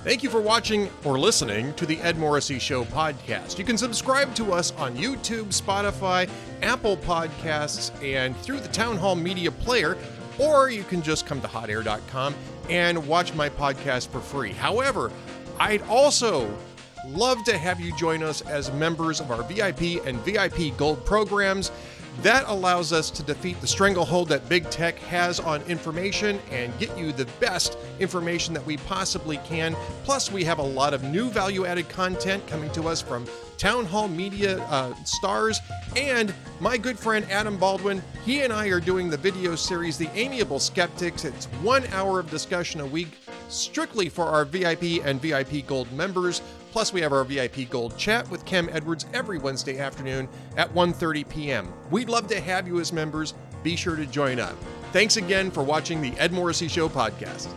Thank 0.03 0.23
you 0.23 0.29
for 0.29 0.39
watching 0.41 0.89
or 1.03 1.19
listening 1.19 1.73
to 1.73 1.85
the 1.85 1.99
Ed 1.99 2.17
Morrissey 2.17 2.57
Show 2.57 2.85
podcast. 2.85 3.59
You 3.59 3.65
can 3.65 3.77
subscribe 3.77 4.33
to 4.35 4.53
us 4.53 4.71
on 4.71 4.95
YouTube, 4.95 5.47
Spotify, 5.47 6.29
Apple 6.61 6.97
Podcasts, 6.97 7.91
and 8.03 8.35
through 8.37 8.61
the 8.61 8.69
Town 8.69 8.95
Hall 8.95 9.15
Media 9.15 9.51
Player 9.51 9.97
or 10.39 10.69
you 10.69 10.83
can 10.83 11.01
just 11.01 11.25
come 11.25 11.41
to 11.41 11.47
hotair.com 11.47 12.33
and 12.69 13.07
watch 13.07 13.33
my 13.33 13.49
podcast 13.49 14.07
for 14.09 14.19
free. 14.19 14.51
However, 14.51 15.11
I'd 15.59 15.81
also 15.83 16.51
love 17.07 17.43
to 17.45 17.57
have 17.57 17.79
you 17.79 17.95
join 17.95 18.23
us 18.23 18.41
as 18.41 18.71
members 18.73 19.19
of 19.19 19.31
our 19.31 19.43
VIP 19.43 20.05
and 20.05 20.17
VIP 20.19 20.75
Gold 20.77 21.05
programs. 21.05 21.71
That 22.21 22.43
allows 22.47 22.91
us 22.91 23.09
to 23.11 23.23
defeat 23.23 23.61
the 23.61 23.67
stranglehold 23.67 24.27
that 24.29 24.49
big 24.49 24.69
tech 24.69 24.99
has 24.99 25.39
on 25.39 25.61
information 25.63 26.39
and 26.51 26.77
get 26.77 26.97
you 26.97 27.13
the 27.13 27.25
best 27.39 27.77
information 27.99 28.53
that 28.53 28.65
we 28.65 28.75
possibly 28.77 29.37
can. 29.45 29.73
Plus, 30.03 30.29
we 30.29 30.43
have 30.43 30.59
a 30.59 30.63
lot 30.63 30.93
of 30.93 31.03
new 31.03 31.29
value 31.29 31.65
added 31.65 31.87
content 31.87 32.45
coming 32.47 32.69
to 32.71 32.89
us 32.89 33.01
from 33.01 33.25
Town 33.59 33.85
Hall 33.85 34.07
Media 34.07 34.63
uh, 34.63 34.95
stars, 35.03 35.59
and 35.97 36.33
my 36.61 36.77
good 36.77 36.97
friend 36.97 37.29
Adam 37.29 37.57
Baldwin. 37.57 38.01
He 38.25 38.41
and 38.41 38.53
I 38.53 38.67
are 38.67 38.79
doing 38.79 39.09
the 39.09 39.17
video 39.17 39.53
series, 39.55 39.97
The 39.97 40.09
Amiable 40.15 40.59
Skeptics. 40.59 41.25
It's 41.25 41.45
one 41.61 41.85
hour 41.87 42.21
of 42.21 42.31
discussion 42.31 42.79
a 42.79 42.85
week, 42.85 43.19
strictly 43.49 44.07
for 44.07 44.25
our 44.25 44.45
VIP 44.45 45.05
and 45.05 45.21
VIP 45.21 45.67
Gold 45.67 45.91
members. 45.91 46.41
Plus, 46.71 46.93
we 46.93 47.01
have 47.01 47.11
our 47.11 47.25
VIP 47.25 47.69
Gold 47.69 47.97
chat 47.97 48.29
with 48.31 48.45
Cam 48.45 48.69
Edwards 48.71 49.05
every 49.13 49.39
Wednesday 49.39 49.77
afternoon 49.77 50.29
at 50.55 50.73
1:30 50.73 51.27
p.m. 51.27 51.73
We'd 51.91 52.09
love 52.09 52.27
to 52.27 52.39
have 52.39 52.65
you 52.65 52.79
as 52.79 52.93
members. 52.93 53.33
Be 53.61 53.75
sure 53.75 53.97
to 53.97 54.05
join 54.05 54.39
up. 54.39 54.55
Thanks 54.93 55.17
again 55.17 55.51
for 55.51 55.63
watching 55.63 56.01
the 56.01 56.13
Ed 56.17 56.31
Morrissey 56.31 56.69
Show 56.69 56.87
podcast. 56.87 57.49